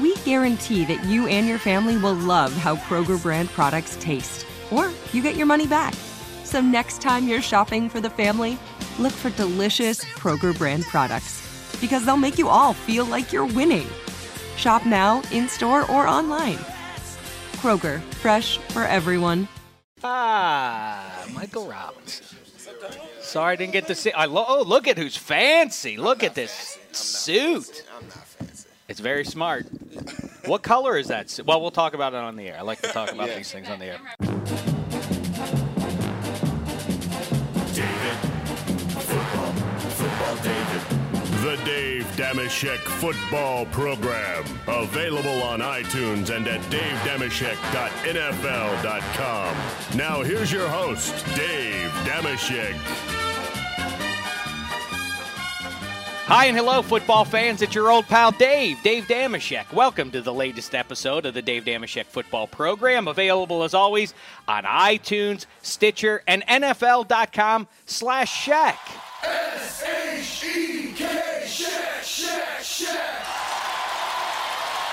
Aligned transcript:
we 0.00 0.16
guarantee 0.18 0.84
that 0.86 1.04
you 1.04 1.26
and 1.26 1.46
your 1.46 1.58
family 1.58 1.96
will 1.96 2.14
love 2.14 2.52
how 2.52 2.76
Kroger 2.76 3.20
brand 3.20 3.48
products 3.50 3.96
taste, 4.00 4.46
or 4.70 4.90
you 5.12 5.22
get 5.22 5.36
your 5.36 5.46
money 5.46 5.66
back. 5.66 5.94
So 6.44 6.60
next 6.60 7.00
time 7.00 7.28
you're 7.28 7.42
shopping 7.42 7.88
for 7.88 8.00
the 8.00 8.10
family, 8.10 8.58
look 8.98 9.12
for 9.12 9.30
delicious 9.30 10.04
Kroger 10.04 10.56
brand 10.56 10.84
products 10.84 11.76
because 11.80 12.04
they'll 12.04 12.16
make 12.16 12.38
you 12.38 12.48
all 12.48 12.72
feel 12.74 13.04
like 13.04 13.32
you're 13.32 13.46
winning. 13.46 13.86
Shop 14.56 14.84
now, 14.84 15.22
in 15.32 15.48
store, 15.48 15.90
or 15.90 16.06
online. 16.06 16.58
Kroger, 17.62 18.00
fresh 18.14 18.58
for 18.70 18.84
everyone. 18.84 19.48
Ah, 20.02 21.24
Michael 21.32 21.66
Robinson. 21.68 22.26
Sorry 23.20 23.52
I 23.52 23.56
didn't 23.56 23.72
get 23.72 23.86
to 23.86 23.94
see. 23.94 24.12
I 24.12 24.24
lo- 24.24 24.44
oh, 24.48 24.62
look 24.62 24.88
at 24.88 24.98
who's 24.98 25.16
fancy. 25.16 25.96
Look 25.96 26.22
at 26.22 26.34
this 26.34 26.78
suit. 26.92 27.84
It's 28.90 28.98
very 28.98 29.24
smart. 29.24 29.66
What 30.46 30.64
color 30.64 30.98
is 30.98 31.06
that? 31.08 31.38
Well, 31.46 31.60
we'll 31.60 31.70
talk 31.70 31.94
about 31.94 32.12
it 32.12 32.16
on 32.16 32.34
the 32.34 32.48
air. 32.48 32.56
I 32.58 32.62
like 32.62 32.82
to 32.82 32.88
talk 32.88 33.12
about 33.12 33.28
these 33.28 33.52
things 33.52 33.70
on 33.70 33.78
the 33.78 33.84
air. 33.84 34.00
David. 37.72 38.16
Football. 38.98 39.52
Football 39.90 40.34
David. 40.42 40.82
The 41.40 41.56
Dave 41.64 42.04
Dameshek 42.16 42.78
Football 42.78 43.66
Program. 43.66 44.42
Available 44.66 45.40
on 45.44 45.60
iTunes 45.60 46.36
and 46.36 46.48
at 46.48 46.60
davedameshek.nfl.com. 46.62 49.56
Now 49.96 50.22
here's 50.22 50.50
your 50.50 50.68
host, 50.68 51.14
Dave 51.36 51.92
Dameshek. 52.04 52.74
Hi 56.30 56.44
and 56.44 56.56
hello, 56.56 56.80
football 56.80 57.24
fans. 57.24 57.60
It's 57.60 57.74
your 57.74 57.90
old 57.90 58.06
pal 58.06 58.30
Dave, 58.30 58.80
Dave 58.84 59.06
Dameshek. 59.06 59.72
Welcome 59.72 60.12
to 60.12 60.20
the 60.20 60.32
latest 60.32 60.76
episode 60.76 61.26
of 61.26 61.34
the 61.34 61.42
Dave 61.42 61.64
Dameshek 61.64 62.06
Football 62.06 62.46
Program, 62.46 63.08
available 63.08 63.64
as 63.64 63.74
always 63.74 64.14
on 64.46 64.62
iTunes, 64.62 65.46
Stitcher, 65.60 66.22
and 66.28 66.46
NFL.com 66.46 67.66
slash 67.84 68.32
Shack. 68.32 68.78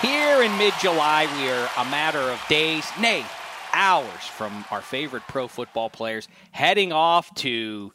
Here 0.01 0.41
in 0.41 0.57
mid 0.57 0.73
July, 0.81 1.27
we 1.39 1.51
are 1.51 1.69
a 1.77 1.85
matter 1.91 2.17
of 2.17 2.41
days, 2.49 2.83
nay, 2.99 3.23
hours 3.73 4.25
from 4.25 4.65
our 4.71 4.81
favorite 4.81 5.21
pro 5.27 5.47
football 5.47 5.91
players 5.91 6.27
heading 6.49 6.91
off 6.91 7.31
to 7.35 7.93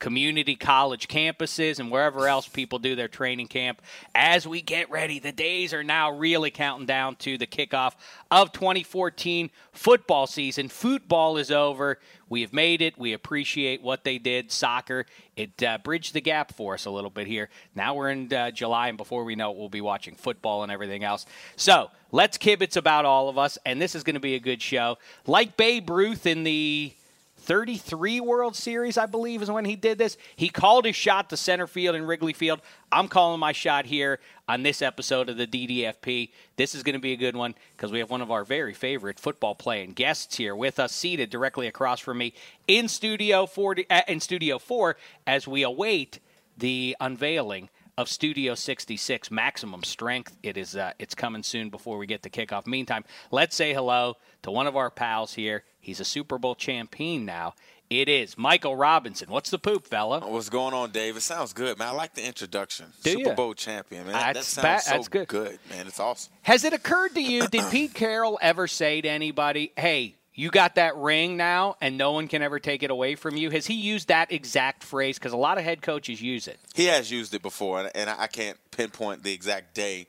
community 0.00 0.56
college 0.56 1.06
campuses 1.06 1.78
and 1.78 1.90
wherever 1.90 2.26
else 2.26 2.48
people 2.48 2.80
do 2.80 2.96
their 2.96 3.06
training 3.06 3.46
camp. 3.46 3.80
As 4.14 4.48
we 4.48 4.62
get 4.62 4.90
ready, 4.90 5.20
the 5.20 5.30
days 5.30 5.72
are 5.72 5.84
now 5.84 6.10
really 6.10 6.50
counting 6.50 6.86
down 6.86 7.14
to 7.16 7.38
the 7.38 7.46
kickoff 7.46 7.92
of 8.30 8.50
2014 8.52 9.50
football 9.72 10.26
season. 10.26 10.68
Football 10.68 11.36
is 11.36 11.50
over. 11.52 11.98
We 12.28 12.40
have 12.40 12.52
made 12.52 12.80
it. 12.80 12.98
We 12.98 13.12
appreciate 13.12 13.82
what 13.82 14.04
they 14.04 14.18
did. 14.18 14.50
Soccer, 14.50 15.06
it 15.36 15.62
uh, 15.62 15.78
bridged 15.78 16.14
the 16.14 16.20
gap 16.20 16.54
for 16.54 16.74
us 16.74 16.86
a 16.86 16.90
little 16.90 17.10
bit 17.10 17.26
here. 17.26 17.48
Now 17.74 17.94
we're 17.94 18.10
in 18.10 18.32
uh, 18.32 18.50
July, 18.50 18.88
and 18.88 18.96
before 18.96 19.24
we 19.24 19.36
know 19.36 19.50
it, 19.50 19.56
we'll 19.56 19.68
be 19.68 19.80
watching 19.80 20.14
football 20.14 20.62
and 20.62 20.72
everything 20.72 21.04
else. 21.04 21.26
So 21.56 21.90
let's 22.10 22.38
kibitz 22.38 22.76
about 22.76 23.04
all 23.04 23.28
of 23.28 23.36
us, 23.36 23.58
and 23.66 23.82
this 23.82 23.94
is 23.94 24.02
going 24.02 24.14
to 24.14 24.20
be 24.20 24.34
a 24.34 24.40
good 24.40 24.62
show. 24.62 24.98
Like 25.26 25.56
Babe 25.56 25.90
Ruth 25.90 26.24
in 26.24 26.44
the 26.44 26.94
33 27.40 28.20
World 28.20 28.54
Series, 28.54 28.98
I 28.98 29.06
believe, 29.06 29.42
is 29.42 29.50
when 29.50 29.64
he 29.64 29.76
did 29.76 29.98
this. 29.98 30.16
He 30.36 30.48
called 30.48 30.84
his 30.84 30.94
shot 30.94 31.30
to 31.30 31.36
center 31.36 31.66
field 31.66 31.96
in 31.96 32.06
Wrigley 32.06 32.32
Field. 32.32 32.60
I'm 32.92 33.08
calling 33.08 33.40
my 33.40 33.52
shot 33.52 33.86
here 33.86 34.20
on 34.48 34.62
this 34.62 34.82
episode 34.82 35.28
of 35.28 35.36
the 35.36 35.46
DDFP. 35.46 36.30
This 36.56 36.74
is 36.74 36.82
going 36.82 36.94
to 36.94 37.00
be 37.00 37.12
a 37.12 37.16
good 37.16 37.34
one 37.34 37.54
because 37.76 37.90
we 37.90 37.98
have 37.98 38.10
one 38.10 38.20
of 38.20 38.30
our 38.30 38.44
very 38.44 38.74
favorite 38.74 39.18
football 39.18 39.54
playing 39.54 39.92
guests 39.92 40.36
here 40.36 40.54
with 40.54 40.78
us, 40.78 40.92
seated 40.92 41.30
directly 41.30 41.66
across 41.66 41.98
from 41.98 42.18
me 42.18 42.34
in 42.68 42.88
Studio 42.88 43.46
40, 43.46 43.86
uh, 43.90 44.02
in 44.06 44.20
Studio 44.20 44.58
4, 44.58 44.96
as 45.26 45.48
we 45.48 45.62
await 45.62 46.20
the 46.58 46.96
unveiling 47.00 47.68
of 48.00 48.08
Studio 48.08 48.54
66 48.54 49.30
Maximum 49.30 49.84
Strength. 49.84 50.34
It 50.42 50.56
is 50.56 50.74
uh, 50.74 50.92
it's 50.98 51.14
coming 51.14 51.42
soon 51.42 51.68
before 51.68 51.98
we 51.98 52.06
get 52.06 52.22
to 52.22 52.30
kickoff. 52.30 52.66
Meantime, 52.66 53.04
let's 53.30 53.54
say 53.54 53.74
hello 53.74 54.16
to 54.42 54.50
one 54.50 54.66
of 54.66 54.74
our 54.74 54.90
pals 54.90 55.34
here. 55.34 55.64
He's 55.78 56.00
a 56.00 56.04
Super 56.04 56.38
Bowl 56.38 56.54
champion 56.54 57.26
now. 57.26 57.54
It 57.90 58.08
is 58.08 58.38
Michael 58.38 58.74
Robinson. 58.74 59.28
What's 59.30 59.50
the 59.50 59.58
poop, 59.58 59.86
fella? 59.86 60.20
What's 60.20 60.48
going 60.48 60.72
on, 60.72 60.92
Dave? 60.92 61.16
It 61.16 61.22
sounds 61.22 61.52
good, 61.52 61.78
man. 61.78 61.88
I 61.88 61.90
like 61.90 62.14
the 62.14 62.24
introduction. 62.24 62.86
Do 63.02 63.10
Super 63.10 63.30
ya? 63.30 63.34
Bowl 63.34 63.52
champion, 63.52 64.04
man. 64.04 64.12
That, 64.14 64.34
that 64.36 64.44
sounds 64.44 64.64
ba- 64.64 64.80
so 64.80 64.90
that's 64.92 65.08
good. 65.08 65.58
man. 65.68 65.86
It's 65.86 66.00
awesome. 66.00 66.32
Has 66.42 66.64
it 66.64 66.72
occurred 66.72 67.14
to 67.16 67.20
you, 67.20 67.48
did 67.48 67.64
Pete 67.70 67.92
Carroll 67.92 68.38
ever 68.40 68.66
say 68.66 69.02
to 69.02 69.08
anybody, 69.08 69.72
hey, 69.76 70.14
you 70.40 70.50
got 70.50 70.76
that 70.76 70.96
ring 70.96 71.36
now 71.36 71.76
and 71.82 71.98
no 71.98 72.12
one 72.12 72.26
can 72.26 72.40
ever 72.40 72.58
take 72.58 72.82
it 72.82 72.90
away 72.90 73.14
from 73.14 73.36
you? 73.36 73.50
Has 73.50 73.66
he 73.66 73.74
used 73.74 74.08
that 74.08 74.32
exact 74.32 74.82
phrase? 74.82 75.18
Because 75.18 75.34
a 75.34 75.36
lot 75.36 75.58
of 75.58 75.64
head 75.64 75.82
coaches 75.82 76.22
use 76.22 76.48
it. 76.48 76.58
He 76.74 76.86
has 76.86 77.10
used 77.10 77.34
it 77.34 77.42
before, 77.42 77.80
and, 77.80 77.90
and 77.94 78.08
I 78.08 78.26
can't 78.26 78.56
pinpoint 78.70 79.22
the 79.22 79.34
exact 79.34 79.74
day, 79.74 80.06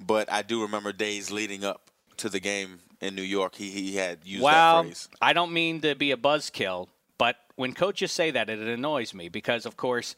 but 0.00 0.32
I 0.32 0.40
do 0.40 0.62
remember 0.62 0.94
days 0.94 1.30
leading 1.30 1.64
up 1.64 1.90
to 2.16 2.30
the 2.30 2.40
game 2.40 2.78
in 3.02 3.14
New 3.14 3.22
York. 3.22 3.56
He 3.56 3.68
he 3.70 3.96
had 3.96 4.20
used 4.24 4.42
that 4.42 4.46
Well, 4.46 4.82
phrase. 4.84 5.08
I 5.20 5.34
don't 5.34 5.52
mean 5.52 5.82
to 5.82 5.94
be 5.94 6.12
a 6.12 6.16
buzzkill, 6.16 6.88
but 7.18 7.36
when 7.56 7.74
coaches 7.74 8.10
say 8.10 8.30
that, 8.30 8.48
it 8.48 8.60
annoys 8.60 9.12
me 9.12 9.28
because, 9.28 9.66
of 9.66 9.76
course, 9.76 10.16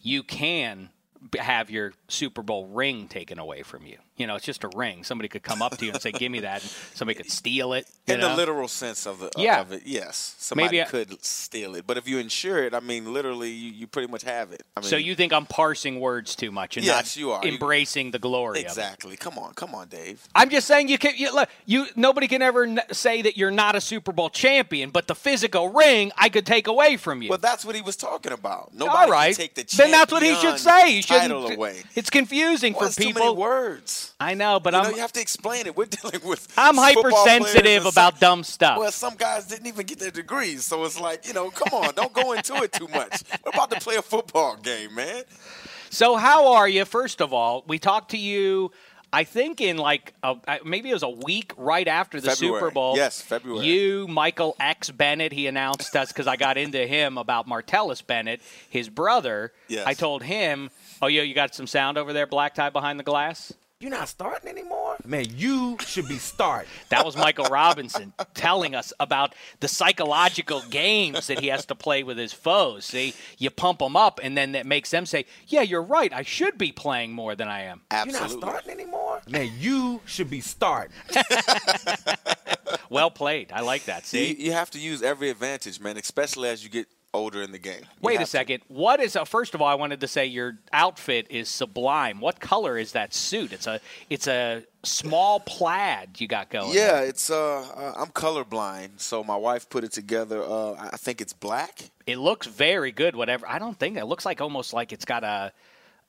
you 0.00 0.22
can 0.22 0.90
have 1.36 1.70
your 1.70 1.92
Super 2.06 2.42
Bowl 2.42 2.68
ring 2.68 3.08
taken 3.08 3.40
away 3.40 3.64
from 3.64 3.84
you. 3.84 3.98
You 4.18 4.26
know, 4.26 4.34
it's 4.36 4.44
just 4.44 4.64
a 4.64 4.70
ring. 4.74 5.04
Somebody 5.04 5.28
could 5.28 5.42
come 5.42 5.62
up 5.62 5.76
to 5.78 5.86
you 5.86 5.92
and 5.92 6.02
say, 6.02 6.10
"Give 6.12 6.30
me 6.30 6.40
that," 6.40 6.60
and 6.62 6.70
somebody 6.94 7.16
could 7.16 7.30
steal 7.30 7.72
it. 7.72 7.86
In 8.06 8.20
know? 8.20 8.30
the 8.30 8.36
literal 8.36 8.66
sense 8.68 9.06
of, 9.06 9.20
the, 9.20 9.30
Yeah. 9.36 9.60
of 9.60 9.72
it, 9.72 9.82
yes. 9.86 10.34
Somebody 10.38 10.82
I- 10.82 10.86
could 10.86 11.24
steal 11.24 11.74
it. 11.76 11.86
But 11.86 11.96
if 11.98 12.08
you 12.08 12.18
insure 12.18 12.64
it, 12.64 12.74
I 12.74 12.80
mean, 12.80 13.12
literally, 13.12 13.50
you, 13.50 13.70
you 13.70 13.86
pretty 13.86 14.08
much 14.10 14.22
have 14.22 14.50
it. 14.52 14.62
I 14.76 14.80
mean, 14.80 14.90
So 14.90 14.96
you 14.96 15.14
think 15.14 15.32
I'm 15.32 15.46
parsing 15.46 16.00
words 16.00 16.34
too 16.34 16.50
much 16.50 16.76
and 16.76 16.84
Yes, 16.84 16.94
not 16.96 17.16
you 17.16 17.30
are. 17.32 17.44
You- 17.46 17.52
embracing 17.52 18.10
the 18.10 18.18
glory 18.18 18.58
of 18.60 18.64
it? 18.64 18.68
Exactly. 18.68 19.16
Come 19.16 19.38
on. 19.38 19.54
Come 19.54 19.74
on, 19.74 19.88
Dave. 19.88 20.20
I'm 20.34 20.50
just 20.50 20.66
saying 20.66 20.88
you 20.88 20.98
can. 20.98 21.14
You, 21.16 21.32
look, 21.34 21.48
you 21.64 21.86
nobody 21.94 22.26
can 22.26 22.42
ever 22.42 22.64
n- 22.64 22.80
say 22.90 23.22
that 23.22 23.36
you're 23.36 23.50
not 23.52 23.76
a 23.76 23.80
Super 23.80 24.10
Bowl 24.12 24.30
champion, 24.30 24.90
but 24.90 25.06
the 25.06 25.14
physical 25.14 25.68
ring 25.68 26.10
I 26.16 26.28
could 26.28 26.44
take 26.46 26.66
away 26.66 26.96
from 26.96 27.22
you. 27.22 27.28
Well, 27.28 27.38
that's 27.38 27.64
what 27.64 27.76
he 27.76 27.82
was 27.82 27.94
talking 27.96 28.32
about. 28.32 28.74
Nobody 28.74 28.98
All 28.98 29.10
right, 29.10 29.36
can 29.36 29.46
take 29.46 29.54
the 29.54 29.76
then 29.76 29.90
that's 29.92 30.10
what 30.10 30.22
he 30.22 30.34
should 30.34 30.58
say. 30.58 30.92
He 30.92 31.02
shouldn't. 31.02 31.22
title 31.30 31.50
away. 31.50 31.82
It's 31.94 32.10
confusing 32.10 32.72
Well, 32.72 32.82
for 32.82 32.86
it's 32.88 32.96
too 32.96 33.04
people. 33.04 33.22
many 33.22 33.34
I 34.20 34.34
know, 34.34 34.58
but 34.60 34.72
you 34.72 34.78
I'm 34.80 34.84
know, 34.90 34.90
you 34.96 35.00
have 35.00 35.12
to 35.12 35.20
explain 35.20 35.66
it. 35.66 35.76
We're 35.76 35.84
dealing 36.02 36.20
with. 36.24 36.46
I'm 36.56 36.76
hypersensitive 36.76 37.86
about 37.86 38.14
some- 38.14 38.20
dumb 38.20 38.44
stuff. 38.44 38.78
Well, 38.78 38.90
some 38.92 39.14
guys 39.16 39.46
didn't 39.46 39.66
even 39.66 39.86
get 39.86 39.98
their 39.98 40.10
degrees, 40.10 40.64
so 40.64 40.84
it's 40.84 41.00
like, 41.00 41.26
you 41.26 41.32
know, 41.34 41.50
come 41.50 41.72
on, 41.82 41.94
don't 41.94 42.12
go 42.12 42.32
into 42.32 42.54
it 42.62 42.72
too 42.72 42.88
much. 42.88 43.22
We're 43.44 43.50
about 43.52 43.70
to 43.70 43.80
play 43.80 43.96
a 43.96 44.02
football 44.02 44.56
game, 44.56 44.94
man. 44.94 45.24
So 45.90 46.16
how 46.16 46.52
are 46.54 46.68
you? 46.68 46.84
First 46.84 47.20
of 47.20 47.32
all, 47.32 47.64
we 47.66 47.78
talked 47.78 48.10
to 48.10 48.18
you. 48.18 48.72
I 49.10 49.24
think 49.24 49.62
in 49.62 49.78
like 49.78 50.12
a, 50.22 50.36
maybe 50.66 50.90
it 50.90 50.92
was 50.92 51.02
a 51.02 51.08
week 51.08 51.52
right 51.56 51.88
after 51.88 52.20
the 52.20 52.28
February. 52.28 52.60
Super 52.60 52.70
Bowl. 52.70 52.94
Yes, 52.94 53.22
February. 53.22 53.64
You, 53.64 54.06
Michael 54.06 54.54
X 54.60 54.90
Bennett, 54.90 55.32
he 55.32 55.46
announced 55.46 55.96
us 55.96 56.08
because 56.08 56.26
I 56.26 56.36
got 56.36 56.58
into 56.58 56.86
him 56.86 57.16
about 57.16 57.48
Martellus 57.48 58.06
Bennett, 58.06 58.42
his 58.68 58.90
brother. 58.90 59.52
Yes. 59.68 59.86
I 59.86 59.94
told 59.94 60.22
him, 60.22 60.68
"Oh, 61.00 61.06
yo, 61.06 61.22
you 61.22 61.32
got 61.34 61.54
some 61.54 61.66
sound 61.66 61.96
over 61.96 62.12
there, 62.12 62.26
black 62.26 62.54
tie 62.54 62.68
behind 62.68 63.00
the 63.00 63.04
glass." 63.04 63.50
You're 63.80 63.92
not 63.92 64.08
starting 64.08 64.48
anymore? 64.48 64.96
Man, 65.06 65.26
you 65.36 65.76
should 65.86 66.08
be 66.08 66.18
starting. 66.18 66.68
That 66.88 67.04
was 67.04 67.16
Michael 67.16 67.44
Robinson 67.44 68.12
telling 68.34 68.74
us 68.74 68.92
about 68.98 69.34
the 69.60 69.68
psychological 69.68 70.62
games 70.68 71.28
that 71.28 71.38
he 71.38 71.46
has 71.48 71.64
to 71.66 71.74
play 71.76 72.02
with 72.02 72.18
his 72.18 72.32
foes. 72.32 72.86
See, 72.86 73.14
you 73.36 73.50
pump 73.50 73.78
them 73.78 73.94
up, 73.94 74.18
and 74.22 74.36
then 74.36 74.52
that 74.52 74.66
makes 74.66 74.90
them 74.90 75.06
say, 75.06 75.26
"Yeah, 75.46 75.62
you're 75.62 75.82
right. 75.82 76.12
I 76.12 76.22
should 76.22 76.58
be 76.58 76.72
playing 76.72 77.12
more 77.12 77.36
than 77.36 77.46
I 77.46 77.62
am." 77.64 77.82
You're 77.92 78.20
not 78.20 78.30
starting 78.30 78.72
anymore. 78.72 79.20
Man, 79.28 79.52
you 79.58 80.00
should 80.06 80.30
be 80.30 80.40
starting. 80.40 80.96
Well 82.90 83.10
played. 83.10 83.52
I 83.52 83.60
like 83.60 83.84
that. 83.84 84.10
You, 84.12 84.34
See. 84.34 84.36
you 84.44 84.52
have 84.52 84.70
to 84.70 84.78
use 84.78 85.02
every 85.02 85.28
advantage, 85.30 85.78
man, 85.80 85.96
especially 85.98 86.48
as 86.48 86.64
you 86.64 86.70
get 86.70 86.86
older 87.18 87.42
in 87.42 87.52
the 87.52 87.58
game. 87.58 87.80
You 87.80 87.86
Wait 88.02 88.14
a 88.16 88.18
have 88.20 88.28
to. 88.28 88.30
second. 88.30 88.62
What 88.68 89.00
is? 89.00 89.16
a, 89.16 89.24
first 89.24 89.54
of 89.54 89.60
all, 89.60 89.68
I 89.68 89.74
wanted 89.74 90.00
to 90.00 90.08
say 90.08 90.24
your 90.26 90.58
outfit 90.72 91.26
is 91.30 91.48
sublime. 91.48 92.20
What 92.20 92.40
color 92.40 92.78
is 92.78 92.92
that 92.92 93.12
suit? 93.12 93.52
It's 93.52 93.66
a 93.66 93.80
it's 94.08 94.26
a 94.26 94.62
small 94.84 95.40
plaid 95.40 96.20
you 96.20 96.28
got 96.28 96.48
going. 96.50 96.72
Yeah, 96.74 97.00
it's 97.00 97.30
uh, 97.30 97.60
uh, 97.60 97.94
I'm 97.96 98.08
colorblind, 98.08 99.00
so 99.00 99.22
my 99.22 99.36
wife 99.36 99.68
put 99.68 99.84
it 99.84 99.92
together. 99.92 100.42
Uh, 100.42 100.72
I 100.92 100.96
think 100.96 101.20
it's 101.20 101.32
black. 101.32 101.90
It 102.06 102.16
looks 102.18 102.46
very 102.46 102.92
good. 102.92 103.14
Whatever. 103.14 103.46
I 103.48 103.58
don't 103.58 103.78
think 103.78 103.96
it 103.98 104.06
looks 104.06 104.24
like 104.24 104.40
almost 104.40 104.72
like 104.72 104.92
it's 104.92 105.04
got 105.04 105.24
a. 105.24 105.52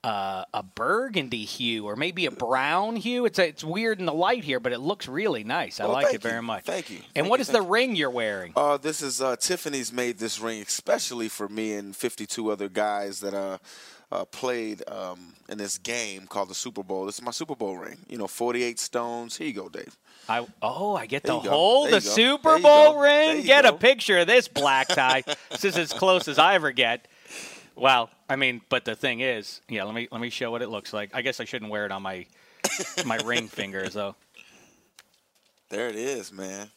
Uh, 0.01 0.46
a 0.54 0.63
burgundy 0.63 1.44
hue 1.44 1.86
or 1.86 1.98
maybe 1.98 2.25
a 2.25 2.31
brown 2.31 2.96
hue. 2.96 3.25
It's 3.25 3.38
a, 3.38 3.46
it's 3.50 3.66
weird 3.66 4.00
in 4.00 4.06
the 4.06 4.13
light 4.13 4.46
here, 4.46 4.62
but 4.62 4.72
it 4.72 4.80
looks 4.80 5.10
really 5.10 5.44
nice. 5.44 5.81
I 5.81 5.84
Well, 5.84 5.94
like 5.94 6.13
it 6.13 6.22
very 6.22 6.36
you. 6.38 6.42
much. 6.42 6.63
Thank 6.63 6.90
you. 6.90 7.00
And 7.16 7.25
Thank 7.25 7.30
what 7.30 7.40
you, 7.40 7.42
is 7.42 7.48
the 7.50 7.62
you. 7.62 7.68
ring 7.68 7.96
you're 7.98 8.10
wearing? 8.10 8.54
Uh, 8.56 8.78
this 8.78 9.01
is 9.01 9.22
uh, 9.22 9.36
Tiffany's 9.36 9.92
made 9.92 10.18
this 10.18 10.40
ring 10.40 10.62
especially 10.62 11.28
for 11.28 11.50
me 11.50 11.74
and 11.74 11.94
52 11.94 12.50
other 12.50 12.69
guys 12.69 13.19
that 13.19 13.34
uh, 13.34 13.57
uh, 14.10 14.24
played 14.24 14.84
um, 14.88 15.34
in 15.50 15.57
this 15.57 15.78
game 15.78 16.28
called 16.28 16.50
the 16.50 16.56
Super 16.56 16.81
Bowl. 16.81 17.06
This 17.06 17.16
is 17.16 17.22
my 17.22 17.31
Super 17.31 17.56
Bowl 17.56 17.75
ring. 17.75 17.98
You 18.07 18.19
know, 18.19 18.28
48 18.28 18.80
stones. 18.80 19.36
Here 19.36 19.48
you 19.48 19.54
go, 19.54 19.68
Dave. 19.68 19.98
I 20.30 20.46
oh, 20.62 20.96
I 20.96 21.07
get 21.07 21.24
There 21.24 21.34
to 21.42 21.50
hold 21.50 21.88
the 21.88 21.92
go. 21.92 22.00
Super 22.00 22.57
Bowl 22.60 23.00
ring. 23.01 23.44
Get 23.44 23.66
a 23.66 23.74
picture 23.74 24.19
of 24.19 24.28
this 24.28 24.48
black 24.48 24.88
tie. 24.88 25.24
this 25.51 25.66
is 25.66 25.78
as 25.78 25.92
close 25.92 26.30
as 26.30 26.40
I 26.40 26.56
ever 26.56 26.72
get. 26.72 27.07
Well, 27.80 28.10
I 28.28 28.36
mean, 28.36 28.62
but 28.68 28.84
the 28.84 28.96
thing 28.96 29.22
is, 29.22 29.62
yeah. 29.70 29.84
Let 29.84 29.96
me 29.96 30.08
let 30.12 30.20
me 30.20 30.30
show 30.30 30.52
what 30.52 30.62
it 30.62 30.70
looks 30.70 30.92
like. 30.92 31.12
I 31.14 31.22
guess 31.22 31.40
I 31.40 31.46
shouldn't 31.46 31.72
wear 31.72 31.86
it 31.86 31.92
on 31.92 32.02
my 32.02 32.26
my 33.06 33.18
ring 33.18 33.48
fingers 33.60 33.94
though. 33.94 34.16
There 35.70 35.88
it 35.88 35.96
is, 35.96 36.34
man. 36.34 36.70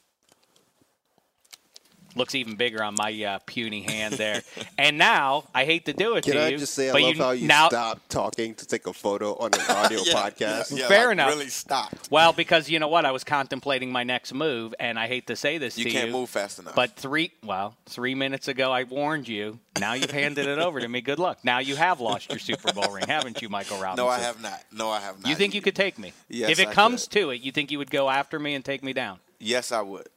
Looks 2.14 2.34
even 2.34 2.56
bigger 2.56 2.82
on 2.82 2.94
my 2.96 3.12
uh, 3.24 3.38
puny 3.46 3.82
hand 3.82 4.14
there. 4.14 4.42
and 4.78 4.98
now 4.98 5.44
I 5.54 5.64
hate 5.64 5.86
to 5.86 5.92
do 5.92 6.16
it 6.16 6.24
Can 6.24 6.34
to 6.34 6.42
I 6.42 6.48
you, 6.48 6.58
just 6.58 6.74
say 6.74 6.90
I 6.90 6.92
but 6.92 7.02
love 7.02 7.16
you 7.16 7.22
how 7.22 7.30
you 7.30 7.46
now 7.48 7.68
stopped 7.68 8.10
talking 8.10 8.54
to 8.56 8.66
take 8.66 8.86
a 8.86 8.92
photo 8.92 9.34
on 9.36 9.52
an 9.54 9.60
audio 9.68 9.98
podcast? 10.02 10.76
Yeah, 10.76 10.88
Fair 10.88 11.06
like, 11.06 11.12
enough. 11.12 11.28
Really 11.30 11.48
stopped. 11.48 12.08
well 12.10 12.32
because 12.32 12.68
you 12.68 12.78
know 12.78 12.88
what 12.88 13.04
I 13.06 13.10
was 13.12 13.24
contemplating 13.24 13.90
my 13.92 14.04
next 14.04 14.34
move, 14.34 14.74
and 14.78 14.98
I 14.98 15.06
hate 15.08 15.26
to 15.28 15.36
say 15.36 15.58
this 15.58 15.78
You 15.78 15.84
to 15.84 15.90
can't 15.90 16.10
move 16.12 16.28
fast 16.30 16.58
enough. 16.58 16.74
But 16.74 16.96
three, 16.96 17.32
well, 17.44 17.76
three 17.86 18.14
minutes 18.14 18.48
ago 18.48 18.72
I 18.72 18.84
warned 18.84 19.28
you. 19.28 19.58
Now 19.80 19.94
you've 19.94 20.10
handed 20.10 20.46
it 20.46 20.58
over 20.58 20.80
to 20.80 20.88
me. 20.88 21.00
Good 21.00 21.18
luck. 21.18 21.38
Now 21.44 21.60
you 21.60 21.76
have 21.76 22.00
lost 22.00 22.28
your 22.30 22.38
Super 22.38 22.72
Bowl 22.74 22.92
ring, 22.92 23.04
haven't 23.08 23.40
you, 23.40 23.48
Michael 23.48 23.78
Robinson? 23.78 24.04
no, 24.04 24.10
I 24.10 24.18
have 24.18 24.40
not. 24.42 24.62
No, 24.70 24.90
I 24.90 25.00
have 25.00 25.22
not. 25.22 25.28
You 25.30 25.34
think 25.34 25.54
you 25.54 25.62
could 25.62 25.74
take 25.74 25.98
me? 25.98 26.12
Yes, 26.28 26.50
If 26.50 26.60
it 26.60 26.68
I 26.68 26.74
comes 26.74 27.04
could. 27.04 27.12
to 27.20 27.30
it, 27.30 27.40
you 27.40 27.52
think 27.52 27.70
you 27.70 27.78
would 27.78 27.90
go 27.90 28.10
after 28.10 28.38
me 28.38 28.54
and 28.54 28.62
take 28.64 28.82
me 28.82 28.92
down? 28.92 29.18
Yes, 29.38 29.72
I 29.72 29.80
would. 29.80 30.08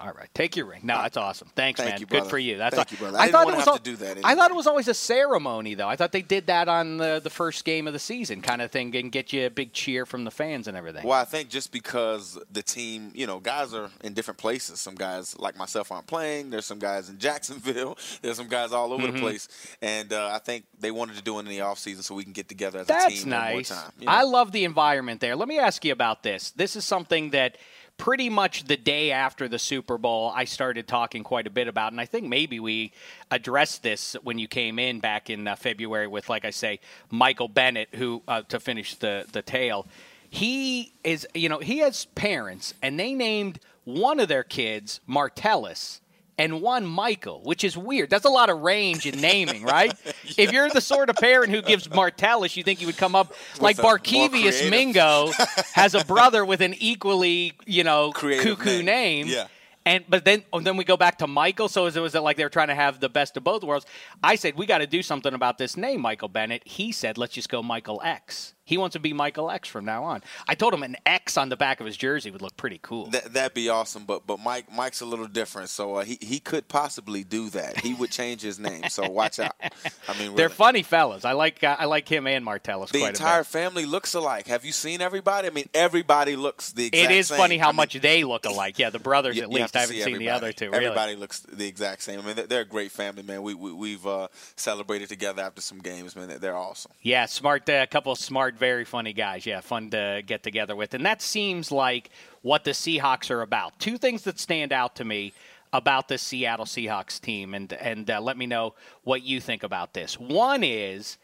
All 0.00 0.12
right, 0.12 0.28
take 0.34 0.56
your 0.56 0.66
ring. 0.66 0.80
No, 0.82 0.96
that's 1.02 1.16
awesome. 1.16 1.48
Thanks, 1.54 1.78
Thank 1.78 1.90
man. 1.90 2.00
you, 2.00 2.06
Good 2.06 2.24
for 2.26 2.38
you. 2.38 2.56
That's 2.56 2.74
Thank 2.74 2.88
all- 2.88 2.92
you, 2.92 2.98
brother. 2.98 3.18
I 3.18 3.26
didn't 3.26 3.32
thought 3.32 3.42
it 3.48 3.56
was 3.56 3.64
have 3.64 3.68
al- 3.68 3.76
to 3.76 3.82
do 3.82 3.96
that 3.96 4.18
I 4.24 4.34
thought 4.34 4.50
it 4.50 4.54
was 4.56 4.66
always 4.66 4.88
a 4.88 4.94
ceremony, 4.94 5.74
though. 5.74 5.88
I 5.88 5.96
thought 5.96 6.12
they 6.12 6.22
did 6.22 6.46
that 6.46 6.68
on 6.68 6.96
the 6.96 7.20
the 7.22 7.28
first 7.30 7.64
game 7.64 7.86
of 7.86 7.92
the 7.92 7.98
season, 7.98 8.40
kind 8.40 8.62
of 8.62 8.70
thing, 8.70 8.94
and 8.96 9.12
get 9.12 9.32
you 9.32 9.46
a 9.46 9.50
big 9.50 9.72
cheer 9.72 10.06
from 10.06 10.24
the 10.24 10.30
fans 10.30 10.66
and 10.68 10.76
everything. 10.76 11.06
Well, 11.06 11.20
I 11.20 11.24
think 11.24 11.50
just 11.50 11.70
because 11.72 12.38
the 12.50 12.62
team, 12.62 13.12
you 13.14 13.26
know, 13.26 13.40
guys 13.40 13.74
are 13.74 13.90
in 14.02 14.14
different 14.14 14.38
places. 14.38 14.80
Some 14.80 14.94
guys 14.94 15.38
like 15.38 15.56
myself 15.56 15.92
aren't 15.92 16.06
playing. 16.06 16.50
There's 16.50 16.66
some 16.66 16.78
guys 16.78 17.08
in 17.10 17.18
Jacksonville. 17.26 17.98
There's 18.22 18.36
some 18.38 18.48
guys 18.48 18.72
all 18.72 18.92
over 18.92 19.00
Mm-hmm. 19.06 19.16
the 19.16 19.20
place. 19.22 19.48
And 19.82 20.12
uh, 20.12 20.30
I 20.32 20.38
think 20.38 20.64
they 20.78 20.90
wanted 20.90 21.16
to 21.16 21.22
do 21.22 21.36
it 21.38 21.40
in 21.40 21.46
the 21.46 21.58
offseason 21.58 22.02
so 22.02 22.14
we 22.14 22.24
can 22.24 22.32
get 22.32 22.48
together 22.48 22.78
as 22.80 22.84
a 22.86 22.88
That's 22.88 23.22
team 23.22 23.30
nice. 23.30 23.44
one 23.70 23.78
more 23.78 23.82
time. 23.84 23.92
you 23.98 24.06
know? 24.06 24.12
I 24.12 24.22
love 24.22 24.52
the 24.52 24.64
environment 24.64 25.20
there. 25.20 25.36
Let 25.36 25.48
me 25.48 25.58
ask 25.58 25.84
you 25.84 25.92
about 25.92 26.22
this. 26.22 26.50
This 26.52 26.76
is 26.76 26.84
something 26.84 27.30
that 27.30 27.56
pretty 28.00 28.30
much 28.30 28.64
the 28.64 28.78
day 28.78 29.12
after 29.12 29.46
the 29.46 29.58
Super 29.58 29.98
Bowl, 29.98 30.32
I 30.34 30.46
started 30.46 30.88
talking 30.88 31.22
quite 31.22 31.46
a 31.46 31.50
bit 31.50 31.68
about, 31.68 31.92
and 31.92 32.00
I 32.00 32.06
think 32.06 32.26
maybe 32.26 32.58
we 32.58 32.92
addressed 33.30 33.82
this 33.82 34.16
when 34.22 34.38
you 34.38 34.48
came 34.48 34.78
in 34.78 35.00
back 35.00 35.28
in 35.28 35.46
uh, 35.46 35.54
February 35.54 36.06
with, 36.06 36.30
like 36.30 36.46
I 36.46 36.50
say, 36.50 36.80
Michael 37.10 37.46
Bennett, 37.46 37.90
who 37.94 38.22
uh, 38.26 38.40
to 38.48 38.58
finish 38.58 38.94
the 38.94 39.26
the 39.32 39.42
tale. 39.42 39.86
He 40.30 40.94
is, 41.04 41.26
you 41.34 41.50
know, 41.50 41.58
he 41.58 41.78
has 41.78 42.06
parents, 42.06 42.72
and 42.80 42.98
they 42.98 43.12
named 43.12 43.60
one 43.84 44.18
of 44.18 44.28
their 44.28 44.44
kids 44.44 45.00
Martellus 45.06 46.00
and 46.40 46.62
one 46.62 46.86
Michael, 46.86 47.42
which 47.42 47.64
is 47.64 47.76
weird. 47.76 48.08
That's 48.08 48.24
a 48.24 48.30
lot 48.30 48.48
of 48.48 48.60
range 48.60 49.04
in 49.04 49.20
naming, 49.20 49.62
right? 49.62 49.94
If 50.38 50.52
you're 50.52 50.70
the 50.70 50.80
sort 50.80 51.10
of 51.10 51.16
parent 51.16 51.52
who 51.52 51.60
gives 51.60 51.86
Martellus, 51.88 52.56
you 52.56 52.62
think 52.62 52.80
you 52.80 52.86
would 52.86 52.96
come 52.96 53.14
up 53.14 53.34
like 53.60 53.78
a 53.78 53.82
Barkevious 53.82 54.70
Mingo 54.70 55.32
has 55.74 55.94
a 55.94 56.02
brother 56.02 56.42
with 56.42 56.62
an 56.62 56.74
equally, 56.78 57.52
you 57.66 57.84
know, 57.84 58.12
Creative 58.12 58.58
cuckoo 58.58 58.82
name. 58.82 58.86
name. 58.86 59.26
Yeah. 59.28 59.48
And 59.84 60.04
but 60.08 60.24
then 60.24 60.42
oh, 60.52 60.60
then 60.60 60.76
we 60.78 60.84
go 60.84 60.96
back 60.96 61.18
to 61.18 61.26
Michael. 61.26 61.68
So 61.68 61.86
is 61.86 61.96
it 61.96 62.00
was 62.00 62.14
it 62.14 62.20
like 62.20 62.36
they 62.36 62.44
were 62.44 62.50
trying 62.50 62.68
to 62.68 62.74
have 62.74 63.00
the 63.00 63.08
best 63.08 63.36
of 63.36 63.44
both 63.44 63.62
worlds? 63.62 63.86
I 64.22 64.36
said 64.36 64.56
we 64.56 64.64
got 64.66 64.78
to 64.78 64.86
do 64.86 65.02
something 65.02 65.34
about 65.34 65.58
this 65.58 65.76
name, 65.76 66.00
Michael 66.00 66.28
Bennett. 66.28 66.62
He 66.66 66.92
said 66.92 67.18
let's 67.18 67.34
just 67.34 67.48
go 67.48 67.62
Michael 67.62 68.00
X. 68.04 68.54
He 68.70 68.78
wants 68.78 68.92
to 68.94 69.00
be 69.00 69.12
Michael 69.12 69.50
X 69.50 69.68
from 69.68 69.84
now 69.84 70.04
on. 70.04 70.22
I 70.46 70.54
told 70.54 70.72
him 70.72 70.84
an 70.84 70.96
X 71.04 71.36
on 71.36 71.48
the 71.48 71.56
back 71.56 71.80
of 71.80 71.86
his 71.86 71.96
jersey 71.96 72.30
would 72.30 72.40
look 72.40 72.56
pretty 72.56 72.78
cool. 72.80 73.06
That, 73.06 73.32
that'd 73.32 73.52
be 73.52 73.68
awesome, 73.68 74.04
but 74.04 74.28
but 74.28 74.38
Mike 74.38 74.72
Mike's 74.72 75.00
a 75.00 75.06
little 75.06 75.26
different, 75.26 75.70
so 75.70 75.96
uh, 75.96 76.04
he 76.04 76.18
he 76.20 76.38
could 76.38 76.68
possibly 76.68 77.24
do 77.24 77.50
that. 77.50 77.80
He 77.80 77.94
would 77.94 78.12
change 78.12 78.42
his 78.42 78.60
name, 78.60 78.84
so 78.88 79.10
watch 79.10 79.40
out. 79.40 79.56
I 80.08 80.16
mean, 80.20 80.36
They're 80.36 80.48
funny 80.48 80.84
fellas. 80.84 81.24
I 81.24 81.32
like 81.32 81.64
uh, 81.64 81.74
I 81.80 81.86
like 81.86 82.08
him 82.08 82.28
and 82.28 82.46
Martellus 82.46 82.90
The 82.90 83.00
quite 83.00 83.08
entire 83.10 83.40
a 83.40 83.42
bit. 83.42 83.46
family 83.48 83.86
looks 83.86 84.14
alike. 84.14 84.46
Have 84.46 84.64
you 84.64 84.70
seen 84.70 85.00
everybody? 85.00 85.48
I 85.48 85.50
mean, 85.50 85.68
everybody 85.74 86.36
looks 86.36 86.70
the 86.70 86.86
exact 86.86 87.02
same. 87.02 87.10
It 87.10 87.18
is 87.18 87.26
same. 87.26 87.38
funny 87.38 87.58
how 87.58 87.70
I 87.70 87.72
mean, 87.72 87.76
much 87.76 87.94
they 88.00 88.22
look 88.22 88.44
alike. 88.46 88.78
Yeah, 88.78 88.90
the 88.90 89.00
brothers 89.00 89.36
you- 89.36 89.42
at 89.42 89.50
you 89.50 89.56
least. 89.56 89.74
I 89.74 89.80
haven't 89.80 89.96
see 89.96 90.02
seen 90.02 90.18
the 90.18 90.30
other 90.30 90.52
two. 90.52 90.70
Really. 90.70 90.84
Everybody 90.84 91.16
looks 91.16 91.40
the 91.40 91.66
exact 91.66 92.02
same. 92.02 92.20
I 92.20 92.22
mean, 92.22 92.36
they're, 92.36 92.46
they're 92.46 92.60
a 92.60 92.64
great 92.64 92.92
family, 92.92 93.24
man. 93.24 93.42
We, 93.42 93.54
we 93.54 93.72
we've 93.72 94.06
uh, 94.06 94.28
celebrated 94.54 95.08
together 95.08 95.42
after 95.42 95.60
some 95.60 95.80
games, 95.80 96.14
man. 96.14 96.28
They're, 96.38 96.56
awesome. 96.60 96.92
Yeah, 97.02 97.26
smart. 97.26 97.68
A 97.68 97.86
couple 97.86 98.12
of 98.12 98.18
smart, 98.18 98.54
very 98.60 98.84
funny 98.84 99.12
guys. 99.12 99.44
Yeah, 99.44 99.60
fun 99.60 99.90
to 99.90 100.22
get 100.24 100.44
together 100.44 100.76
with. 100.76 100.94
And 100.94 101.04
that 101.04 101.20
seems 101.20 101.72
like 101.72 102.10
what 102.42 102.62
the 102.62 102.70
Seahawks 102.70 103.30
are 103.30 103.42
about. 103.42 103.78
Two 103.80 103.98
things 103.98 104.22
that 104.22 104.38
stand 104.38 104.72
out 104.72 104.94
to 104.96 105.04
me 105.04 105.32
about 105.72 106.06
the 106.08 106.18
Seattle 106.18 106.66
Seahawks 106.66 107.20
team, 107.20 107.54
and 107.54 107.72
and 107.72 108.08
uh, 108.10 108.20
let 108.20 108.36
me 108.36 108.46
know 108.46 108.74
what 109.02 109.22
you 109.22 109.40
think 109.40 109.62
about 109.62 109.94
this. 109.94 110.18
One 110.18 110.62
is 110.62 111.18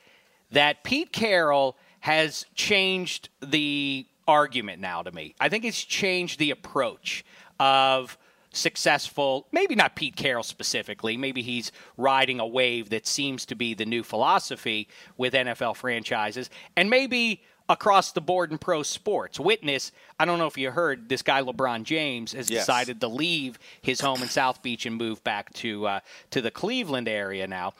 that 0.51 0.83
Pete 0.83 1.13
Carroll 1.13 1.77
has 2.01 2.47
changed 2.55 3.29
the 3.41 4.07
argument 4.27 4.81
now 4.81 5.03
to 5.03 5.13
me. 5.13 5.35
I 5.41 5.49
think 5.49 5.65
it's 5.65 5.83
changed 5.83 6.39
the 6.39 6.51
approach 6.51 7.25
of 7.61 8.19
successful, 8.57 9.47
maybe 9.53 9.75
not 9.75 9.97
Pete 9.97 10.17
Carroll 10.17 10.43
specifically, 10.43 11.17
maybe 11.17 11.43
he's 11.43 11.73
riding 11.97 12.41
a 12.41 12.47
wave 12.47 12.91
that 12.91 13.07
seems 13.07 13.47
to 13.47 13.55
be 13.55 13.75
the 13.75 13.87
new 13.87 14.03
philosophy 14.03 14.89
with 15.17 15.35
NFL 15.35 15.77
franchises, 15.77 16.51
and 16.77 16.91
maybe 16.91 17.43
across 17.69 18.13
the 18.13 18.21
board 18.21 18.53
in 18.53 18.59
pro 18.59 18.83
sports. 18.85 19.41
Witness, 19.41 19.91
I 20.21 20.25
don't 20.25 20.39
know 20.39 20.47
if 20.47 20.57
you 20.57 20.71
heard, 20.71 21.09
this 21.09 21.23
guy 21.23 21.43
LeBron 21.43 21.83
James 21.83 22.33
has 22.33 22.49
Yes. 22.49 22.63
decided 22.63 23.01
to 23.01 23.09
leave 23.09 23.59
his 23.83 24.01
home 24.01 24.23
in 24.23 24.29
South 24.29 24.63
Beach 24.63 24.87
and 24.87 24.95
move 24.97 25.23
back 25.25 25.53
to 25.55 25.87
uh, 25.87 26.01
to 26.31 26.41
the 26.41 26.51
Cleveland 26.53 27.09
area 27.09 27.47
now. 27.49 27.73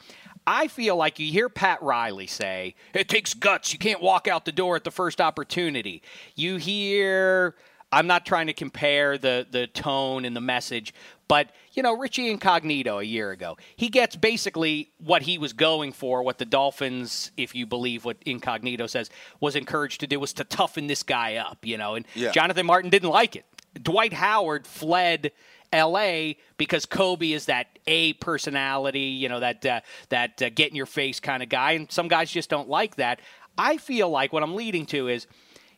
I 0.45 0.67
feel 0.67 0.95
like 0.95 1.19
you 1.19 1.29
hear 1.31 1.49
Pat 1.49 1.81
Riley 1.81 2.27
say, 2.27 2.75
it 2.93 3.09
takes 3.09 3.33
guts. 3.33 3.73
You 3.73 3.79
can't 3.79 4.01
walk 4.01 4.27
out 4.29 4.45
the 4.45 4.51
door 4.53 4.77
at 4.77 4.85
the 4.85 4.91
first 4.91 5.19
opportunity. 5.19 6.01
You 6.35 6.55
hear, 6.55 7.55
I'm 7.91 8.07
not 8.07 8.25
trying 8.25 8.47
to 8.47 8.53
compare 8.53 9.17
the, 9.17 9.47
the 9.49 9.67
tone 9.67 10.25
and 10.25 10.35
the 10.35 10.41
message, 10.41 10.93
but, 11.29 11.51
you 11.73 11.83
know, 11.83 11.95
Richie 11.97 12.29
Incognito 12.29 12.99
a 12.99 13.03
year 13.03 13.31
ago, 13.31 13.57
he 13.75 13.87
gets 13.89 14.15
basically 14.15 14.91
what 14.97 15.21
he 15.21 15.37
was 15.37 15.53
going 15.53 15.93
for, 15.93 16.21
what 16.23 16.37
the 16.37 16.45
Dolphins, 16.45 17.31
if 17.37 17.55
you 17.55 17.65
believe 17.65 18.03
what 18.03 18.17
Incognito 18.25 18.87
says, 18.87 19.09
was 19.39 19.55
encouraged 19.55 20.01
to 20.01 20.07
do 20.07 20.19
was 20.19 20.33
to 20.33 20.43
toughen 20.43 20.87
this 20.87 21.03
guy 21.03 21.35
up, 21.35 21.65
you 21.65 21.77
know, 21.77 21.95
and 21.95 22.05
Yeah. 22.13 22.31
Jonathan 22.31 22.65
Martin 22.65 22.89
didn't 22.89 23.09
like 23.09 23.35
it. 23.35 23.45
Dwight 23.81 24.13
Howard 24.13 24.65
fled 24.67 25.31
L.A. 25.71 26.37
because 26.57 26.85
Kobe 26.85 27.31
is 27.31 27.45
that 27.45 27.67
A 27.87 28.13
personality, 28.13 28.99
you 29.01 29.29
know, 29.29 29.39
that 29.39 29.65
uh, 29.65 29.81
that 30.09 30.41
uh, 30.41 30.49
get 30.49 30.69
in 30.69 30.75
your 30.75 30.85
face 30.85 31.19
kind 31.19 31.43
of 31.43 31.49
guy, 31.49 31.73
and 31.73 31.91
some 31.91 32.07
guys 32.07 32.31
just 32.31 32.49
don't 32.49 32.69
like 32.69 32.95
that. 32.95 33.19
I 33.57 33.77
feel 33.77 34.09
like 34.09 34.31
what 34.33 34.43
I'm 34.43 34.55
leading 34.55 34.85
to 34.87 35.07
is 35.09 35.27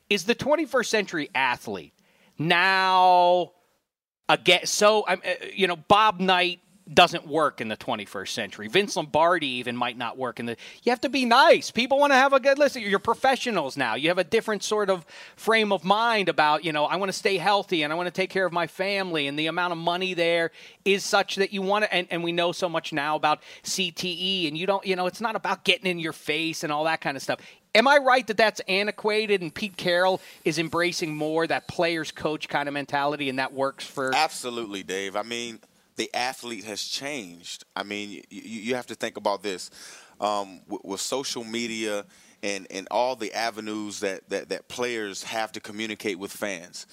is 0.10 0.26
the 0.26 0.36
21st 0.36 0.86
century 0.86 1.30
athlete 1.36 1.94
now 2.40 3.52
again. 4.28 4.66
So 4.66 5.06
I'm, 5.08 5.22
uh, 5.26 5.46
you 5.54 5.68
know, 5.68 5.76
Bob 5.76 6.20
Knight 6.20 6.62
doesn't 6.92 7.28
work 7.28 7.62
in 7.62 7.68
the 7.68 7.78
21st 7.78 8.30
century. 8.30 8.68
Vince 8.68 8.96
Lombardi 8.96 9.48
even 9.48 9.76
might 9.76 9.98
not 9.98 10.18
work 10.18 10.40
in 10.40 10.48
the. 10.48 10.58
You 10.84 10.92
have 10.92 11.02
to 11.02 11.10
be 11.10 11.26
nice. 11.26 11.72
People 11.72 12.00
want 12.00 12.12
to 12.12 12.16
have 12.16 12.34
a 12.34 12.40
good 12.40 12.58
listen. 12.58 12.82
You're 12.82 13.00
professionals 13.00 13.78
now. 13.78 13.96
You 13.96 14.10
have 14.10 14.18
a 14.18 14.24
different 14.24 14.64
sort 14.64 14.90
of 14.90 15.06
frame 15.36 15.72
of 15.72 15.84
mind 15.84 16.30
about 16.30 16.66
you 16.66 16.72
know 16.72 16.86
I 16.86 16.96
want 16.96 17.10
to 17.10 17.18
stay 17.18 17.38
healthy 17.38 17.84
and 17.84 17.94
I 17.94 17.96
want 17.96 18.08
to 18.08 18.12
take 18.12 18.30
care 18.30 18.46
of 18.46 18.54
my 18.54 18.68
family 18.68 19.28
and 19.28 19.38
the 19.38 19.48
amount 19.48 19.72
of 19.72 19.78
money 19.78 20.14
there 20.14 20.52
is 20.84 21.04
such 21.04 21.36
that 21.36 21.54
you 21.54 21.62
want 21.62 21.86
to. 21.86 21.94
And, 21.94 22.08
and 22.10 22.24
we 22.24 22.32
know 22.32 22.52
so 22.52 22.68
much 22.68 22.92
now 22.92 23.16
about 23.16 23.44
CTE 23.64 24.48
and 24.48 24.58
you 24.58 24.66
don't 24.66 24.86
you 24.86 24.96
know 24.96 25.06
it's 25.06 25.22
not 25.22 25.36
about 25.36 25.64
getting 25.64 25.86
in 25.86 26.00
your 26.00 26.14
face 26.14 26.64
and 26.64 26.74
all 26.74 26.86
that 26.86 27.02
kind 27.02 27.16
of 27.16 27.24
stuff. 27.24 27.40
Am 27.76 27.88
I 27.88 27.98
right 27.98 28.26
that 28.28 28.38
that's 28.38 28.60
antiquated 28.62 29.42
and 29.42 29.54
Pete 29.54 29.78
Carroll 29.78 30.22
is 30.44 30.58
embracing 30.58 31.16
more 31.16 31.46
that 31.46 31.68
players 31.68 32.12
coach 32.12 32.48
kind 32.48 32.68
of 32.68 32.74
mentality 32.74 33.30
and 33.30 33.38
that 33.38 33.54
works 33.54 33.86
for 33.86 34.14
Absolutely, 34.16 34.82
Dave. 34.82 35.16
I 35.16 35.22
mean, 35.22 35.60
the 35.96 36.10
athlete 36.16 36.64
has 36.64 36.82
changed. 36.82 37.66
I 37.76 37.84
mean, 37.84 38.24
you, 38.30 38.42
you 38.42 38.76
have 38.76 38.88
to 38.88 38.96
think 38.96 39.18
about 39.18 39.44
this 39.44 39.70
um, 40.20 40.62
with, 40.68 40.84
with, 40.84 41.02
social 41.02 41.44
media 41.44 42.06
and, 42.42 42.66
and 42.72 42.88
all 42.90 43.16
the 43.16 43.34
avenues 43.34 44.00
that, 44.00 44.28
that, 44.30 44.50
that 44.50 44.68
players 44.68 45.24
have 45.24 45.52
to 45.52 45.60
communicate 45.60 46.18
with 46.18 46.32
fans. 46.32 46.88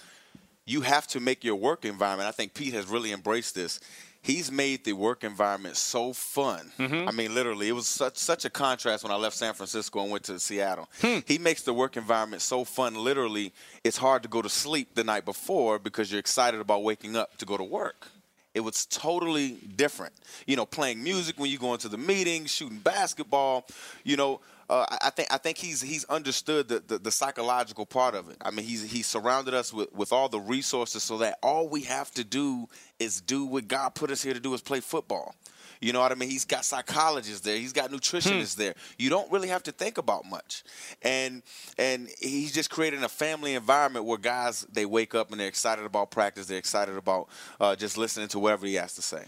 You 0.66 0.82
have 0.82 1.06
to 1.08 1.20
make 1.20 1.44
your 1.44 1.56
work 1.56 1.84
environment. 1.84 2.28
I 2.28 2.32
think 2.32 2.52
Pete 2.52 2.74
has 2.74 2.86
really 2.86 3.12
embraced 3.12 3.54
this 3.54 3.80
he's 4.26 4.50
made 4.50 4.84
the 4.84 4.92
work 4.92 5.22
environment 5.22 5.76
so 5.76 6.12
fun. 6.12 6.72
Mm-hmm. 6.80 7.08
I 7.08 7.12
mean, 7.12 7.32
literally, 7.32 7.68
it 7.68 7.72
was 7.72 7.86
such 7.86 8.16
such 8.16 8.44
a 8.44 8.50
contrast 8.50 9.04
when 9.04 9.12
I 9.12 9.16
left 9.16 9.36
San 9.36 9.54
Francisco 9.54 10.02
and 10.02 10.10
went 10.10 10.24
to 10.24 10.40
Seattle. 10.40 10.88
Hmm. 11.00 11.20
He 11.24 11.38
makes 11.38 11.62
the 11.62 11.72
work 11.72 11.96
environment 11.96 12.42
so 12.42 12.64
fun. 12.64 12.96
Literally, 12.96 13.52
it's 13.84 13.96
hard 13.96 14.24
to 14.24 14.28
go 14.28 14.42
to 14.42 14.48
sleep 14.48 14.94
the 14.94 15.04
night 15.04 15.24
before 15.24 15.78
because 15.78 16.10
you're 16.10 16.18
excited 16.18 16.60
about 16.60 16.82
waking 16.82 17.14
up 17.14 17.36
to 17.38 17.46
go 17.46 17.56
to 17.56 17.64
work. 17.64 18.08
It 18.52 18.60
was 18.60 18.86
totally 18.86 19.58
different. 19.76 20.14
You 20.46 20.56
know, 20.56 20.66
playing 20.66 21.02
music 21.02 21.38
when 21.38 21.50
you 21.50 21.58
go 21.58 21.74
into 21.74 21.88
the 21.88 21.98
meetings, 21.98 22.50
shooting 22.50 22.78
basketball. 22.78 23.66
You 24.02 24.16
know, 24.16 24.40
uh, 24.68 24.84
I 25.02 25.10
think 25.10 25.32
I 25.32 25.38
think 25.38 25.58
he's 25.58 25.80
he's 25.80 26.04
understood 26.06 26.68
the, 26.68 26.80
the, 26.80 26.98
the, 26.98 27.10
psychological 27.10 27.86
part 27.86 28.14
of 28.14 28.28
it. 28.30 28.36
I 28.40 28.50
mean, 28.50 28.66
he's 28.66 28.90
he's 28.90 29.06
surrounded 29.06 29.54
us 29.54 29.72
with, 29.72 29.92
with 29.94 30.12
all 30.12 30.28
the 30.28 30.40
resources 30.40 31.02
so 31.02 31.18
that 31.18 31.38
all 31.42 31.68
we 31.68 31.82
have 31.82 32.10
to 32.12 32.24
do 32.24 32.68
is 32.98 33.20
do 33.20 33.44
what 33.44 33.68
God 33.68 33.94
put 33.94 34.10
us 34.10 34.22
here 34.22 34.34
to 34.34 34.40
do 34.40 34.52
is 34.54 34.60
play 34.60 34.80
football. 34.80 35.34
You 35.80 35.92
know 35.92 36.00
what 36.00 36.10
I 36.10 36.14
mean? 36.14 36.30
He's 36.30 36.44
got 36.44 36.64
psychologists 36.64 37.40
there. 37.40 37.56
He's 37.56 37.72
got 37.72 37.90
nutritionists 37.90 38.54
hmm. 38.54 38.62
there. 38.62 38.74
You 38.98 39.10
don't 39.10 39.30
really 39.30 39.48
have 39.48 39.62
to 39.64 39.72
think 39.72 39.98
about 39.98 40.24
much, 40.24 40.64
and 41.02 41.42
and 41.78 42.08
he's 42.18 42.52
just 42.52 42.70
creating 42.70 43.04
a 43.04 43.08
family 43.08 43.54
environment 43.54 44.04
where 44.04 44.18
guys 44.18 44.66
they 44.72 44.86
wake 44.86 45.14
up 45.14 45.30
and 45.30 45.38
they're 45.38 45.48
excited 45.48 45.84
about 45.84 46.10
practice. 46.10 46.46
They're 46.46 46.58
excited 46.58 46.96
about 46.96 47.28
uh, 47.60 47.76
just 47.76 47.98
listening 47.98 48.28
to 48.28 48.38
whatever 48.38 48.66
he 48.66 48.74
has 48.74 48.94
to 48.94 49.02
say. 49.02 49.24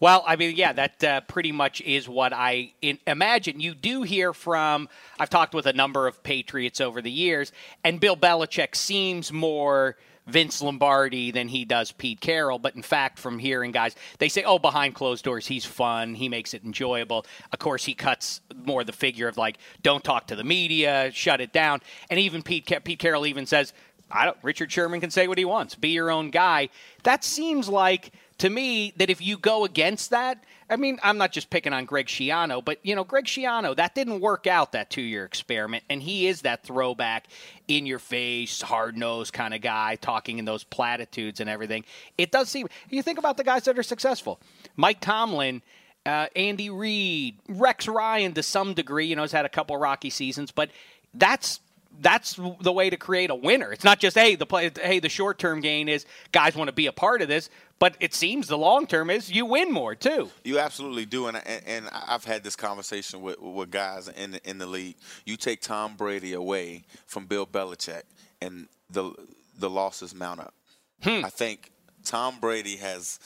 Well, 0.00 0.24
I 0.26 0.36
mean, 0.36 0.56
yeah, 0.56 0.72
that 0.72 1.04
uh, 1.04 1.20
pretty 1.20 1.52
much 1.52 1.82
is 1.82 2.08
what 2.08 2.32
I 2.32 2.72
in, 2.80 2.98
imagine. 3.06 3.60
You 3.60 3.74
do 3.74 4.00
hear 4.02 4.32
from, 4.32 4.88
I've 5.18 5.28
talked 5.28 5.54
with 5.54 5.66
a 5.66 5.74
number 5.74 6.06
of 6.06 6.22
Patriots 6.22 6.80
over 6.80 7.02
the 7.02 7.10
years, 7.10 7.52
and 7.84 8.00
Bill 8.00 8.16
Belichick 8.16 8.74
seems 8.74 9.30
more 9.30 9.98
Vince 10.26 10.62
Lombardi 10.62 11.30
than 11.30 11.48
he 11.48 11.66
does 11.66 11.92
Pete 11.92 12.20
Carroll. 12.20 12.58
But 12.58 12.76
in 12.76 12.82
fact, 12.82 13.18
from 13.18 13.38
hearing 13.38 13.72
guys, 13.72 13.94
they 14.18 14.30
say, 14.30 14.42
oh, 14.42 14.58
behind 14.58 14.94
closed 14.94 15.22
doors, 15.22 15.46
he's 15.46 15.66
fun. 15.66 16.14
He 16.14 16.30
makes 16.30 16.54
it 16.54 16.64
enjoyable. 16.64 17.26
Of 17.52 17.58
course, 17.58 17.84
he 17.84 17.92
cuts 17.92 18.40
more 18.64 18.84
the 18.84 18.92
figure 18.92 19.28
of 19.28 19.36
like, 19.36 19.58
don't 19.82 20.02
talk 20.02 20.28
to 20.28 20.36
the 20.36 20.44
media, 20.44 21.10
shut 21.12 21.42
it 21.42 21.52
down. 21.52 21.80
And 22.08 22.18
even 22.18 22.42
Pete, 22.42 22.72
Pete 22.84 22.98
Carroll 22.98 23.26
even 23.26 23.44
says, 23.44 23.74
I 24.10 24.24
don't, 24.24 24.36
Richard 24.42 24.72
Sherman 24.72 25.00
can 25.00 25.10
say 25.10 25.28
what 25.28 25.38
he 25.38 25.44
wants. 25.44 25.74
Be 25.74 25.90
your 25.90 26.10
own 26.10 26.30
guy. 26.30 26.70
That 27.02 27.22
seems 27.22 27.68
like 27.68 28.12
to 28.40 28.48
me 28.50 28.92
that 28.96 29.10
if 29.10 29.20
you 29.20 29.36
go 29.36 29.64
against 29.64 30.10
that, 30.10 30.42
I 30.68 30.76
mean, 30.76 30.98
I'm 31.02 31.18
not 31.18 31.30
just 31.30 31.50
picking 31.50 31.72
on 31.72 31.84
Greg 31.84 32.06
Schiano, 32.06 32.64
but 32.64 32.78
you 32.82 32.94
know, 32.94 33.04
Greg 33.04 33.26
Schiano, 33.26 33.76
that 33.76 33.94
didn't 33.94 34.20
work 34.20 34.46
out 34.46 34.72
that 34.72 34.88
two-year 34.88 35.24
experiment, 35.24 35.84
and 35.90 36.02
he 36.02 36.26
is 36.26 36.42
that 36.42 36.62
throwback, 36.62 37.26
in 37.68 37.86
your 37.86 37.98
face, 37.98 38.62
hard 38.62 38.96
nosed 38.96 39.32
kind 39.32 39.52
of 39.52 39.60
guy, 39.60 39.96
talking 39.96 40.38
in 40.38 40.44
those 40.46 40.64
platitudes 40.64 41.40
and 41.40 41.50
everything. 41.50 41.84
It 42.16 42.32
does 42.32 42.48
seem. 42.48 42.66
You 42.88 43.02
think 43.02 43.18
about 43.18 43.36
the 43.36 43.44
guys 43.44 43.64
that 43.64 43.78
are 43.78 43.82
successful, 43.82 44.40
Mike 44.76 45.00
Tomlin. 45.00 45.62
Uh, 46.06 46.28
Andy 46.34 46.70
Reid, 46.70 47.36
Rex 47.46 47.86
Ryan 47.86 48.32
to 48.32 48.42
some 48.42 48.72
degree, 48.72 49.04
you 49.04 49.16
know, 49.16 49.20
has 49.20 49.32
had 49.32 49.44
a 49.44 49.50
couple 49.50 49.76
rocky 49.76 50.08
seasons, 50.08 50.50
but 50.50 50.70
that's 51.12 51.60
that's 52.00 52.38
the 52.60 52.72
way 52.72 52.90
to 52.90 52.96
create 52.96 53.30
a 53.30 53.34
winner. 53.34 53.72
It's 53.72 53.84
not 53.84 53.98
just 53.98 54.16
hey 54.16 54.34
the 54.34 54.46
play, 54.46 54.70
hey 54.80 55.00
the 55.00 55.08
short 55.08 55.38
term 55.38 55.60
gain 55.60 55.88
is 55.88 56.06
guys 56.32 56.54
want 56.54 56.68
to 56.68 56.72
be 56.72 56.86
a 56.86 56.92
part 56.92 57.22
of 57.22 57.28
this, 57.28 57.50
but 57.78 57.96
it 58.00 58.14
seems 58.14 58.48
the 58.48 58.58
long 58.58 58.86
term 58.86 59.10
is 59.10 59.30
you 59.30 59.44
win 59.46 59.72
more 59.72 59.94
too. 59.94 60.30
You 60.44 60.58
absolutely 60.58 61.06
do, 61.06 61.26
and 61.26 61.36
and 61.46 61.88
I've 61.92 62.24
had 62.24 62.44
this 62.44 62.56
conversation 62.56 63.22
with 63.22 63.40
with 63.40 63.70
guys 63.70 64.08
in 64.08 64.32
the, 64.32 64.48
in 64.48 64.58
the 64.58 64.66
league. 64.66 64.96
You 65.24 65.36
take 65.36 65.60
Tom 65.60 65.96
Brady 65.96 66.32
away 66.32 66.84
from 67.06 67.26
Bill 67.26 67.46
Belichick, 67.46 68.02
and 68.40 68.68
the 68.88 69.12
the 69.58 69.70
losses 69.70 70.14
mount 70.14 70.40
up. 70.40 70.54
Hmm. 71.02 71.24
I 71.24 71.30
think 71.30 71.70
Tom 72.04 72.38
Brady 72.40 72.76
has 72.76 73.18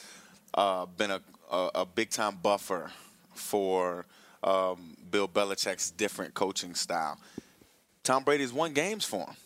uh, 0.55 0.87
been 0.87 1.11
a, 1.11 1.21
a, 1.51 1.71
a 1.77 1.87
big 1.87 2.11
time 2.11 2.39
buffer 2.43 2.91
for 3.35 4.07
um, 4.43 4.97
Bill 5.11 5.29
Belichick's 5.29 5.91
different 5.91 6.35
coaching 6.35 6.75
style. 6.75 7.19
Tom 8.05 8.23
Brady's 8.23 8.53
won 8.53 8.73
games 8.73 9.05
for 9.05 9.21
him. 9.21 9.37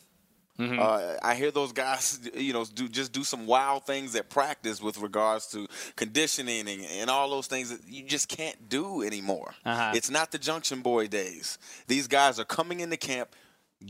Mm-hmm. 0.59 0.81
Uh, 0.81 1.15
I 1.23 1.37
hear 1.37 1.53
those 1.53 1.71
guys, 1.71 2.19
you 2.35 2.53
know, 2.53 2.65
do 2.65 2.89
just 2.89 3.13
do 3.13 3.23
some 3.23 3.47
wild 3.47 3.87
things 3.87 4.17
at 4.17 4.29
practice 4.29 4.83
with 4.83 4.99
regards 4.99 5.47
to 5.53 5.69
conditioning 5.95 6.69
and, 6.69 6.85
and 6.85 7.09
all 7.09 7.31
those 7.31 7.47
things 7.47 7.71
that 7.71 7.81
you 7.89 8.03
just 8.03 8.29
can't 8.29 8.69
do 8.69 9.03
anymore. 9.03 9.55
Uh-huh. 9.65 9.93
It's 9.95 10.11
not 10.11 10.33
the 10.33 10.39
Junction 10.39 10.81
Boy 10.81 11.07
days. 11.07 11.59
These 11.87 12.09
guys 12.09 12.41
are 12.41 12.45
coming 12.45 12.81
into 12.81 12.97
camp 12.97 13.37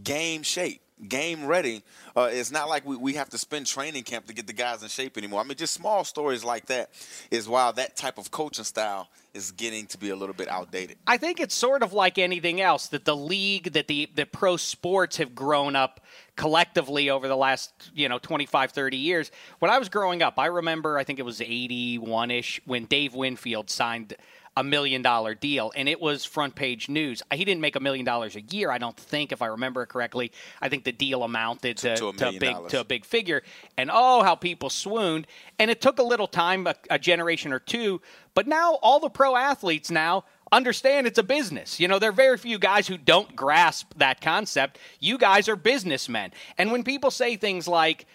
game 0.04 0.42
shape 0.42 0.82
game 1.06 1.46
ready. 1.46 1.82
Uh, 2.16 2.28
it's 2.32 2.50
not 2.50 2.68
like 2.68 2.84
we, 2.84 2.96
we 2.96 3.14
have 3.14 3.28
to 3.30 3.38
spend 3.38 3.66
training 3.66 4.02
camp 4.02 4.26
to 4.26 4.34
get 4.34 4.46
the 4.46 4.52
guys 4.52 4.82
in 4.82 4.88
shape 4.88 5.16
anymore. 5.18 5.40
I 5.40 5.44
mean, 5.44 5.56
just 5.56 5.74
small 5.74 6.04
stories 6.04 6.44
like 6.44 6.66
that 6.66 6.90
is 7.30 7.48
why 7.48 7.70
that 7.72 7.96
type 7.96 8.18
of 8.18 8.30
coaching 8.30 8.64
style 8.64 9.08
is 9.34 9.52
getting 9.52 9.86
to 9.86 9.98
be 9.98 10.10
a 10.10 10.16
little 10.16 10.34
bit 10.34 10.48
outdated. 10.48 10.96
I 11.06 11.16
think 11.16 11.38
it's 11.38 11.54
sort 11.54 11.82
of 11.82 11.92
like 11.92 12.18
anything 12.18 12.60
else 12.60 12.88
that 12.88 13.04
the 13.04 13.16
league, 13.16 13.72
that 13.72 13.86
the, 13.86 14.08
the 14.14 14.26
pro 14.26 14.56
sports 14.56 15.18
have 15.18 15.34
grown 15.34 15.76
up 15.76 16.00
collectively 16.34 17.10
over 17.10 17.28
the 17.28 17.36
last, 17.36 17.72
you 17.94 18.08
know, 18.08 18.18
25, 18.18 18.72
30 18.72 18.96
years. 18.96 19.30
When 19.58 19.70
I 19.70 19.78
was 19.78 19.88
growing 19.88 20.22
up, 20.22 20.38
I 20.38 20.46
remember, 20.46 20.98
I 20.98 21.04
think 21.04 21.18
it 21.18 21.24
was 21.24 21.40
81 21.40 22.30
ish, 22.30 22.60
when 22.64 22.86
Dave 22.86 23.14
Winfield 23.14 23.70
signed– 23.70 24.14
a 24.58 24.64
million 24.64 25.02
dollar 25.02 25.36
deal, 25.36 25.70
and 25.76 25.88
it 25.88 26.00
was 26.00 26.24
front 26.24 26.56
page 26.56 26.88
news. 26.88 27.22
He 27.32 27.44
didn't 27.44 27.60
make 27.60 27.76
a 27.76 27.80
million 27.80 28.04
dollars 28.04 28.34
a 28.34 28.40
year, 28.40 28.72
I 28.72 28.78
don't 28.78 28.96
think, 28.96 29.30
if 29.30 29.40
I 29.40 29.46
remember 29.46 29.84
it 29.84 29.86
correctly. 29.86 30.32
I 30.60 30.68
think 30.68 30.82
the 30.82 30.90
deal 30.90 31.22
amounted 31.22 31.76
to, 31.78 31.94
to, 31.94 32.08
a, 32.08 32.12
to 32.14 32.28
a, 32.28 32.32
big 32.32 32.54
dollars. 32.54 32.70
to 32.72 32.80
a 32.80 32.84
big 32.84 33.04
figure, 33.04 33.44
and 33.76 33.88
oh, 33.92 34.24
how 34.24 34.34
people 34.34 34.68
swooned. 34.68 35.28
And 35.60 35.70
it 35.70 35.80
took 35.80 36.00
a 36.00 36.02
little 36.02 36.26
time, 36.26 36.66
a, 36.66 36.74
a 36.90 36.98
generation 36.98 37.52
or 37.52 37.60
two, 37.60 38.00
but 38.34 38.48
now 38.48 38.74
all 38.82 38.98
the 38.98 39.08
pro 39.08 39.36
athletes 39.36 39.92
now 39.92 40.24
understand 40.50 41.06
it's 41.06 41.18
a 41.18 41.22
business. 41.22 41.78
You 41.78 41.86
know, 41.86 42.00
there 42.00 42.10
are 42.10 42.12
very 42.12 42.36
few 42.36 42.58
guys 42.58 42.88
who 42.88 42.98
don't 42.98 43.36
grasp 43.36 43.94
that 43.98 44.20
concept. 44.20 44.80
You 44.98 45.18
guys 45.18 45.48
are 45.48 45.56
businessmen, 45.56 46.32
and 46.58 46.72
when 46.72 46.82
people 46.82 47.12
say 47.12 47.36
things 47.36 47.68
like 47.68 48.06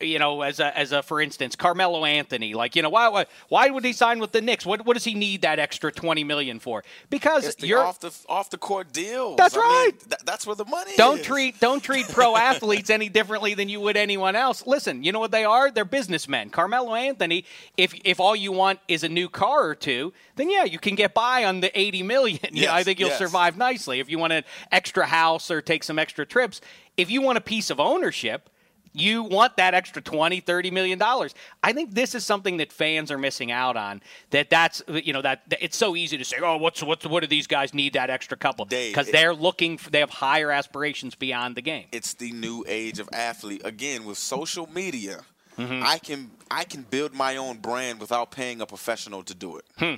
you 0.00 0.18
know, 0.18 0.42
as 0.42 0.60
a 0.60 0.76
as 0.76 0.92
a 0.92 1.02
for 1.02 1.22
instance, 1.22 1.56
Carmelo 1.56 2.04
Anthony, 2.04 2.52
like 2.52 2.76
you 2.76 2.82
know, 2.82 2.90
why 2.90 3.08
why, 3.08 3.26
why 3.48 3.70
would 3.70 3.84
he 3.84 3.94
sign 3.94 4.18
with 4.18 4.32
the 4.32 4.42
Knicks? 4.42 4.66
What 4.66 4.84
what 4.84 4.94
does 4.94 5.04
he 5.04 5.14
need 5.14 5.42
that 5.42 5.58
extra 5.58 5.90
twenty 5.90 6.22
million 6.22 6.58
for? 6.58 6.84
Because 7.08 7.56
you're 7.60 7.80
off 7.80 8.00
the 8.00 8.14
off 8.28 8.50
the 8.50 8.58
court 8.58 8.92
deal. 8.92 9.36
That's 9.36 9.56
I 9.56 9.60
right. 9.60 9.90
Mean, 9.92 10.08
th- 10.10 10.20
that's 10.26 10.46
where 10.46 10.56
the 10.56 10.66
money. 10.66 10.92
Don't 10.98 11.20
is. 11.20 11.26
treat 11.26 11.60
don't 11.60 11.82
treat 11.82 12.06
pro 12.08 12.36
athletes 12.36 12.90
any 12.90 13.08
differently 13.08 13.54
than 13.54 13.70
you 13.70 13.80
would 13.80 13.96
anyone 13.96 14.36
else. 14.36 14.66
Listen, 14.66 15.02
you 15.02 15.12
know 15.12 15.20
what 15.20 15.30
they 15.30 15.46
are? 15.46 15.70
They're 15.70 15.86
businessmen. 15.86 16.50
Carmelo 16.50 16.94
Anthony, 16.94 17.46
if 17.78 17.94
if 18.04 18.20
all 18.20 18.36
you 18.36 18.52
want 18.52 18.80
is 18.88 19.02
a 19.02 19.08
new 19.08 19.30
car 19.30 19.66
or 19.66 19.74
two, 19.74 20.12
then 20.34 20.50
yeah, 20.50 20.64
you 20.64 20.78
can 20.78 20.94
get 20.94 21.14
by 21.14 21.44
on 21.44 21.60
the 21.60 21.78
eighty 21.78 22.02
million. 22.02 22.38
Yes, 22.56 22.62
you 22.62 22.66
know, 22.66 22.74
I 22.74 22.82
think 22.84 23.00
you'll 23.00 23.10
yes. 23.10 23.18
survive 23.18 23.56
nicely. 23.56 24.00
If 24.00 24.08
you 24.08 24.18
want 24.18 24.32
an 24.32 24.44
extra 24.72 25.04
house 25.04 25.50
or 25.50 25.60
take 25.60 25.84
some 25.84 25.98
extra 25.98 26.24
trips, 26.24 26.60
if 26.96 27.10
you 27.10 27.20
want 27.20 27.38
a 27.38 27.40
piece 27.40 27.70
of 27.70 27.78
ownership 27.78 28.48
you 28.96 29.22
want 29.22 29.56
that 29.56 29.74
extra 29.74 30.00
20 30.00 30.40
30 30.40 30.70
million 30.70 30.98
dollars 30.98 31.34
i 31.62 31.72
think 31.72 31.94
this 31.94 32.14
is 32.14 32.24
something 32.24 32.56
that 32.56 32.72
fans 32.72 33.10
are 33.10 33.18
missing 33.18 33.52
out 33.52 33.76
on 33.76 34.00
that 34.30 34.50
that's 34.50 34.82
you 34.88 35.12
know 35.12 35.22
that, 35.22 35.48
that 35.50 35.62
it's 35.62 35.76
so 35.76 35.94
easy 35.94 36.16
to 36.16 36.24
say 36.24 36.38
oh 36.42 36.56
what's 36.56 36.82
what's 36.82 37.06
what 37.06 37.20
do 37.20 37.26
these 37.26 37.46
guys 37.46 37.74
need 37.74 37.92
that 37.92 38.10
extra 38.10 38.36
couple 38.36 38.64
because 38.64 39.10
they're 39.10 39.34
looking 39.34 39.76
for, 39.76 39.90
they 39.90 40.00
have 40.00 40.10
higher 40.10 40.50
aspirations 40.50 41.14
beyond 41.14 41.54
the 41.54 41.62
game 41.62 41.84
it's 41.92 42.14
the 42.14 42.32
new 42.32 42.64
age 42.66 42.98
of 42.98 43.08
athlete 43.12 43.60
again 43.64 44.04
with 44.04 44.18
social 44.18 44.66
media 44.68 45.20
mm-hmm. 45.58 45.82
i 45.84 45.98
can 45.98 46.30
i 46.50 46.64
can 46.64 46.82
build 46.82 47.12
my 47.14 47.36
own 47.36 47.58
brand 47.58 48.00
without 48.00 48.30
paying 48.30 48.60
a 48.60 48.66
professional 48.66 49.22
to 49.22 49.34
do 49.34 49.56
it 49.56 49.64
hmm. 49.78 49.94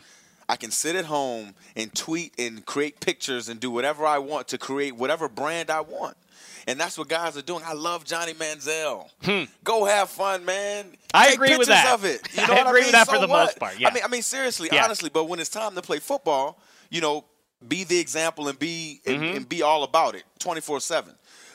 I 0.50 0.56
can 0.56 0.70
sit 0.70 0.96
at 0.96 1.04
home 1.04 1.54
and 1.76 1.94
tweet 1.94 2.32
and 2.38 2.64
create 2.64 3.00
pictures 3.00 3.50
and 3.50 3.60
do 3.60 3.70
whatever 3.70 4.06
I 4.06 4.18
want 4.18 4.48
to 4.48 4.56
create 4.56 4.96
whatever 4.96 5.28
brand 5.28 5.70
I 5.70 5.82
want. 5.82 6.16
And 6.68 6.78
that's 6.78 6.98
what 6.98 7.08
guys 7.08 7.36
are 7.36 7.42
doing. 7.42 7.62
I 7.64 7.72
love 7.72 8.04
Johnny 8.04 8.34
Manziel. 8.34 9.08
Go 9.64 9.84
have 9.86 10.10
fun, 10.10 10.44
man. 10.44 10.84
Hmm. 10.84 10.90
I 11.14 11.26
Take 11.28 11.34
agree 11.36 11.56
with 11.56 11.68
that. 11.68 11.94
of 11.94 12.04
it. 12.04 12.20
You 12.36 12.42
I 12.42 12.48
what 12.50 12.66
agree 12.68 12.68
I 12.68 12.72
mean? 12.72 12.82
with 12.84 12.92
that 12.92 13.06
So 13.06 13.14
for 13.14 13.18
the 13.20 13.26
what? 13.26 13.44
most 13.46 13.58
part, 13.58 13.80
yeah. 13.80 13.88
I 13.88 13.94
mean, 13.94 14.02
I 14.04 14.08
mean, 14.08 14.22
seriously, 14.22 14.68
Yeah. 14.70 14.84
honestly. 14.84 15.08
But 15.08 15.24
when 15.24 15.40
it's 15.40 15.48
time 15.48 15.74
to 15.74 15.82
play 15.82 15.98
football, 15.98 16.60
you 16.90 17.00
know, 17.00 17.24
be 17.66 17.84
the 17.84 17.98
example 17.98 18.48
and 18.48 18.58
be 18.58 19.00
and, 19.06 19.16
Mm-hmm. 19.22 19.36
and 19.38 19.48
be 19.48 19.62
all 19.62 19.82
about 19.82 20.14
it, 20.14 20.24
twenty 20.38 20.60
four 20.60 20.78
seven. 20.80 21.14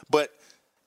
But 0.10 0.32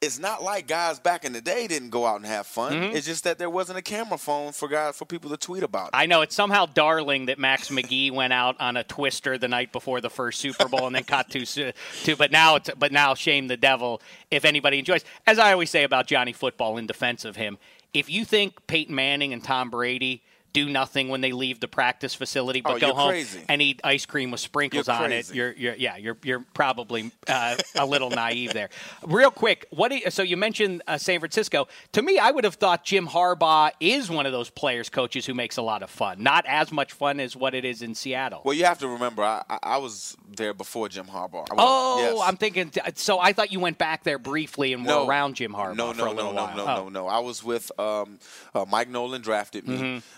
it's 0.03 0.19
not 0.19 0.43
like 0.43 0.67
guys 0.67 0.99
back 0.99 1.25
in 1.25 1.33
the 1.33 1.41
day 1.41 1.67
didn't 1.67 1.89
go 1.89 2.05
out 2.05 2.17
and 2.17 2.27
have 2.27 2.47
fun. 2.47 2.73
Mm-hmm. 2.73 2.97
It's 2.97 3.07
just 3.07 3.25
that 3.25 3.39
there 3.39 3.49
wasn't 3.49 3.79
a 3.79 3.83
camera 3.83 4.19
phone 4.19 4.53
for 4.53 4.69
guys 4.69 4.97
for 4.97 5.07
people 5.07 5.31
to 5.31 5.39
tweet 5.39 5.63
about. 5.63 5.89
It. 5.89 5.91
I 5.95 6.05
know 6.07 6.21
it's 6.21 6.35
somehow 6.35 6.67
darling 6.67 7.27
that 7.27 7.39
Max 7.39 7.71
McGee 7.71 8.11
went 8.13 8.33
out 8.33 8.61
on 8.61 8.77
a 8.77 8.85
twister 8.85 9.39
the 9.39 9.49
night 9.49 9.73
before 9.73 10.03
the 10.03 10.11
first 10.11 10.41
Super 10.41 10.69
Bowl 10.69 10.87
and 10.87 10.95
then 10.95 11.05
caught 11.05 11.31
two, 11.31 11.47
two. 11.47 12.17
But 12.17 12.31
now, 12.31 12.57
it's, 12.57 12.71
but 12.79 12.93
now, 12.93 13.15
shame 13.15 13.49
the 13.49 13.57
devil 13.57 14.03
if 14.31 14.45
anybody 14.45 14.79
enjoys. 14.79 15.05
As 15.27 15.39
I 15.39 15.53
always 15.53 15.71
say 15.71 15.85
about 15.85 16.07
Johnny 16.07 16.33
Football 16.35 16.77
in 16.77 16.87
defense 16.87 17.25
of 17.25 17.37
him, 17.37 17.57
if 17.95 18.11
you 18.11 18.27
think 18.27 18.67
Peyton 18.67 18.95
Manning 18.95 19.33
and 19.33 19.43
Tom 19.43 19.71
Brady 19.71 20.23
do 20.57 20.69
nothing 20.71 21.09
when 21.09 21.21
they 21.21 21.33
leave 21.33 21.61
the 21.61 21.69
practice 21.69 22.15
facility, 22.15 22.61
but 22.63 22.77
Oh, 22.77 22.79
go 22.79 22.95
home 22.95 23.11
crazy. 23.11 23.41
and 23.49 23.61
eat 23.61 23.81
ice 23.85 24.07
cream 24.07 24.31
with 24.31 24.41
sprinkles 24.41 24.89
on 24.89 25.13
it, 25.13 25.33
you're, 25.35 25.53
you're 25.53 25.75
yeah, 25.75 25.97
you're 25.97 26.17
you're 26.25 26.45
probably 26.55 27.11
uh, 27.29 27.57
a 27.75 27.85
little 27.85 28.11
naive 28.11 28.53
there. 28.55 28.71
Real 29.07 29.31
quick, 29.31 29.67
what? 29.71 29.91
Do 29.91 29.97
you, 29.99 30.11
so 30.11 30.23
you 30.23 30.37
mentioned 30.37 30.83
uh, 30.87 30.97
San 30.99 31.21
Francisco. 31.21 31.69
To 31.93 32.03
me, 32.03 32.19
I 32.19 32.31
would 32.31 32.45
have 32.45 32.55
thought 32.55 32.85
Jim 32.85 33.07
Harbaugh 33.07 33.71
is 33.81 34.11
one 34.11 34.25
of 34.27 34.33
those 34.33 34.49
players, 34.51 34.89
coaches 34.89 35.27
who 35.27 35.35
makes 35.35 35.57
a 35.59 35.63
lot 35.63 35.83
of 35.83 35.91
fun. 35.91 36.23
Not 36.23 36.45
as 36.49 36.73
much 36.73 36.93
fun 36.93 37.21
as 37.21 37.37
what 37.37 37.55
it 37.55 37.65
is 37.65 37.83
in 37.83 37.95
Seattle. 37.95 38.41
Well, 38.45 38.55
you 38.55 38.65
have 38.65 38.79
to 38.79 38.89
remember, 38.89 39.23
I, 39.23 39.43
I, 39.51 39.59
I 39.63 39.77
was 39.79 40.17
there 40.35 40.55
before 40.55 40.89
Jim 40.89 41.07
Harbaugh. 41.07 41.33
Was- 41.51 41.59
oh, 41.59 41.99
yes. 42.01 42.23
I'm 42.29 42.37
thinking. 42.37 42.73
So 42.95 43.19
I 43.21 43.33
thought 43.35 43.53
you 43.53 43.61
went 43.61 43.77
back 43.79 44.05
there 44.05 44.19
briefly 44.19 44.73
and 44.73 44.87
were 44.87 45.05
around 45.05 45.35
Jim 45.37 45.53
Harbaugh 45.53 45.77
No, 45.77 45.93
for 45.93 45.99
no, 46.07 46.13
no, 46.15 46.33
while. 46.33 46.57
no, 46.57 46.63
Oh. 46.63 46.67
no, 46.67 46.75
no, 46.85 46.89
no. 46.89 47.07
I 47.09 47.19
was 47.19 47.45
with 47.45 47.71
um, 47.79 48.19
uh, 48.55 48.65
Mike 48.71 48.89
Nolan 48.89 49.21
drafted 49.23 49.67
me. 49.69 49.77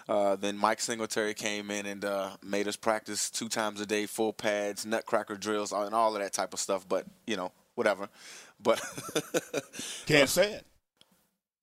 Mm-hmm. 0.09 0.13
Uh, 0.29 0.37
then 0.37 0.59
Mike 0.59 0.81
Singletary 0.81 1.33
came 1.35 1.71
in 1.71 1.87
and 1.87 2.05
uh, 2.05 2.31
made 2.43 2.69
us 2.69 2.77
practice 2.77 3.31
two 3.31 3.49
times 3.49 3.81
a 3.81 3.87
day, 3.87 4.05
full 4.07 4.33
pads, 4.35 4.85
nutcracker 4.85 5.37
drills, 5.37 5.73
and 5.73 5.95
all 5.95 6.15
of 6.15 6.21
that 6.21 6.33
type 6.35 6.53
of 6.53 6.61
stuff. 6.61 6.87
But 6.87 7.07
you 7.27 7.37
know, 7.37 7.51
whatever. 7.77 8.09
But 8.63 8.81
Can't 10.07 10.29
say 10.29 10.53
it. 10.55 10.67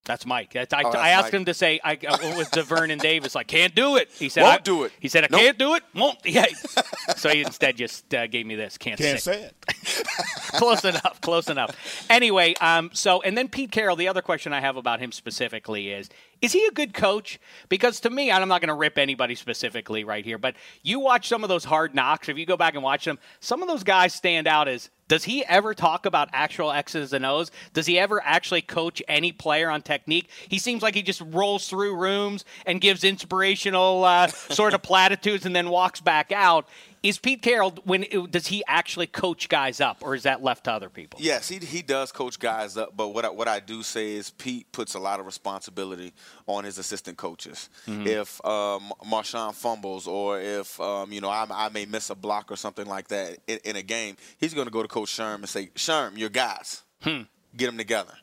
That's 0.06 0.24
Mike. 0.24 0.54
That's, 0.54 0.72
I, 0.72 0.82
Oh, 0.84 0.92
that's 0.92 0.96
I 1.04 1.10
asked 1.10 1.26
Mike. 1.26 1.34
him 1.34 1.46
to 1.46 1.54
say, 1.56 1.80
I, 1.84 1.96
what 1.96 2.38
was 2.38 2.50
the 2.52 2.62
Vernon 2.62 3.00
Davis 3.00 3.34
like? 3.34 3.48
Can't 3.48 3.74
do 3.74 3.96
it. 3.98 4.12
He 4.12 4.30
said, 4.30 4.44
Won't 4.44 4.60
I, 4.60 4.64
do 4.64 4.84
it. 4.84 4.92
He 5.00 5.08
said, 5.08 5.24
I 5.24 5.28
Nope. 5.32 5.42
can't 5.42 5.58
do 5.58 5.74
it. 5.74 5.84
Won't. 5.96 6.20
Yeah. 6.26 6.46
so 7.18 7.30
he 7.30 7.42
instead 7.42 7.76
just 7.76 8.14
uh, 8.14 8.28
gave 8.28 8.46
me 8.46 8.54
this. 8.56 8.78
Can't, 8.78 9.00
Can't 9.00 9.20
say. 9.20 9.34
say 9.34 9.44
it. 9.46 10.08
close 10.54 10.86
enough. 10.86 11.20
Close 11.22 11.50
enough. 11.50 12.06
Anyway, 12.10 12.54
um, 12.62 12.92
so 12.94 13.22
and 13.24 13.36
then 13.36 13.48
Pete 13.48 13.72
Carroll. 13.72 13.96
The 13.96 14.08
other 14.08 14.22
question 14.22 14.54
I 14.54 14.60
have 14.62 14.78
about 14.78 15.00
him 15.00 15.12
specifically 15.12 15.90
is: 15.90 16.08
Is 16.42 16.54
he 16.54 16.66
a 16.66 16.72
good 16.72 16.94
coach? 16.94 17.40
Because 17.70 18.00
to 18.02 18.10
me, 18.10 18.32
I'm 18.32 18.48
not 18.48 18.62
going 18.62 18.70
to 18.70 18.76
rip 18.76 18.98
anybody 18.98 19.36
specifically 19.36 20.04
right 20.04 20.26
here, 20.26 20.38
but 20.38 20.56
you 20.84 21.00
watch 21.00 21.28
some 21.28 21.44
of 21.44 21.50
those 21.50 21.64
hard 21.64 21.96
knocks. 21.96 22.30
If 22.30 22.38
you 22.38 22.46
go 22.46 22.58
back 22.58 22.76
and 22.76 22.84
watch 22.84 23.06
them, 23.06 23.20
some 23.40 23.62
of 23.62 23.68
those 23.68 23.84
guys 23.84 24.14
stand 24.14 24.48
out 24.48 24.68
as. 24.68 24.90
Does 25.08 25.24
he 25.24 25.46
ever 25.46 25.76
talk 25.76 26.08
about 26.08 26.30
actual 26.34 26.72
X's 26.72 27.14
and 27.14 27.24
O's? 27.28 27.52
Does 27.74 27.86
he 27.86 28.00
ever 28.00 28.20
actually 28.24 28.64
coach 28.64 29.04
any 29.08 29.32
player 29.32 29.70
on 29.70 29.84
technique? 29.84 30.30
He 30.50 30.58
seems 30.58 30.82
like 30.82 30.96
he 30.96 31.04
just 31.04 31.22
rolls 31.22 31.70
through 31.70 31.96
rooms 31.96 32.44
and 32.66 32.82
gives 32.82 33.04
inspirational 33.04 34.04
uh, 34.04 34.28
sort 34.28 34.74
of 34.74 34.82
platitudes 34.82 35.46
and 35.46 35.56
then 35.56 35.70
walks 35.70 36.02
back 36.02 36.32
out. 36.32 36.68
Is 37.06 37.20
Pete 37.20 37.44
Carroll 37.44 37.72
when 37.84 38.04
does 38.32 38.48
he 38.48 38.64
actually 38.68 39.06
coach 39.06 39.48
guys 39.48 39.80
up, 39.80 39.98
or 40.02 40.16
is 40.16 40.24
that 40.24 40.42
left 40.42 40.64
to 40.64 40.72
other 40.72 40.90
people? 40.90 41.20
Yes, 41.22 41.48
he 41.48 41.60
he 41.60 41.84
does 41.84 42.12
coach 42.12 42.40
guys 42.40 42.78
up, 42.78 42.98
but 42.98 43.10
what 43.10 43.26
I, 43.26 43.30
what 43.30 43.48
I 43.48 43.60
do 43.60 43.84
say 43.84 44.14
is 44.14 44.32
Pete 44.32 44.72
puts 44.72 44.96
a 44.96 45.00
lot 45.00 45.20
of 45.20 45.28
responsibility 45.28 46.14
on 46.48 46.64
his 46.64 46.80
assistant 46.80 47.18
coaches. 47.18 47.70
If 47.88 48.44
um, 48.44 48.92
Marshawn 49.06 49.54
fumbles 49.54 50.08
or 50.08 50.40
if 50.40 50.80
um, 50.80 51.12
you 51.12 51.22
know 51.22 51.30
I, 51.30 51.46
I 51.52 51.70
may 51.70 51.86
miss 51.86 52.10
a 52.10 52.16
block 52.16 52.52
or 52.52 52.56
something 52.56 52.88
like 52.88 53.10
that 53.10 53.38
in, 53.46 53.60
in 53.64 53.76
a 53.76 53.84
game, 53.84 54.18
he's 54.40 54.56
going 54.56 54.66
to 54.66 54.72
go 54.72 54.82
to 54.82 54.88
Coach 54.88 55.10
Sherm 55.10 55.36
and 55.36 55.50
say, 55.50 55.68
"Sherm, 55.76 56.18
your 56.18 56.30
guys, 56.30 56.82
get 57.04 57.28
them 57.68 57.78
together." 57.78 58.14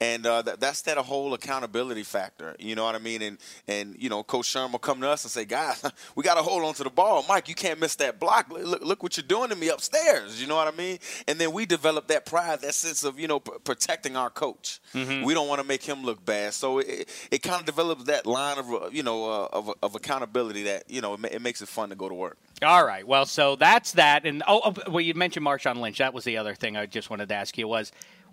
And 0.00 0.24
uh, 0.26 0.42
that, 0.42 0.60
that's 0.60 0.82
that 0.82 0.96
whole 0.96 1.34
accountability 1.34 2.04
factor, 2.04 2.54
you 2.60 2.76
know 2.76 2.84
what 2.84 2.94
I 2.94 2.98
mean? 2.98 3.20
And 3.20 3.38
and 3.66 3.96
you 3.98 4.08
know, 4.08 4.22
Coach 4.22 4.46
Sherman 4.46 4.70
will 4.70 4.78
come 4.78 5.00
to 5.00 5.08
us 5.08 5.24
and 5.24 5.30
say, 5.30 5.44
"Guys, 5.44 5.82
we 6.14 6.22
got 6.22 6.34
to 6.34 6.42
hold 6.42 6.62
on 6.64 6.74
to 6.74 6.84
the 6.84 6.90
ball, 6.90 7.24
Mike. 7.28 7.48
You 7.48 7.56
can't 7.56 7.80
miss 7.80 7.96
that 7.96 8.20
block. 8.20 8.48
Look, 8.48 8.80
look 8.82 9.02
what 9.02 9.16
you're 9.16 9.26
doing 9.26 9.48
to 9.50 9.56
me 9.56 9.70
upstairs." 9.70 10.40
You 10.40 10.46
know 10.46 10.54
what 10.54 10.72
I 10.72 10.76
mean? 10.76 10.98
And 11.26 11.36
then 11.40 11.50
we 11.50 11.66
develop 11.66 12.06
that 12.08 12.26
pride, 12.26 12.60
that 12.60 12.74
sense 12.74 13.02
of 13.02 13.18
you 13.18 13.26
know 13.26 13.40
p- 13.40 13.50
protecting 13.64 14.14
our 14.16 14.30
coach. 14.30 14.78
We 14.94 15.34
don't 15.34 15.48
want 15.48 15.60
to 15.60 15.66
make 15.66 15.82
him 15.82 16.04
look 16.04 16.24
bad, 16.24 16.54
so 16.54 16.78
it, 16.78 17.08
it 17.32 17.42
kind 17.42 17.58
of 17.58 17.66
develops 17.66 18.04
that 18.04 18.24
line 18.24 18.58
of 18.58 18.72
uh, 18.72 18.90
you 18.92 19.02
know 19.02 19.28
uh, 19.28 19.48
of, 19.52 19.74
of 19.82 19.94
accountability 19.96 20.62
that 20.64 20.84
you 20.88 21.00
know 21.00 21.14
it, 21.14 21.20
ma- 21.20 21.28
it 21.28 21.42
makes 21.42 21.60
it 21.60 21.66
fun 21.66 21.88
to 21.88 21.96
go 21.96 22.08
to 22.08 22.14
work. 22.14 22.36
All 22.62 22.84
right. 22.84 23.06
Well, 23.06 23.26
so 23.26 23.56
that's 23.56 23.92
that. 23.92 24.26
And 24.26 24.42
oh, 24.46 24.60
oh, 24.64 24.90
well, 24.90 25.00
you 25.00 25.14
mentioned 25.14 25.44
Marshawn 25.44 25.76
Lynch. 25.80 25.98
That 25.98 26.14
was 26.14 26.24
the 26.24 26.36
other 26.36 26.54
thing 26.54 26.76
I 26.76 26.86
just 26.86 27.08
wanted 27.10 27.28
to 27.28 27.34
ask 27.34 27.56
you 27.56 27.68
was, 27.68 27.92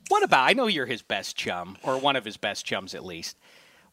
what 0.10 0.24
about? 0.24 0.48
I 0.48 0.54
know 0.54 0.68
you're 0.68 0.86
his 0.86 1.02
best 1.02 1.36
chum, 1.36 1.78
or 1.84 1.98
one 1.98 2.16
of 2.16 2.26
his 2.26 2.38
best 2.38 2.66
chums 2.66 2.94
at 2.94 3.06
least. 3.06 3.38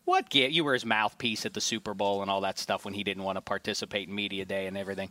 What 0.05 0.31
gi- 0.31 0.49
you 0.49 0.65
were 0.65 0.75
his 0.75 0.85
mouthpiece 0.85 1.47
at 1.47 1.55
the 1.55 1.61
Super 1.61 1.95
Bowl 1.95 2.23
and 2.23 2.31
all 2.31 2.41
that 2.41 2.59
stuff 2.59 2.85
when 2.85 2.95
he 2.95 3.05
didn't 3.05 3.23
want 3.23 3.37
to 3.37 3.43
participate 3.43 4.09
in 4.09 4.15
media 4.15 4.45
day 4.45 4.67
and 4.67 4.77
everything. 4.77 5.11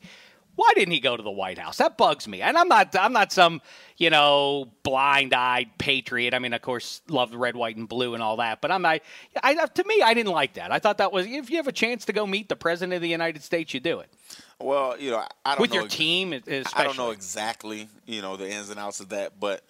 Why 0.55 0.73
didn't 0.75 0.91
he 0.91 0.99
go 0.99 1.15
to 1.15 1.23
the 1.23 1.31
White 1.31 1.57
House? 1.57 1.77
That 1.77 1.97
bugs 1.97 2.27
me. 2.27 2.41
And 2.41 2.57
I'm 2.57 2.67
not 2.67 2.93
I'm 2.97 3.13
not 3.13 3.31
some, 3.31 3.61
you 3.95 4.09
know, 4.09 4.67
blind-eyed 4.83 5.77
patriot. 5.77 6.33
I 6.33 6.39
mean, 6.39 6.53
of 6.53 6.61
course, 6.61 7.01
love 7.07 7.31
the 7.31 7.37
red, 7.37 7.55
white 7.55 7.77
and 7.77 7.87
blue 7.87 8.13
and 8.15 8.21
all 8.21 8.35
that, 8.37 8.59
but 8.59 8.69
I'm 8.69 8.81
not 8.81 8.99
I 9.41 9.55
to 9.55 9.83
me 9.85 10.01
I 10.01 10.13
didn't 10.13 10.33
like 10.33 10.55
that. 10.55 10.73
I 10.73 10.79
thought 10.79 10.97
that 10.97 11.13
was 11.13 11.25
if 11.25 11.49
you 11.49 11.55
have 11.55 11.69
a 11.69 11.71
chance 11.71 12.03
to 12.05 12.13
go 12.13 12.27
meet 12.27 12.49
the 12.49 12.57
president 12.57 12.93
of 12.93 13.01
the 13.01 13.07
United 13.07 13.43
States, 13.43 13.73
you 13.73 13.79
do 13.79 14.01
it. 14.01 14.09
Well, 14.59 14.99
you 14.99 15.11
know, 15.11 15.23
I 15.45 15.51
don't 15.51 15.61
With 15.61 15.71
know 15.71 15.79
your 15.79 15.87
team, 15.87 16.33
especially. 16.33 16.65
I 16.75 16.83
don't 16.83 16.97
know 16.97 17.11
exactly, 17.11 17.87
you 18.05 18.21
know, 18.21 18.35
the 18.35 18.51
ins 18.51 18.69
and 18.69 18.77
outs 18.77 18.99
of 18.99 19.09
that, 19.09 19.39
but 19.39 19.63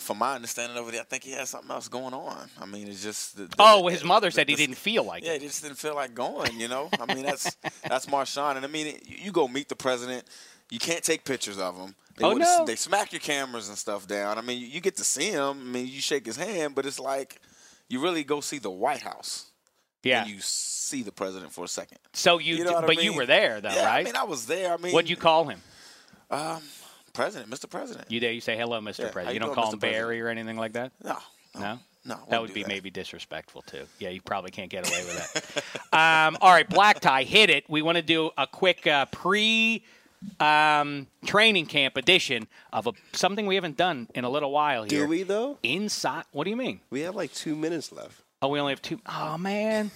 from 0.00 0.18
my 0.18 0.34
understanding 0.34 0.76
of 0.78 0.88
it, 0.92 0.98
I 1.00 1.04
think 1.04 1.22
he 1.24 1.32
has 1.32 1.50
something 1.50 1.70
else 1.70 1.88
going 1.88 2.14
on. 2.14 2.48
I 2.60 2.66
mean, 2.66 2.88
it's 2.88 3.02
just. 3.02 3.36
The, 3.36 3.44
the- 3.44 3.54
Oh, 3.58 3.86
his 3.88 4.02
mother 4.04 4.28
the- 4.28 4.32
said 4.32 4.48
he 4.48 4.54
didn't 4.56 4.76
feel 4.76 5.04
like 5.04 5.24
Yeah, 5.24 5.32
it. 5.32 5.42
he 5.42 5.48
just 5.48 5.62
didn't 5.62 5.78
feel 5.78 5.94
like 5.94 6.14
going. 6.14 6.58
You 6.58 6.68
know, 6.68 6.88
I 7.00 7.12
mean, 7.14 7.24
that's 7.24 7.54
that's 7.88 8.06
Marshawn, 8.06 8.56
and 8.56 8.64
I 8.64 8.68
mean, 8.68 8.98
you 9.06 9.30
go 9.32 9.46
meet 9.48 9.68
the 9.68 9.76
president, 9.76 10.24
you 10.70 10.78
can't 10.78 11.02
take 11.04 11.24
pictures 11.24 11.58
of 11.58 11.76
him. 11.76 11.94
They 12.16 12.24
Oh, 12.24 12.32
no. 12.34 12.64
They 12.66 12.76
smack 12.76 13.12
your 13.12 13.20
cameras 13.20 13.68
and 13.68 13.78
stuff 13.78 14.06
down. 14.06 14.36
I 14.38 14.40
mean, 14.42 14.60
you, 14.70 14.80
get 14.80 14.96
to 14.96 15.04
see 15.04 15.30
him. 15.30 15.42
I 15.60 15.64
mean, 15.64 15.86
you 15.86 16.00
shake 16.00 16.26
his 16.26 16.36
hand, 16.36 16.74
but 16.74 16.84
it's 16.86 17.00
like 17.00 17.40
you 17.88 18.00
really 18.00 18.24
go 18.24 18.40
see 18.40 18.58
the 18.58 18.70
White 18.70 19.02
House. 19.02 19.46
Yeah. 20.02 20.22
And 20.22 20.30
you 20.30 20.36
see 20.40 21.02
the 21.02 21.12
president 21.12 21.52
for 21.52 21.64
a 21.64 21.68
second. 21.68 21.98
So 22.12 22.38
you, 22.38 22.56
You 22.56 22.64
know 22.64 22.70
d- 22.70 22.74
what 22.76 22.84
I 22.84 22.86
but 22.88 23.02
you 23.04 23.12
were 23.14 23.26
there 23.26 23.60
though, 23.60 23.68
yeah, 23.70 23.84
right? 23.86 24.00
I 24.00 24.02
mean, 24.04 24.16
I 24.16 24.24
was 24.24 24.46
there. 24.46 24.72
I 24.72 24.76
mean, 24.78 24.92
What'd 24.92 25.10
you 25.10 25.16
call 25.16 25.44
him? 25.48 25.60
Um, 26.30 26.62
President, 27.12 27.50
Mr. 27.50 27.68
President. 27.68 28.10
You 28.10 28.20
there? 28.20 28.32
You 28.32 28.40
say 28.40 28.56
hello, 28.56 28.80
Mr. 28.80 29.00
Yeah, 29.00 29.10
President. 29.10 29.28
you 29.28 29.34
You 29.34 29.40
don't 29.40 29.48
doing, 29.48 29.54
call 29.54 29.68
Mr. 29.70 29.72
him 29.74 29.78
Barry 29.80 30.20
or 30.20 30.28
anything 30.28 30.56
like 30.56 30.72
that. 30.74 30.92
No, 31.04 31.16
No. 31.54 31.60
no, 31.60 31.78
no. 32.04 32.14
That 32.14 32.18
wouldn't 32.20 32.40
would 32.42 32.48
do 32.48 32.54
be 32.54 32.62
that. 32.62 32.68
maybe 32.68 32.90
disrespectful 32.90 33.62
too. 33.62 33.84
Yeah, 33.98 34.10
you 34.10 34.20
probably 34.20 34.50
can't 34.50 34.70
get 34.70 34.88
away 34.88 35.04
with 35.04 35.32
that. 35.92 35.92
um, 36.28 36.38
all 36.40 36.50
right, 36.52 36.68
black 36.68 37.00
tie, 37.00 37.22
hit 37.24 37.50
it. 37.50 37.64
We 37.68 37.82
want 37.82 37.96
to 37.96 38.02
do 38.02 38.30
a 38.38 38.46
quick 38.46 38.86
uh, 38.86 39.06
pre 39.06 39.82
um, 40.38 41.06
training 41.24 41.66
camp 41.66 41.96
edition 41.96 42.46
of 42.72 42.86
a, 42.86 42.92
something 43.12 43.46
we 43.46 43.54
haven't 43.54 43.76
done 43.76 44.08
in 44.14 44.24
a 44.24 44.30
little 44.30 44.50
while 44.52 44.82
here. 44.84 45.02
Do 45.04 45.06
we 45.08 45.22
though? 45.22 45.58
Inside. 45.62 46.24
What 46.32 46.44
do 46.44 46.50
you 46.50 46.56
mean? 46.56 46.80
We 46.90 47.00
have 47.00 47.14
like 47.14 47.32
two 47.32 47.56
minutes 47.56 47.90
left. 47.92 48.20
Oh, 48.42 48.48
we 48.48 48.60
only 48.60 48.72
have 48.72 48.82
two. 48.82 49.00
Oh 49.06 49.36
man, 49.38 49.90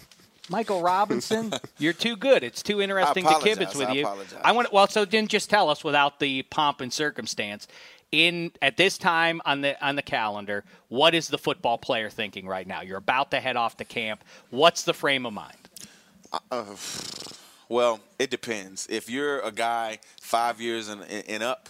Michael 0.48 0.83
Robinson, 0.83 1.52
you're 1.78 1.92
too 1.92 2.16
good. 2.16 2.42
It's 2.42 2.62
too 2.62 2.80
interesting 2.80 3.24
to 3.24 3.30
kibitz 3.30 3.74
with 3.74 3.88
I 3.88 3.92
you. 3.92 4.02
apologize. 4.02 4.38
I 4.44 4.52
want. 4.52 4.72
Well, 4.72 4.87
so 4.88 5.04
then 5.04 5.26
just 5.28 5.48
tell 5.50 5.70
us 5.70 5.83
without 5.83 6.20
the 6.20 6.42
pomp 6.42 6.80
and 6.80 6.92
circumstance. 6.92 7.66
In 8.12 8.52
at 8.62 8.76
this 8.76 8.96
time 8.96 9.40
on 9.44 9.62
the 9.62 9.83
on 9.85 9.96
the 9.96 10.02
calendar, 10.02 10.64
what 10.88 11.14
is 11.14 11.28
the 11.28 11.38
football 11.38 11.78
player 11.78 12.11
thinking 12.11 12.46
right 12.46 12.66
now? 12.66 12.83
You're 12.83 12.98
about 12.98 13.33
to 13.33 13.40
head 13.40 13.57
off 13.57 13.76
to 13.78 13.85
camp. 13.85 14.22
What's 14.50 14.85
the 14.85 14.94
frame 14.94 15.26
of 15.26 15.33
mind? 15.33 15.57
Uh, 16.33 16.38
uh, 16.50 16.64
well, 17.68 17.98
it 18.18 18.30
depends. 18.30 18.87
If 18.88 19.11
you're 19.11 19.40
a 19.40 19.50
guy 19.50 19.98
five 20.20 20.61
years 20.61 20.88
and, 20.88 21.02
and 21.02 21.42
up, 21.42 21.68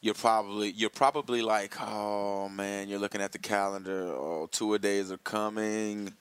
you're 0.00 0.14
probably 0.14 0.70
you're 0.70 0.90
probably 0.90 1.42
like, 1.42 1.80
oh 1.80 2.48
man, 2.48 2.88
you're 2.88 2.98
looking 2.98 3.20
at 3.20 3.32
the 3.32 3.38
calendar. 3.38 4.06
Oh, 4.08 4.48
two 4.50 4.74
a 4.74 4.78
days 4.78 5.12
are 5.12 5.18
coming. 5.18 6.12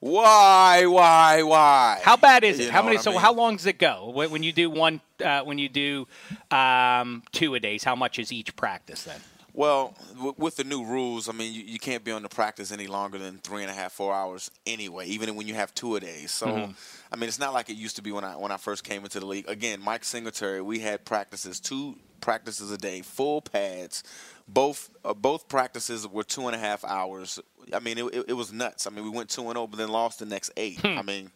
Why, 0.00 0.86
why, 0.86 1.42
why? 1.42 2.00
How 2.02 2.16
bad 2.16 2.44
is 2.44 2.60
it? 2.60 2.64
You 2.66 2.70
how 2.70 2.82
many? 2.82 2.98
So 2.98 3.10
mean? 3.12 3.20
how 3.20 3.32
long 3.32 3.56
does 3.56 3.66
it 3.66 3.78
go 3.78 4.10
when 4.14 4.42
you 4.42 4.52
do 4.52 4.70
one? 4.70 5.00
Uh, 5.24 5.40
when 5.42 5.58
you 5.58 5.68
do 5.68 6.06
um, 6.50 7.22
two 7.32 7.54
a 7.54 7.60
days, 7.60 7.82
how 7.82 7.96
much 7.96 8.18
is 8.18 8.30
each 8.32 8.54
practice 8.56 9.04
then? 9.04 9.18
Well, 9.54 9.94
w- 10.16 10.34
with 10.36 10.56
the 10.56 10.64
new 10.64 10.84
rules, 10.84 11.30
I 11.30 11.32
mean, 11.32 11.54
you, 11.54 11.62
you 11.62 11.78
can't 11.78 12.04
be 12.04 12.12
on 12.12 12.22
the 12.22 12.28
practice 12.28 12.70
any 12.72 12.86
longer 12.86 13.16
than 13.16 13.38
three 13.38 13.62
and 13.62 13.70
a 13.70 13.74
half, 13.74 13.92
four 13.92 14.14
hours 14.14 14.50
anyway, 14.66 15.06
even 15.06 15.34
when 15.34 15.48
you 15.48 15.54
have 15.54 15.74
two 15.74 15.96
a 15.96 16.00
days. 16.00 16.30
So, 16.30 16.46
Mhm. 16.48 16.74
I 17.10 17.16
mean, 17.16 17.28
it's 17.28 17.38
not 17.38 17.54
like 17.54 17.70
it 17.70 17.76
used 17.76 17.96
to 17.96 18.02
be 18.02 18.12
when 18.12 18.22
I 18.24 18.36
when 18.36 18.52
I 18.52 18.58
first 18.58 18.84
came 18.84 19.02
into 19.04 19.18
the 19.18 19.24
league. 19.26 19.48
Again, 19.48 19.80
Mike 19.80 20.04
Singletary, 20.04 20.60
we 20.60 20.80
had 20.80 21.06
practices, 21.06 21.58
two 21.58 21.96
practices 22.20 22.70
a 22.70 22.76
day, 22.76 23.00
full 23.00 23.40
pads. 23.40 24.02
Both 24.48 24.90
uh, 25.04 25.12
both 25.14 25.48
practices 25.48 26.06
were 26.06 26.22
two 26.22 26.46
and 26.46 26.54
a 26.54 26.58
half 26.58 26.84
hours. 26.84 27.40
I 27.72 27.80
mean, 27.80 27.98
it, 27.98 28.04
it, 28.14 28.24
it 28.28 28.32
was 28.32 28.52
nuts. 28.52 28.86
I 28.86 28.90
mean, 28.90 29.04
we 29.04 29.10
went 29.10 29.28
two 29.28 29.42
and 29.42 29.54
zero, 29.54 29.66
but 29.66 29.76
then 29.76 29.88
lost 29.88 30.20
the 30.20 30.26
next 30.26 30.52
eight. 30.56 30.84
I 30.84 31.02
mean, 31.02 31.30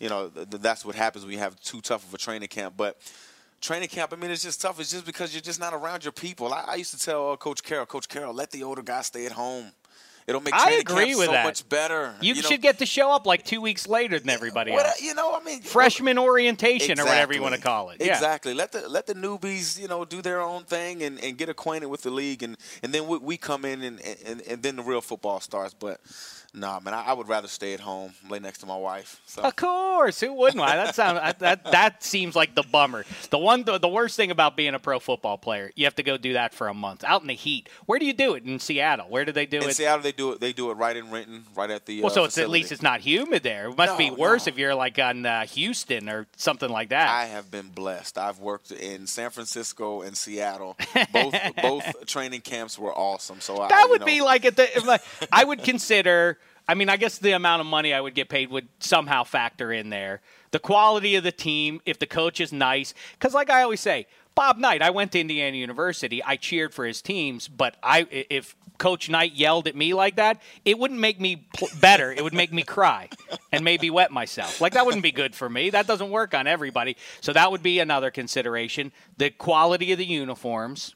you 0.00 0.08
know, 0.08 0.28
th- 0.28 0.50
th- 0.50 0.62
that's 0.62 0.84
what 0.84 0.94
happens 0.94 1.24
when 1.24 1.34
you 1.34 1.38
have 1.38 1.60
too 1.60 1.80
tough 1.80 2.06
of 2.06 2.14
a 2.14 2.18
training 2.18 2.48
camp. 2.48 2.74
But 2.76 2.98
training 3.60 3.88
camp, 3.88 4.12
I 4.12 4.16
mean, 4.16 4.30
it's 4.30 4.42
just 4.42 4.60
tough. 4.62 4.80
It's 4.80 4.90
just 4.90 5.04
because 5.04 5.34
you're 5.34 5.42
just 5.42 5.60
not 5.60 5.74
around 5.74 6.04
your 6.04 6.12
people. 6.12 6.52
I, 6.52 6.64
I 6.68 6.74
used 6.76 6.98
to 6.98 7.04
tell 7.04 7.32
uh, 7.32 7.36
Coach 7.36 7.62
Carroll, 7.62 7.86
Coach 7.86 8.08
Carroll, 8.08 8.32
let 8.32 8.50
the 8.50 8.62
older 8.62 8.82
guys 8.82 9.06
stay 9.06 9.26
at 9.26 9.32
home. 9.32 9.72
It'll 10.26 10.40
make 10.40 10.54
I 10.54 10.72
agree 10.72 11.06
camp 11.06 11.18
with 11.18 11.26
so 11.26 11.32
that. 11.32 11.44
much 11.44 11.68
better. 11.68 12.14
You, 12.20 12.34
know, 12.34 12.40
should 12.40 12.60
get 12.60 12.78
to 12.80 12.86
show 12.86 13.12
up 13.12 13.26
like 13.26 13.44
two 13.44 13.60
weeks 13.60 13.86
later 13.86 14.18
than 14.18 14.30
everybody 14.30 14.72
what, 14.72 14.84
else. 14.84 15.00
you 15.00 15.14
know, 15.14 15.36
I 15.36 15.42
mean, 15.44 15.62
Freshman 15.62 16.18
orientation 16.18 16.98
or 16.98 17.04
whatever 17.04 17.32
you 17.32 17.42
want 17.42 17.54
to 17.54 17.60
call 17.60 17.90
it. 17.90 17.98
Yeah. 18.00 18.14
Exactly. 18.14 18.52
Let 18.52 18.72
the 18.72 18.88
let 18.88 19.06
the 19.06 19.14
newbies, 19.14 19.78
you 19.78 19.86
know, 19.86 20.04
do 20.04 20.22
their 20.22 20.40
own 20.40 20.64
thing 20.64 21.04
and, 21.04 21.22
and 21.22 21.38
get 21.38 21.48
acquainted 21.48 21.86
with 21.86 22.02
the 22.02 22.10
league, 22.10 22.42
and, 22.42 22.56
and 22.82 22.92
then 22.92 23.06
we, 23.06 23.18
we 23.18 23.36
come 23.36 23.64
in 23.64 23.82
and, 23.82 24.00
and 24.24 24.40
and 24.42 24.62
then 24.62 24.74
the 24.74 24.82
real 24.82 25.00
football 25.00 25.38
starts. 25.38 25.74
But 25.74 26.00
nah, 26.52 26.80
man, 26.80 26.94
I, 26.94 27.04
I 27.04 27.12
would 27.12 27.28
rather 27.28 27.48
stay 27.48 27.74
at 27.74 27.80
home, 27.80 28.12
lay 28.28 28.38
next 28.38 28.58
to 28.58 28.66
my 28.66 28.76
wife. 28.76 29.20
So. 29.26 29.42
Of 29.42 29.54
course, 29.54 30.20
who 30.20 30.32
wouldn't? 30.32 30.58
Why? 30.58 30.76
That 30.76 30.94
sounds 30.94 31.20
that 31.38 31.64
that 31.64 32.02
seems 32.02 32.34
like 32.34 32.54
the 32.54 32.64
bummer. 32.64 33.04
The 33.30 33.38
one, 33.38 33.62
the, 33.62 33.78
the 33.78 33.88
worst 33.88 34.16
thing 34.16 34.30
about 34.30 34.56
being 34.56 34.74
a 34.74 34.78
pro 34.78 34.98
football 34.98 35.38
player, 35.38 35.70
you 35.76 35.84
have 35.84 35.94
to 35.96 36.02
go 36.02 36.16
do 36.16 36.32
that 36.32 36.54
for 36.54 36.68
a 36.68 36.74
month 36.74 37.04
out 37.04 37.20
in 37.20 37.28
the 37.28 37.34
heat. 37.34 37.68
Where 37.86 37.98
do 37.98 38.06
you 38.06 38.12
do 38.12 38.34
it 38.34 38.44
in 38.44 38.58
Seattle? 38.58 39.06
Where 39.08 39.24
do 39.24 39.32
they 39.32 39.46
do 39.46 39.58
in 39.58 39.64
it? 39.64 39.68
In 39.68 39.74
Seattle, 39.74 40.02
they 40.02 40.12
do 40.16 40.32
it. 40.32 40.40
They 40.40 40.52
do 40.52 40.70
it 40.70 40.74
right 40.74 40.96
in 40.96 41.10
Renton, 41.10 41.44
right 41.54 41.70
at 41.70 41.86
the. 41.86 42.00
well, 42.00 42.10
uh, 42.10 42.14
so 42.14 42.24
it's 42.24 42.38
at 42.38 42.50
least 42.50 42.72
it's 42.72 42.82
not 42.82 43.00
humid 43.00 43.42
there. 43.42 43.68
It 43.68 43.76
must 43.76 43.98
be 43.98 44.10
worse 44.10 44.46
no. 44.46 44.50
if 44.50 44.58
you're 44.58 44.74
like 44.74 44.98
on 44.98 45.24
uh, 45.24 45.46
Houston 45.46 46.08
or 46.08 46.26
something 46.36 46.68
like 46.68 46.88
that. 46.88 47.08
I 47.08 47.26
have 47.26 47.50
been 47.50 47.68
blessed. 47.68 48.18
I've 48.18 48.38
worked 48.38 48.72
in 48.72 49.06
San 49.06 49.30
Francisco 49.30 50.02
and 50.02 50.16
Seattle. 50.16 50.76
Both 51.12 51.34
both 51.62 52.06
training 52.06 52.40
camps 52.40 52.78
were 52.78 52.92
awesome. 52.92 53.40
So 53.40 53.60
I, 53.60 53.68
that 53.68 53.82
you 53.84 53.90
would 53.90 54.00
know, 54.00 54.06
be 54.06 54.20
like 54.20 54.44
at 54.44 54.56
the. 54.56 54.68
Like, 54.84 55.02
I 55.30 55.44
would 55.44 55.62
consider. 55.62 56.38
I 56.68 56.74
mean, 56.74 56.88
I 56.88 56.96
guess 56.96 57.18
the 57.18 57.32
amount 57.32 57.60
of 57.60 57.66
money 57.66 57.94
I 57.94 58.00
would 58.00 58.14
get 58.14 58.28
paid 58.28 58.50
would 58.50 58.68
somehow 58.80 59.22
factor 59.22 59.72
in 59.72 59.90
there. 59.90 60.20
The 60.50 60.58
quality 60.58 61.14
of 61.14 61.22
the 61.22 61.32
team, 61.32 61.80
if 61.86 61.98
the 61.98 62.06
coach 62.06 62.40
is 62.40 62.52
nice, 62.52 62.92
because 63.12 63.34
like 63.34 63.50
I 63.50 63.62
always 63.62 63.80
say, 63.80 64.06
Bob 64.36 64.58
Knight. 64.58 64.82
I 64.82 64.90
went 64.90 65.12
to 65.12 65.20
Indiana 65.20 65.56
University. 65.56 66.22
I 66.22 66.36
cheered 66.36 66.72
for 66.72 66.84
his 66.84 67.02
teams, 67.02 67.48
but 67.48 67.76
I 67.82 68.06
if 68.10 68.54
Coach 68.78 69.08
Knight 69.08 69.32
yelled 69.34 69.66
at 69.66 69.76
me 69.76 69.94
like 69.94 70.16
that, 70.16 70.40
it 70.64 70.78
wouldn't 70.78 71.00
make 71.00 71.20
me 71.20 71.46
pl- 71.54 71.68
better. 71.80 72.12
It 72.12 72.22
would 72.22 72.34
make 72.34 72.52
me 72.52 72.62
cry 72.62 73.08
and 73.52 73.64
maybe 73.64 73.90
wet 73.90 74.10
myself. 74.10 74.60
Like 74.60 74.74
that 74.74 74.84
wouldn't 74.86 75.02
be 75.02 75.12
good 75.12 75.34
for 75.34 75.48
me. 75.48 75.70
That 75.70 75.86
doesn't 75.86 76.10
work 76.10 76.34
on 76.34 76.46
everybody. 76.46 76.96
So 77.20 77.32
that 77.32 77.50
would 77.50 77.62
be 77.62 77.78
another 77.80 78.10
consideration. 78.10 78.92
The 79.16 79.30
quality 79.30 79.92
of 79.92 79.98
the 79.98 80.06
uniforms. 80.06 80.94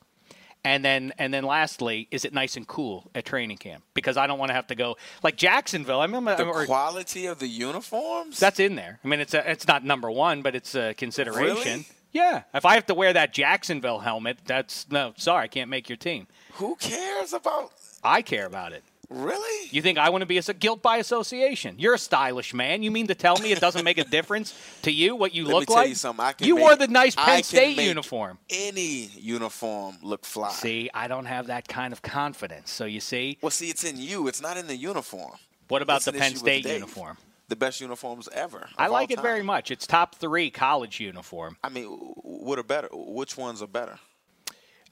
And 0.62 0.84
then, 0.84 1.14
and 1.16 1.32
then, 1.32 1.44
lastly, 1.44 2.06
is 2.10 2.26
it 2.26 2.34
nice 2.34 2.54
and 2.58 2.68
cool 2.68 3.10
at 3.14 3.24
training 3.24 3.56
camp? 3.56 3.82
Because 3.94 4.18
I 4.18 4.26
don't 4.26 4.38
want 4.38 4.50
to 4.50 4.54
have 4.54 4.66
to 4.66 4.74
go 4.74 4.98
like 5.22 5.36
Jacksonville. 5.36 6.00
I 6.00 6.04
remember 6.04 6.36
the 6.36 6.44
or- 6.44 6.66
quality 6.66 7.24
of 7.24 7.38
the 7.38 7.48
uniforms. 7.48 8.38
that's 8.38 8.60
in 8.60 8.74
there. 8.74 9.00
I 9.02 9.08
mean, 9.08 9.20
it's 9.20 9.32
a, 9.32 9.50
it's 9.50 9.66
not 9.66 9.84
number 9.86 10.10
one, 10.10 10.42
but 10.42 10.54
it's 10.54 10.74
a 10.74 10.92
consideration. 10.92 11.72
Really? 11.72 11.86
Yeah. 12.12 12.42
If 12.52 12.66
I 12.66 12.74
have 12.74 12.84
to 12.86 12.94
wear 12.94 13.12
that 13.14 13.32
Jacksonville 13.32 14.00
helmet, 14.00 14.38
that's 14.44 14.86
no. 14.90 15.14
Sorry, 15.16 15.44
I 15.44 15.48
can't 15.48 15.70
make 15.70 15.88
your 15.88 15.96
team. 15.96 16.26
Who 16.60 16.76
cares 16.76 17.32
about? 17.32 17.72
I 18.04 18.20
care 18.22 18.44
about 18.46 18.72
it. 18.72 18.84
Really? 19.08 19.68
You 19.72 19.82
think 19.82 19.98
I 19.98 20.10
want 20.10 20.22
to 20.22 20.26
be 20.26 20.38
a 20.38 20.42
guilt 20.42 20.82
by 20.82 20.98
association? 20.98 21.74
You're 21.78 21.94
a 21.94 21.98
stylish 21.98 22.54
man. 22.54 22.82
You 22.82 22.90
mean 22.92 23.08
to 23.08 23.14
tell 23.14 23.36
me 23.38 23.50
it 23.50 23.58
doesn't 23.60 23.82
make 23.82 23.96
a 23.98 24.04
difference 24.18 24.54
to 24.82 24.92
you 24.92 25.16
what 25.16 25.34
you 25.34 25.46
Let 25.46 25.52
look 25.54 25.60
me 25.62 25.66
tell 25.66 25.74
like? 25.76 25.88
you 25.88 25.94
something. 25.96 26.24
I 26.24 26.32
can 26.32 26.46
you 26.46 26.54
make- 26.56 26.62
wore 26.62 26.76
the 26.76 26.86
nice 26.86 27.16
Penn 27.16 27.42
State 27.42 27.76
uniform. 27.78 28.38
Any 28.50 29.08
uniform 29.16 29.96
look 30.02 30.24
fly. 30.24 30.50
See, 30.52 30.90
I 30.94 31.08
don't 31.08 31.24
have 31.24 31.46
that 31.48 31.66
kind 31.66 31.92
of 31.92 32.02
confidence. 32.02 32.70
So 32.70 32.84
you 32.84 33.00
see, 33.00 33.38
Well, 33.40 33.50
see, 33.50 33.68
it's 33.70 33.82
in 33.84 33.96
you. 33.96 34.28
It's 34.28 34.40
not 34.42 34.56
in 34.58 34.66
the 34.68 34.76
uniform. 34.76 35.32
what 35.68 35.82
about 35.82 35.96
It's 35.96 36.04
the 36.04 36.12
Penn 36.12 36.36
State 36.36 36.66
uniform? 36.66 37.16
The 37.48 37.56
best 37.56 37.80
uniforms 37.80 38.28
ever. 38.32 38.68
I 38.78 38.86
like 38.86 39.10
it 39.10 39.20
very 39.20 39.42
much. 39.42 39.72
It's 39.72 39.86
top 39.88 40.14
three 40.14 40.50
college 40.52 41.00
uniform. 41.00 41.56
I 41.64 41.68
mean, 41.68 41.86
what 41.86 42.60
are 42.60 42.62
better? 42.62 42.88
Which 42.92 43.36
ones 43.36 43.60
are 43.60 43.66
better? 43.66 43.98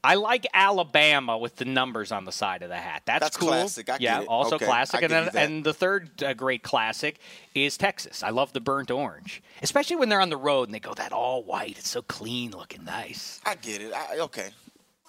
I 0.05 0.15
like 0.15 0.47
Alabama 0.55 1.37
with 1.37 1.57
the 1.57 1.65
numbers 1.65 2.13
on 2.13 2.25
the 2.25 2.33
side 2.33 2.63
of 2.63 2.69
the 2.69 2.77
hat. 2.77 3.03
That's, 3.05 3.25
That's 3.25 3.37
cool. 3.37 3.49
classic. 3.49 3.91
I 3.91 3.93
get 3.95 4.01
yeah, 4.01 4.21
it. 4.23 4.29
also 4.29 4.57
Okay, 4.57 4.65
classic. 4.65 5.03
And 5.03 5.13
then, 5.13 5.31
and 5.35 5.65
the 5.65 5.75
third 5.75 6.23
uh, 6.23 6.35
great 6.35 6.63
classic 6.63 7.19
is 7.55 7.77
Texas. 7.77 8.23
I 8.23 8.31
love 8.31 8.53
the 8.53 8.61
burnt 8.61 8.91
orange, 8.91 9.43
especially 9.63 9.97
when 9.97 10.09
they're 10.09 10.21
on 10.21 10.31
the 10.31 10.37
road 10.37 10.69
and 10.69 10.75
they 10.75 10.81
go 10.81 10.95
that 10.95 11.13
all 11.13 11.43
white. 11.43 11.79
It's 11.79 11.89
so 11.89 12.03
clean 12.03 12.53
looking, 12.53 12.85
nice. 12.85 13.41
I 13.45 13.57
get 13.57 13.83
it. 13.83 13.93
I, 13.93 14.19
okay, 14.21 14.51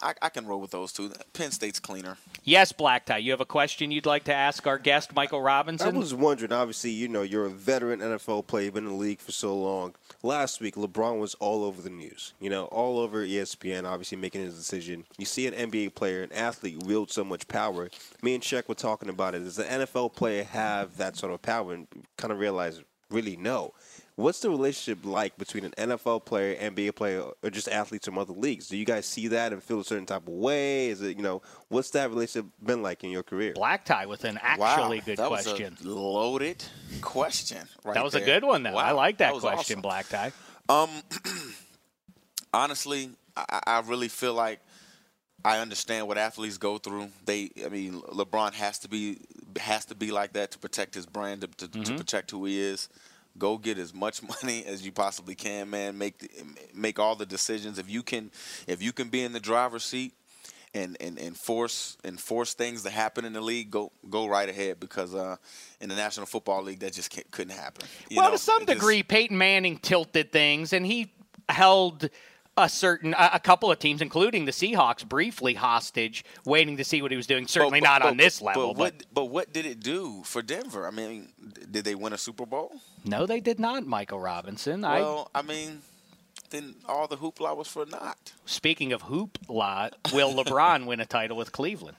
I, 0.02 0.14
I 0.22 0.30
can 0.30 0.46
roll 0.46 0.62
with 0.62 0.72
those 0.72 0.94
two. 0.94 1.12
Penn 1.34 1.52
State's 1.52 1.80
cleaner. 1.80 2.18
Yes, 2.44 2.72
Black 2.72 3.06
Tie. 3.06 3.18
You 3.18 3.32
have 3.32 3.42
a 3.42 3.46
question 3.46 3.92
you'd 3.92 4.06
like 4.06 4.24
to 4.26 4.34
ask 4.34 4.66
our 4.66 4.78
guest, 4.78 5.14
Michael 5.14 5.42
Robinson? 5.42 5.96
I 5.96 5.98
was 5.98 6.14
wondering, 6.14 6.52
obviously, 6.52 6.92
you 6.92 7.08
know, 7.08 7.22
you're 7.22 7.46
a 7.46 7.50
veteran 7.50 8.00
NFL 8.00 8.48
player, 8.48 8.72
been 8.72 8.86
in 8.86 8.92
the 8.92 8.96
league 8.96 9.20
for 9.20 9.32
so 9.32 9.56
long. 9.56 9.96
Last 10.24 10.62
week, 10.62 10.76
LeBron 10.76 11.20
was 11.20 11.36
all 11.36 11.64
over 11.64 11.82
the 11.82 11.90
news, 11.90 12.34
you 12.40 12.50
know, 12.50 12.66
all 12.66 13.00
over 13.00 13.26
ESPN, 13.26 13.86
obviously 13.86 14.18
making 14.18 14.42
his 14.42 14.56
decision. 14.56 15.06
You 15.18 15.26
see 15.26 15.48
an 15.48 15.54
NBA 15.54 15.96
player, 15.96 16.24
an 16.24 16.32
athlete, 16.34 16.84
wield 16.84 17.12
so 17.12 17.24
much 17.24 17.48
power. 17.48 17.90
Me 18.22 18.34
and 18.36 18.44
Shaq 18.44 18.68
were 18.68 18.76
talking 18.76 19.10
about 19.10 19.36
it. 19.36 19.40
Does 19.40 19.58
the 19.58 19.64
NFL 19.64 20.14
player 20.14 20.44
have 20.44 20.98
that 20.98 21.18
sort 21.18 21.34
of 21.34 21.42
power? 21.42 21.74
And 21.74 21.88
kind 22.18 22.32
of 22.32 22.40
realize, 22.40 22.82
really, 23.10 23.36
no. 23.36 23.74
What's 24.20 24.42
the 24.42 24.50
relationship 24.50 25.06
like 25.06 25.38
between 25.38 25.64
an 25.64 25.72
NFL 25.78 26.26
player, 26.26 26.54
and 26.60 26.78
a 26.78 26.82
NBA 26.82 26.96
player, 26.96 27.24
or 27.42 27.50
just 27.50 27.70
athletes 27.70 28.06
from 28.06 28.18
other 28.18 28.34
leagues? 28.34 28.68
Do 28.68 28.76
you 28.76 28.84
guys 28.84 29.06
see 29.06 29.30
that 29.30 29.54
and 29.54 29.64
feel 29.64 29.80
a 29.80 29.84
certain 29.86 30.06
type 30.06 30.24
of 30.24 30.34
way? 30.34 30.88
Is 30.90 31.02
it, 31.02 31.16
you 31.16 31.24
know, 31.24 31.42
what's 31.70 31.92
that 31.92 32.10
relationship 32.10 32.52
been 32.62 32.82
like 32.84 33.06
in 33.06 33.12
your 33.12 33.24
career? 33.24 33.54
Black 33.54 33.86
Tie 33.86 34.06
with 34.08 34.26
an 34.26 34.38
actually 34.42 34.98
wow, 35.00 35.06
good 35.06 35.18
that 35.20 35.28
question. 35.30 35.78
Was 35.80 35.86
a 35.86 35.90
loaded 35.98 36.62
question. 37.00 37.66
Right 37.86 37.94
that 37.94 38.04
was 38.04 38.14
a 38.14 38.20
good 38.20 38.44
one, 38.44 38.64
though. 38.64 38.76
I 38.76 38.92
like 38.92 39.20
that, 39.20 39.34
was 39.34 39.42
question, 39.42 39.80
awesome. 39.80 39.82
Black 39.82 40.10
Tie. 40.10 40.34
Um, 40.68 40.90
honestly, 42.54 43.12
I, 43.38 43.62
I 43.66 43.80
really 43.86 44.10
feel 44.10 44.34
like 44.34 44.60
I 45.46 45.60
understand 45.60 46.10
what 46.10 46.18
athletes 46.18 46.58
go 46.58 46.78
through. 46.78 47.08
They, 47.26 47.52
I 47.66 47.70
mean, 47.70 48.02
LeBron 48.02 48.54
has 48.56 48.80
to 48.80 48.90
be 48.90 49.20
has 49.62 49.86
to 49.86 49.96
be 49.96 50.12
like 50.12 50.34
that 50.34 50.52
to 50.52 50.60
protect 50.60 50.94
his 50.94 51.06
brand, 51.06 51.42
to, 51.42 51.48
to, 51.48 51.68
to 51.70 51.80
Mm-hmm. 51.80 51.96
protect 51.96 52.32
who 52.32 52.44
he 52.44 52.60
is. 52.60 52.90
Go 53.40 53.58
get 53.58 53.78
as 53.80 53.94
much 53.94 54.22
money 54.44 54.66
as 54.66 54.86
you 54.86 54.92
possibly 54.92 55.36
can, 55.36 55.70
man. 55.70 55.98
Make 55.98 56.20
the, 56.20 56.30
make 56.74 57.00
all 57.00 57.16
the 57.16 57.26
decisions. 57.26 57.80
If 57.80 57.90
you 57.90 58.04
can, 58.04 58.32
if 58.68 58.84
you 58.84 58.92
can 58.92 59.10
be 59.10 59.24
in 59.24 59.34
the 59.34 59.40
driver's 59.40 59.84
seat 59.84 60.14
and, 60.74 60.98
and, 61.00 61.18
and 61.18 61.36
force 61.36 61.98
and 62.04 62.20
force 62.20 62.54
things 62.54 62.84
to 62.84 62.90
happen 62.90 63.26
in 63.26 63.34
the 63.34 63.42
league, 63.42 63.72
go 63.72 63.92
go 64.10 64.28
right 64.28 64.48
ahead 64.48 64.80
because 64.80 65.16
uh, 65.16 65.38
in 65.82 65.90
the 65.90 65.96
National 65.96 66.26
Football 66.28 66.64
League 66.64 66.80
that 66.80 66.94
just 66.94 67.10
couldn't 67.32 67.56
happen. 67.58 67.88
You 68.10 68.18
well, 68.18 68.28
know, 68.28 68.32
to 68.34 68.38
some 68.38 68.62
it 68.62 68.68
just- 68.68 68.80
degree, 68.80 69.02
Peyton 69.02 69.38
Manning 69.38 69.78
tilted 69.78 70.32
things, 70.32 70.74
and 70.74 70.86
he 70.86 71.12
held 71.48 72.10
a 72.60 72.70
certain 72.70 73.14
a, 73.14 73.32
a 73.34 73.40
couple 73.40 73.72
of 73.72 73.80
teams, 73.80 74.02
including 74.02 74.46
the 74.46 74.52
Seahawks, 74.52 75.08
briefly 75.08 75.54
hostage, 75.54 76.24
waiting 76.46 76.78
to 76.78 76.84
see 76.84 77.02
what 77.02 77.12
he 77.12 77.18
was 77.18 77.28
doing. 77.28 77.48
Certainly 77.48 77.80
But- 77.82 77.86
not 77.88 78.02
but- 78.02 78.08
on 78.10 78.18
this 78.18 78.42
level, 78.42 78.74
but, 78.74 78.78
what, 78.80 79.04
but 79.14 79.26
what 79.26 79.54
did 79.54 79.66
it 79.66 79.80
do 79.80 80.22
for 80.24 80.42
Denver? 80.42 80.88
I 80.88 80.92
mean, 80.92 81.30
did 81.72 81.86
they 81.86 81.96
win 81.96 82.14
a 82.14 82.18
Super 82.18 82.46
Bowl? 82.46 82.72
no, 83.06 83.26
they 83.26 83.40
did 83.40 83.60
not. 83.60 83.86
Michael 83.86 84.20
Robinson. 84.20 84.84
I 84.84 85.00
Well, 85.02 85.32
I 85.34 85.42
mean, 85.42 85.82
then 86.50 86.76
all 86.88 87.08
the 87.08 87.18
hoopla 87.18 87.56
was 87.56 87.68
for 87.68 87.86
naught. 87.86 88.34
speaking 88.46 88.92
of 88.94 89.04
hoopla, 89.04 89.92
will 90.14 90.34
LeBron 90.34 90.86
win 90.88 91.00
a 91.00 91.06
title 91.06 91.38
with 91.38 91.52
Cleveland? 91.52 91.98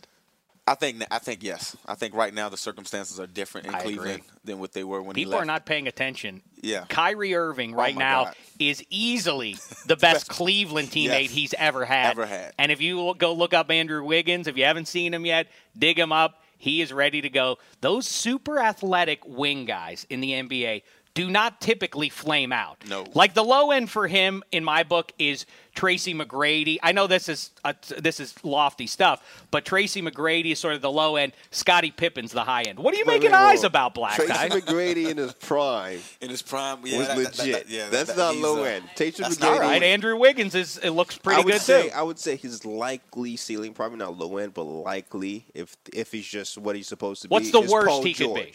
I 0.66 0.74
think 0.76 1.02
I 1.10 1.18
think 1.18 1.42
yes. 1.42 1.76
I 1.86 1.94
think 1.96 2.14
right 2.14 2.32
now 2.32 2.48
the 2.48 2.56
circumstances 2.56 3.18
are 3.18 3.26
different 3.26 3.66
in 3.66 3.74
I 3.74 3.80
agree. 3.80 3.96
Cleveland 3.96 4.22
than 4.44 4.58
what 4.60 4.72
they 4.72 4.84
were 4.84 5.02
when 5.02 5.14
People 5.14 5.32
he 5.32 5.38
are 5.38 5.44
not 5.44 5.66
paying 5.66 5.88
attention. 5.88 6.42
Yeah. 6.62 6.84
Kyrie 6.88 7.34
Irving 7.34 7.74
oh 7.74 7.78
right 7.78 7.96
Oh 7.96 7.98
now 7.98 8.24
God. 8.26 8.34
is 8.58 8.84
easily 8.90 9.56
the 9.86 9.96
best 9.96 10.28
Cleveland 10.28 10.88
teammate 10.88 11.22
Yes. 11.24 11.30
he's 11.32 11.54
ever 11.54 11.84
had. 11.84 12.12
Ever 12.12 12.26
had. 12.26 12.52
And 12.58 12.70
if 12.70 12.80
you 12.80 13.14
go 13.18 13.32
look 13.32 13.52
up 13.52 13.70
Andrew 13.70 14.04
Wiggins, 14.04 14.46
if 14.46 14.56
you 14.56 14.64
haven't 14.64 14.86
seen 14.86 15.12
him 15.12 15.26
yet, 15.26 15.48
dig 15.76 15.98
him 15.98 16.12
up. 16.12 16.42
He 16.56 16.82
is 16.82 16.92
ready 16.92 17.22
to 17.22 17.30
go. 17.30 17.56
Those 17.80 18.06
super 18.06 18.58
athletic 18.60 19.20
wing 19.26 19.64
guys 19.64 20.06
in 20.10 20.20
the 20.20 20.32
NBA 20.32 20.82
do 21.14 21.28
not 21.28 21.60
typically 21.60 22.08
flame 22.08 22.52
out. 22.52 22.84
No. 22.88 23.04
Like 23.14 23.34
the 23.34 23.42
low 23.44 23.72
end 23.72 23.90
for 23.90 24.06
him 24.06 24.44
in 24.52 24.62
my 24.62 24.84
book 24.84 25.12
is 25.18 25.44
Tracy 25.74 26.14
McGrady. 26.14 26.78
I 26.82 26.92
know 26.92 27.06
this 27.08 27.28
is 27.28 27.50
uh, 27.64 27.72
this 27.98 28.20
is 28.20 28.34
lofty 28.44 28.86
stuff, 28.86 29.44
but 29.50 29.64
Tracy 29.64 30.02
McGrady 30.02 30.52
is 30.52 30.58
sort 30.60 30.74
of 30.74 30.82
the 30.82 30.90
low 30.90 31.16
end. 31.16 31.32
Scottie 31.50 31.90
Pippen's 31.90 32.30
the 32.32 32.44
high 32.44 32.62
end. 32.62 32.78
What 32.78 32.94
are 32.94 32.96
you 32.96 33.04
Wait, 33.06 33.14
making 33.14 33.32
wait, 33.32 33.38
eyes 33.38 33.64
about, 33.64 33.94
Black 33.94 34.18
guy? 34.18 34.48
Tracy 34.48 34.48
guy? 34.48 34.60
McGrady 34.60 35.10
in 35.10 35.16
his 35.16 35.32
prime 35.32 35.98
In 36.20 36.30
his 36.30 36.42
prime, 36.42 36.78
yeah, 36.84 36.98
was 36.98 37.08
that- 37.08 37.16
that- 37.16 37.32
that- 37.34 37.38
legit. 37.46 37.68
yeah, 37.68 37.88
that's 37.88 38.10
that- 38.12 38.16
not 38.16 38.36
low 38.36 38.62
uh, 38.62 38.66
end. 38.66 38.84
Tatum 38.94 39.22
that's 39.24 39.36
McGrady. 39.38 39.50
All 39.50 39.58
right, 39.58 39.82
Andrew 39.82 40.16
Wiggins 40.16 40.54
is 40.54 40.78
it 40.78 40.90
looks 40.90 41.18
pretty 41.18 41.42
I 41.42 41.44
would 41.44 41.52
good 41.52 41.60
say, 41.60 41.88
too. 41.88 41.94
I 41.94 42.02
would 42.02 42.18
say 42.20 42.36
his 42.36 42.64
likely 42.64 43.36
ceiling, 43.36 43.74
probably 43.74 43.98
not 43.98 44.16
low 44.16 44.36
end, 44.36 44.54
but 44.54 44.62
likely 44.64 45.46
if 45.54 45.76
if 45.92 46.12
he's 46.12 46.26
just 46.26 46.56
what 46.56 46.76
he's 46.76 46.86
supposed 46.88 47.22
to 47.22 47.28
What's 47.28 47.50
be. 47.50 47.58
What's 47.58 47.66
the 47.66 47.66
is 47.66 47.72
worst 47.72 47.88
Paul 47.88 48.02
he 48.04 48.14
could 48.14 48.34
be? 48.34 48.52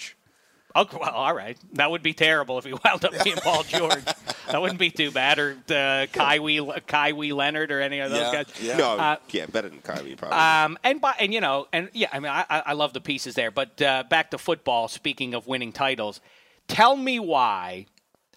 George. 0.76 0.88
Okay, 0.88 0.98
well, 1.00 1.10
all 1.12 1.34
right. 1.34 1.58
That 1.74 1.90
would 1.92 2.04
be 2.04 2.14
terrible 2.14 2.58
if 2.58 2.66
he 2.66 2.74
wound 2.86 3.06
up 3.06 3.24
being 3.24 3.38
Paul 3.38 3.64
George. 3.68 4.04
that 4.50 4.62
wouldn't 4.62 4.80
be 4.80 4.90
too 4.92 5.12
bad. 5.12 5.40
Or 5.40 5.58
uh, 5.70 6.08
Kyrie, 6.12 6.60
Kyrie 6.88 7.32
Leonard 7.32 7.72
or 7.72 7.82
any 7.82 8.00
of 8.00 8.12
those 8.12 8.20
Yeah, 8.20 8.32
guys. 8.44 8.46
yeah. 8.62 8.78
No, 8.78 8.98
Uh, 8.98 9.16
yeah, 9.30 9.46
better 9.46 9.70
than 9.70 9.80
Kyrie 9.80 10.16
probably. 10.16 10.38
Um, 10.38 10.78
and 10.84 11.02
by, 11.02 11.16
and 11.20 11.34
you 11.34 11.42
know, 11.42 11.68
and 11.74 11.90
yeah, 11.94 12.10
I 12.12 12.20
mean, 12.20 12.32
I, 12.32 12.46
I 12.50 12.64
I 12.68 12.74
love 12.74 12.94
the 12.94 13.02
pieces 13.02 13.36
there. 13.36 13.52
But 13.52 13.82
uh, 13.82 14.04
back 14.10 14.32
to 14.32 14.38
football. 14.38 14.88
Speaking 14.88 15.34
of 15.34 15.48
winning 15.48 15.72
titles, 15.72 16.20
tell 16.68 16.96
me 16.96 17.20
why. 17.20 17.86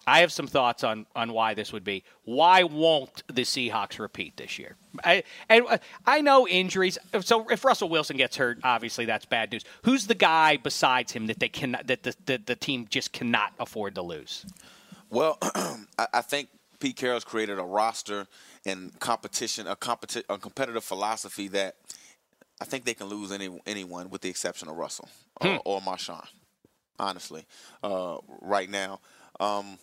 I 0.09 0.19
have 0.21 0.31
some 0.31 0.47
thoughts 0.47 0.83
on 0.83 1.05
on 1.15 1.33
why 1.33 1.53
this 1.53 1.71
would 1.71 1.83
be. 1.83 2.03
Why 2.23 2.63
won't 2.63 3.23
the 3.27 3.43
Seahawks 3.43 3.99
repeat 3.99 4.37
this 4.37 4.57
year? 4.57 4.75
I, 5.03 5.23
and 5.47 5.65
uh, 5.69 5.77
I 6.05 6.21
know 6.21 6.47
injuries. 6.47 6.97
So 7.21 7.47
if 7.49 7.63
Russell 7.63 7.89
Wilson 7.89 8.17
gets 8.17 8.35
hurt, 8.37 8.59
obviously 8.63 9.05
that's 9.05 9.25
bad 9.25 9.51
news. 9.51 9.63
Who's 9.83 10.07
the 10.07 10.15
guy 10.15 10.57
besides 10.57 11.11
him 11.11 11.27
that 11.27 11.39
they 11.39 11.49
cannot 11.49 11.87
that 11.87 12.03
the, 12.03 12.15
the, 12.25 12.37
the 12.45 12.55
team 12.55 12.87
just 12.89 13.13
cannot 13.13 13.53
afford 13.59 13.95
to 13.95 14.01
lose? 14.01 14.45
Well, 15.09 15.37
I, 15.41 16.07
I 16.13 16.21
think 16.21 16.49
Pete 16.79 16.95
Carroll's 16.95 17.23
created 17.23 17.59
a 17.59 17.63
roster 17.63 18.27
and 18.65 18.97
competition, 18.99 19.67
a, 19.67 19.75
competi- 19.75 20.23
a 20.29 20.37
competitive 20.37 20.83
philosophy 20.83 21.47
that 21.49 21.75
I 22.61 22.65
think 22.65 22.85
they 22.85 22.93
can 22.93 23.07
lose 23.07 23.31
any 23.31 23.49
anyone 23.65 24.09
with 24.09 24.21
the 24.21 24.29
exception 24.29 24.69
of 24.69 24.75
Russell 24.75 25.09
Hmm. 25.41 25.47
or, 25.47 25.61
or 25.65 25.81
Marshawn. 25.81 26.27
Honestly, 26.97 27.45
uh, 27.83 28.17
right 28.41 28.69
now, 28.69 28.99
um, 29.39 29.77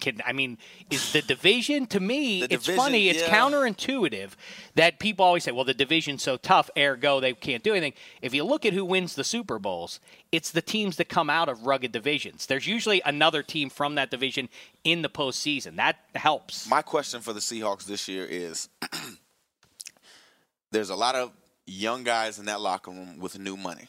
Can, 0.00 0.20
I 0.26 0.32
mean, 0.32 0.58
is 0.90 1.12
the 1.12 1.22
division 1.22 1.86
to 1.86 2.00
me? 2.00 2.40
The 2.40 2.54
it's 2.54 2.64
division, 2.64 2.76
funny. 2.76 3.08
It's 3.08 3.22
yeah. 3.22 3.28
counterintuitive 3.28 4.30
that 4.74 4.98
people 4.98 5.24
always 5.24 5.44
say, 5.44 5.52
"Well, 5.52 5.64
the 5.64 5.74
division's 5.74 6.22
so 6.22 6.36
tough, 6.36 6.70
ergo 6.76 7.20
they 7.20 7.32
can't 7.34 7.62
do 7.62 7.72
anything." 7.72 7.94
If 8.22 8.34
you 8.34 8.44
look 8.44 8.66
at 8.66 8.72
who 8.72 8.84
wins 8.84 9.14
the 9.14 9.24
Super 9.24 9.58
Bowls, 9.58 10.00
it's 10.32 10.50
the 10.50 10.62
teams 10.62 10.96
that 10.96 11.08
come 11.08 11.30
out 11.30 11.48
of 11.48 11.66
rugged 11.66 11.92
divisions. 11.92 12.46
There's 12.46 12.66
usually 12.66 13.02
another 13.04 13.42
team 13.42 13.70
from 13.70 13.94
that 13.96 14.10
division 14.10 14.48
in 14.84 15.02
the 15.02 15.08
postseason. 15.08 15.76
That 15.76 15.96
helps. 16.14 16.68
my 16.68 16.82
question 16.82 17.20
for 17.20 17.32
the 17.32 17.40
Seahawks 17.40 17.84
this 17.84 18.08
year 18.08 18.26
is: 18.28 18.68
There's 20.70 20.90
a 20.90 20.96
lot 20.96 21.14
of 21.14 21.32
young 21.66 22.04
guys 22.04 22.38
in 22.38 22.46
that 22.46 22.60
locker 22.60 22.90
room 22.90 23.18
with 23.18 23.38
new 23.38 23.56
money. 23.56 23.88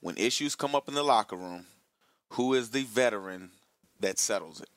When 0.00 0.16
issues 0.16 0.54
come 0.54 0.74
up 0.74 0.88
in 0.88 0.94
the 0.94 1.02
locker 1.02 1.36
room, 1.36 1.66
who 2.30 2.54
is 2.54 2.70
the 2.70 2.82
veteran 2.82 3.50
that 4.00 4.18
settles 4.18 4.60
it? 4.60 4.68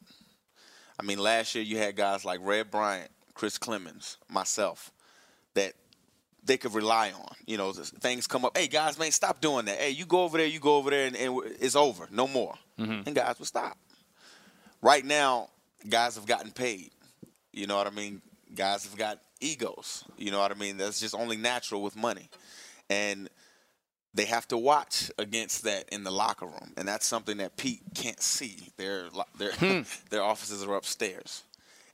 I 1.00 1.04
mean, 1.04 1.20
last 1.20 1.56
year 1.56 1.64
you 1.64 1.78
had 1.78 1.96
guys 1.96 2.26
like 2.26 2.40
Red 2.44 2.72
Bryant, 2.72 3.10
Chris 3.34 3.58
Clemons, 3.58 4.18
myself, 4.30 4.92
that 5.54 5.74
they 6.44 6.58
could 6.58 6.74
rely 6.74 7.12
on. 7.12 7.36
You 7.46 7.58
know, 7.58 7.72
things 7.72 8.28
come 8.28 8.44
up. 8.46 8.58
Hey, 8.58 8.68
guys, 8.68 9.00
man, 9.00 9.12
stop 9.12 9.40
doing 9.40 9.66
that. 9.66 9.78
Hey, 9.78 9.92
you 9.92 10.06
go 10.06 10.24
over 10.24 10.38
there, 10.38 10.48
you 10.48 10.60
go 10.60 10.76
over 10.76 10.90
there, 10.90 11.08
and, 11.08 11.16
and 11.16 11.40
it's 11.60 11.76
over. 11.76 12.08
No 12.12 12.28
more. 12.28 12.56
Mm-hmm. 12.78 13.04
And 13.06 13.16
guys 13.16 13.40
will 13.40 13.46
stop. 13.46 13.78
Right 14.82 15.06
now, 15.06 15.50
guys 15.88 16.16
have 16.16 16.26
gotten 16.26 16.52
paid. 16.52 16.92
You 17.54 17.68
know 17.68 17.78
what 17.78 17.88
I 17.88 17.92
mean? 17.92 18.22
Guys 18.54 18.86
have 18.86 18.98
got 18.98 19.20
egos. 19.40 20.04
You 20.18 20.32
know 20.32 20.40
what 20.40 20.52
I 20.52 20.56
mean? 20.56 20.78
That's 20.78 21.00
just 21.00 21.16
only 21.16 21.38
natural 21.38 21.82
with 21.82 21.96
money. 21.96 22.30
And 22.90 23.30
they 24.14 24.26
have 24.26 24.48
to 24.50 24.58
watch 24.58 25.12
against 25.18 25.64
that 25.64 25.88
in 25.90 26.04
the 26.04 26.12
locker 26.12 26.46
room, 26.46 26.74
and 26.78 26.88
that's 26.88 27.06
something 27.06 27.38
that 27.38 27.58
Pete 27.58 27.82
can't 27.94 28.22
see. 28.22 28.58
Their 28.78 29.10
their 29.38 29.52
their 30.10 30.24
offices 30.24 30.64
are 30.64 30.76
upstairs, 30.76 31.44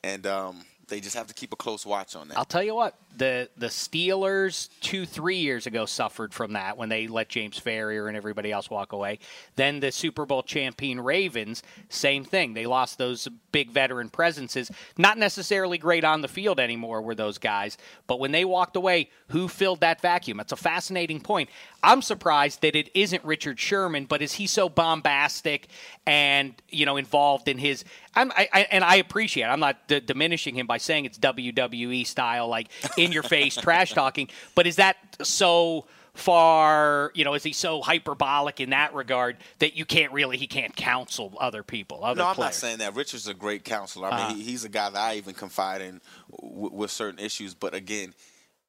and 0.03 0.25
um, 0.25 0.61
they 0.87 0.99
just 0.99 1.15
have 1.15 1.27
to 1.27 1.33
keep 1.33 1.51
a 1.51 1.55
close 1.55 1.85
watch 1.85 2.15
on 2.15 2.27
that. 2.29 2.37
I'll 2.37 2.45
tell 2.45 2.63
you 2.63 2.75
what 2.75 2.95
the 3.17 3.49
the 3.57 3.67
Steelers 3.67 4.69
two 4.81 5.05
three 5.05 5.37
years 5.37 5.67
ago 5.67 5.85
suffered 5.85 6.33
from 6.33 6.53
that 6.53 6.77
when 6.77 6.89
they 6.89 7.07
let 7.07 7.29
James 7.29 7.59
Farrior 7.59 8.07
and 8.07 8.15
everybody 8.15 8.51
else 8.51 8.69
walk 8.69 8.91
away. 8.91 9.19
Then 9.55 9.79
the 9.79 9.91
Super 9.91 10.25
Bowl 10.25 10.43
champion 10.43 11.01
Ravens, 11.01 11.63
same 11.89 12.23
thing. 12.23 12.53
They 12.53 12.65
lost 12.65 12.97
those 12.97 13.27
big 13.51 13.71
veteran 13.71 14.09
presences. 14.09 14.71
Not 14.97 15.17
necessarily 15.17 15.77
great 15.77 16.03
on 16.03 16.21
the 16.21 16.27
field 16.27 16.59
anymore 16.59 17.01
were 17.01 17.15
those 17.15 17.37
guys, 17.37 17.77
but 18.07 18.19
when 18.19 18.31
they 18.31 18.45
walked 18.45 18.75
away, 18.75 19.09
who 19.29 19.47
filled 19.47 19.81
that 19.81 20.01
vacuum? 20.01 20.39
It's 20.39 20.51
a 20.51 20.57
fascinating 20.57 21.21
point. 21.21 21.49
I'm 21.85 22.01
surprised 22.01 22.61
that 22.61 22.75
it 22.75 22.89
isn't 22.95 23.23
Richard 23.23 23.59
Sherman, 23.59 24.05
but 24.05 24.21
is 24.21 24.33
he 24.33 24.47
so 24.47 24.67
bombastic 24.69 25.67
and 26.05 26.53
you 26.69 26.85
know 26.85 26.97
involved 26.97 27.47
in 27.47 27.57
his? 27.57 27.83
I'm, 28.15 28.31
I, 28.31 28.49
I, 28.53 28.61
and 28.71 28.83
I 28.83 28.95
appreciate. 28.95 29.43
It. 29.43 29.47
I'm 29.49 29.59
not 29.59 29.87
d- 29.87 29.99
diminishing 29.99 30.55
him 30.55 30.67
by 30.67 30.77
saying 30.79 31.05
it's 31.05 31.17
WWE 31.19 32.05
style, 32.07 32.47
like 32.47 32.69
in 32.97 33.11
your 33.11 33.23
face 33.23 33.55
trash 33.61 33.93
talking. 33.93 34.29
But 34.55 34.67
is 34.67 34.77
that 34.77 34.97
so? 35.21 35.85
far, 36.15 37.11
you 37.13 37.25
know, 37.25 37.33
is 37.33 37.43
he 37.43 37.51
so 37.51 37.81
hyperbolic 37.81 38.61
in 38.61 38.69
that 38.69 38.93
regard 38.93 39.35
that 39.59 39.75
you 39.75 39.83
can't 39.83 40.13
really 40.13 40.37
he 40.37 40.47
can't 40.47 40.73
counsel 40.73 41.33
other 41.41 41.61
people, 41.61 42.05
other 42.05 42.19
no, 42.19 42.27
I'm 42.27 42.35
players? 42.35 42.47
not 42.47 42.53
saying 42.53 42.77
that. 42.77 42.95
Richard's 42.95 43.27
a 43.27 43.33
great 43.33 43.65
counselor. 43.65 44.07
I 44.07 44.11
mean, 44.11 44.19
Uh-huh. 44.27 44.35
he, 44.35 44.43
he's 44.43 44.63
a 44.63 44.69
guy 44.69 44.89
that 44.89 44.97
I 44.97 45.15
even 45.17 45.33
confide 45.33 45.81
in 45.81 45.99
w- 46.31 46.71
with 46.73 46.89
certain 46.89 47.19
issues. 47.19 47.53
But 47.53 47.73
again, 47.73 48.13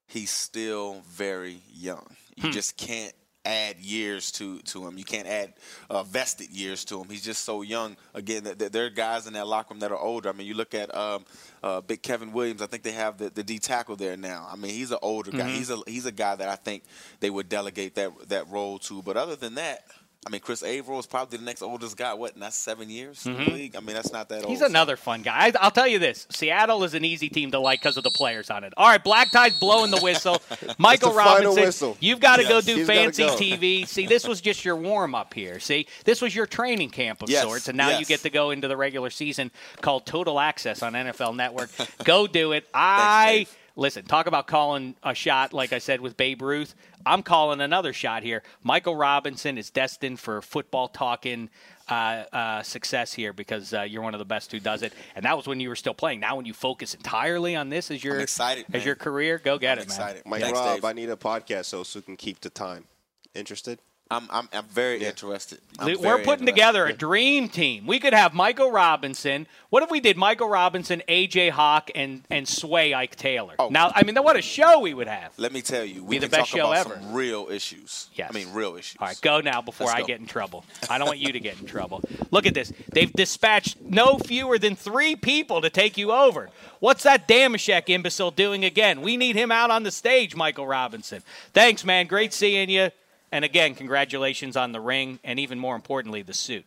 he's 0.09 0.31
still 0.33 1.03
very 1.09 1.59
young. 1.73 2.16
You 2.37 2.45
Hmm. 2.49 2.51
just 2.53 2.77
can't 2.77 3.13
add 3.45 3.79
years 3.79 4.33
to, 4.33 4.59
to 4.59 4.87
him. 4.87 4.99
You 4.99 5.05
can't 5.05 5.27
add 5.29 5.55
uh, 5.89 6.03
vested 6.03 6.51
years 6.51 6.85
to 6.87 7.01
him. 7.01 7.09
He's 7.09 7.23
just 7.25 7.45
so 7.45 7.63
young. 7.63 7.97
Again, 8.13 8.43
th- 8.43 8.59
th- 8.59 8.73
there 8.73 8.87
are 8.87 8.91
guys 8.91 9.27
in 9.29 9.35
that 9.35 9.47
locker 9.47 9.73
room 9.73 9.81
that 9.81 9.93
are 9.93 9.99
older. 9.99 10.29
I 10.29 10.33
mean, 10.33 10.47
you 10.49 10.55
look 10.55 10.75
at 10.75 10.93
um, 10.95 11.25
uh, 11.63 11.81
Big 11.81 12.03
Kevin 12.03 12.33
Williams. 12.33 12.61
I 12.61 12.67
think 12.67 12.83
they 12.83 12.91
have 12.93 13.19
the, 13.19 13.31
the 13.31 13.45
D 13.45 13.59
tackle 13.61 13.95
there 13.97 14.17
now. 14.17 14.49
I 14.51 14.57
mean, 14.57 14.73
he's 14.73 14.91
an 14.91 14.99
older 15.01 15.31
guy. 15.31 15.45
Mhm. 15.49 15.55
He's 15.55 15.71
a 15.71 15.79
he's 15.87 16.07
a 16.07 16.13
guy 16.13 16.35
that 16.35 16.49
I 16.49 16.57
think 16.57 16.83
they 17.21 17.31
would 17.31 17.49
delegate 17.49 17.95
that 17.95 18.11
that 18.29 18.49
role 18.51 18.79
to. 18.81 19.01
But 19.03 19.17
other 19.17 19.37
than 19.37 19.55
that. 19.55 19.85
I 20.27 20.29
mean, 20.29 20.41
Chris 20.41 20.65
Avril 20.65 20.99
is 20.99 21.07
probably 21.07 21.39
the 21.39 21.45
next 21.45 21.63
oldest 21.63 21.97
guy. 21.97 22.13
What? 22.13 22.37
Not 22.37 22.53
seven 22.53 22.91
years 22.91 23.25
in 23.27 23.35
the 23.35 23.45
Mhm. 23.45 23.53
league. 23.55 23.77
I 23.77 23.81
mean, 23.81 23.95
that's 23.95 24.11
not 24.13 24.29
that 24.31 24.41
old. 24.43 24.49
He's 24.51 24.59
so- 24.59 24.67
another 24.67 24.97
fun 24.97 25.23
guy. 25.23 25.33
I, 25.47 25.53
I'll 25.61 25.71
tell 25.71 25.87
you 25.87 26.01
this: 26.01 26.27
Seattle 26.31 26.83
is 26.83 26.95
an 26.95 27.05
easy 27.05 27.29
team 27.29 27.53
to 27.53 27.61
like 27.61 27.81
because 27.81 27.97
of 27.97 28.03
the 28.03 28.11
players 28.11 28.51
on 28.51 28.65
it. 28.65 28.73
All 28.77 28.89
right, 28.89 29.03
Black 29.03 29.31
Tie's 29.31 29.57
blowing 29.61 29.93
the 29.93 30.01
whistle. 30.01 30.43
Michael 30.79 31.13
Robinson, 31.13 31.63
whistle. 31.63 31.97
you've 32.01 32.19
got 32.19 32.39
to 32.39 32.43
go 32.43 32.61
do 32.61 32.85
fancy 32.85 33.23
go. 33.25 33.37
TV. 33.37 33.87
See, 33.89 34.07
this 34.07 34.27
was 34.27 34.41
just 34.41 34.65
your 34.65 34.75
warm 34.75 35.15
up 35.15 35.33
here. 35.33 35.61
See, 35.61 35.87
this 36.05 36.21
was 36.21 36.35
your 36.35 36.47
training 36.47 36.91
camp 36.91 37.23
of 37.23 37.31
Yes, 37.31 37.45
sorts, 37.45 37.69
and 37.69 37.77
now 37.77 37.97
you 37.97 38.05
get 38.05 38.21
to 38.23 38.31
go 38.31 38.51
into 38.51 38.67
the 38.67 38.77
regular 38.77 39.11
season 39.11 39.53
called 39.81 40.07
Total 40.07 40.41
Access 40.41 40.83
on 40.83 40.95
NFL 40.95 41.35
Network. 41.37 41.71
go 42.05 42.27
do 42.27 42.51
it. 42.51 42.67
I. 42.75 43.47
Listen, 43.79 44.07
talk 44.07 44.27
about 44.27 44.47
calling 44.47 44.97
a 45.03 45.15
shot, 45.15 45.53
like 45.53 45.75
I 45.75 45.79
said 45.79 46.01
with 46.01 46.17
Babe 46.17 46.41
Ruth. 46.41 46.75
I'm 47.05 47.23
calling 47.23 47.61
another 47.61 47.93
shot 47.93 48.23
here. 48.23 48.43
Michael 48.63 48.97
Robinson 48.97 49.59
is 49.59 49.69
destined 49.71 50.19
for 50.19 50.41
football 50.41 50.89
talking 50.89 51.51
uh, 51.89 52.25
uh, 52.33 52.63
success 52.63 53.13
here 53.13 53.35
because 53.35 53.75
uh, 53.75 53.83
you're 53.83 54.01
one 54.01 54.15
of 54.15 54.19
the 54.19 54.25
best 54.25 54.51
who 54.51 54.61
does 54.61 54.83
it. 54.83 54.95
And 55.15 55.27
that 55.27 55.37
was 55.37 55.47
when 55.47 55.61
you 55.61 55.69
were 55.69 55.77
still 55.77 55.93
playing. 55.93 56.21
Now, 56.21 56.37
when 56.37 56.47
you 56.47 56.55
focus 56.55 56.95
entirely 56.95 57.55
on 57.55 57.69
this 57.69 57.91
as 57.91 58.03
your 58.03 58.19
excited, 58.19 58.65
as 58.69 58.81
man. 58.81 58.87
your 58.87 58.95
career, 58.95 59.39
go 59.39 59.59
get 59.59 59.73
I'm 59.73 59.83
it, 59.83 59.89
man. 59.89 59.97
excited. 59.99 60.23
Mike 60.25 60.41
Thanks, 60.41 60.59
Rob, 60.59 60.77
Dave. 60.77 60.85
I 60.87 60.93
need 60.95 61.11
a 61.11 61.17
podcast 61.17 61.67
so 61.67 61.83
Sue 61.83 62.01
can 62.01 62.17
keep 62.17 62.41
the 62.41 62.51
time. 62.51 62.87
Interested? 63.35 63.79
I'm 64.11 64.29
I'm, 64.31 64.49
I'm 64.53 64.65
very 64.67 65.03
interested. 65.05 65.59
I'm 65.79 65.87
We're 65.87 65.97
very 65.97 66.19
putting 66.25 66.47
interested. 66.47 66.47
together 66.47 66.87
a 66.87 66.93
dream 66.93 67.49
team. 67.49 67.87
We 67.87 67.99
could 67.99 68.15
have 68.15 68.35
Michael 68.35 68.71
Robinson. 68.71 69.49
What 69.71 69.83
if 69.83 69.91
we 69.91 69.99
did 69.99 70.17
Michael 70.17 70.49
Robinson, 70.49 71.03
AJ 71.09 71.51
Hawk, 71.51 71.91
and 71.95 72.23
and 72.31 72.47
Sway 72.47 72.95
Ike 72.95 73.17
Taylor? 73.17 73.55
Oh. 73.59 73.69
Now, 73.69 73.91
I 73.95 74.05
mean, 74.05 74.15
what 74.17 74.37
a 74.37 74.43
show 74.43 74.79
we 74.79 74.95
would 74.95 75.09
have. 75.09 75.33
Let 75.39 75.53
me 75.53 75.61
tell 75.61 75.85
you, 75.85 75.95
Be 75.95 76.01
we 76.01 76.19
the 76.19 76.29
can 76.29 76.39
best 76.39 76.51
talk 76.53 76.59
show 76.61 76.71
about 76.73 76.87
ever. 76.87 77.01
some 77.03 77.15
real 77.15 77.49
issues. 77.51 78.09
Yes. 78.15 78.31
I 78.31 78.35
mean, 78.35 78.53
real 78.53 78.77
issues. 78.77 78.97
All 79.01 79.09
right, 79.09 79.21
go 79.21 79.41
now 79.41 79.61
before 79.61 79.89
Let's 79.89 79.97
I 79.97 80.01
go. 80.03 80.07
get 80.07 80.21
in 80.21 80.27
trouble. 80.27 80.65
I 80.89 80.99
don't 80.99 81.09
want 81.09 81.19
you 81.19 81.33
to 81.33 81.41
get 81.41 81.61
in 81.61 81.67
trouble. 81.67 82.01
Look 82.31 82.47
at 82.47 82.55
this. 82.55 82.73
They've 82.93 83.13
dispatched 83.13 83.81
no 83.81 84.19
fewer 84.19 84.57
than 84.59 84.77
three 84.77 85.17
people 85.17 85.63
to 85.63 85.71
take 85.71 85.99
you 85.99 86.13
over. 86.13 86.49
What's 86.79 87.03
that 87.03 87.27
Dameshek 87.27 87.89
imbecile 87.89 88.31
doing 88.31 88.65
again? 88.65 89.01
We 89.01 89.17
need 89.17 89.35
him 89.35 89.51
out 89.51 89.71
on 89.73 89.83
the 89.83 89.91
stage, 89.91 90.37
Michael 90.37 90.67
Robinson. 90.69 91.25
Thanks, 91.53 91.85
man. 91.85 92.07
Great 92.07 92.33
seeing 92.33 92.71
you. 92.71 92.91
And 93.33 93.45
again, 93.45 93.75
congratulations 93.75 94.57
on 94.57 94.73
the 94.73 94.81
ring, 94.81 95.19
and 95.25 95.39
even 95.39 95.59
more 95.59 95.77
importantly, 95.77 96.23
the 96.23 96.35
suit. 96.35 96.65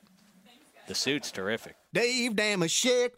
The 0.88 0.96
suit's 0.96 1.32
terrific. 1.32 1.76
Dave 1.94 2.36
damn 2.36 2.64
a 2.64 2.68
shit. 2.68 3.16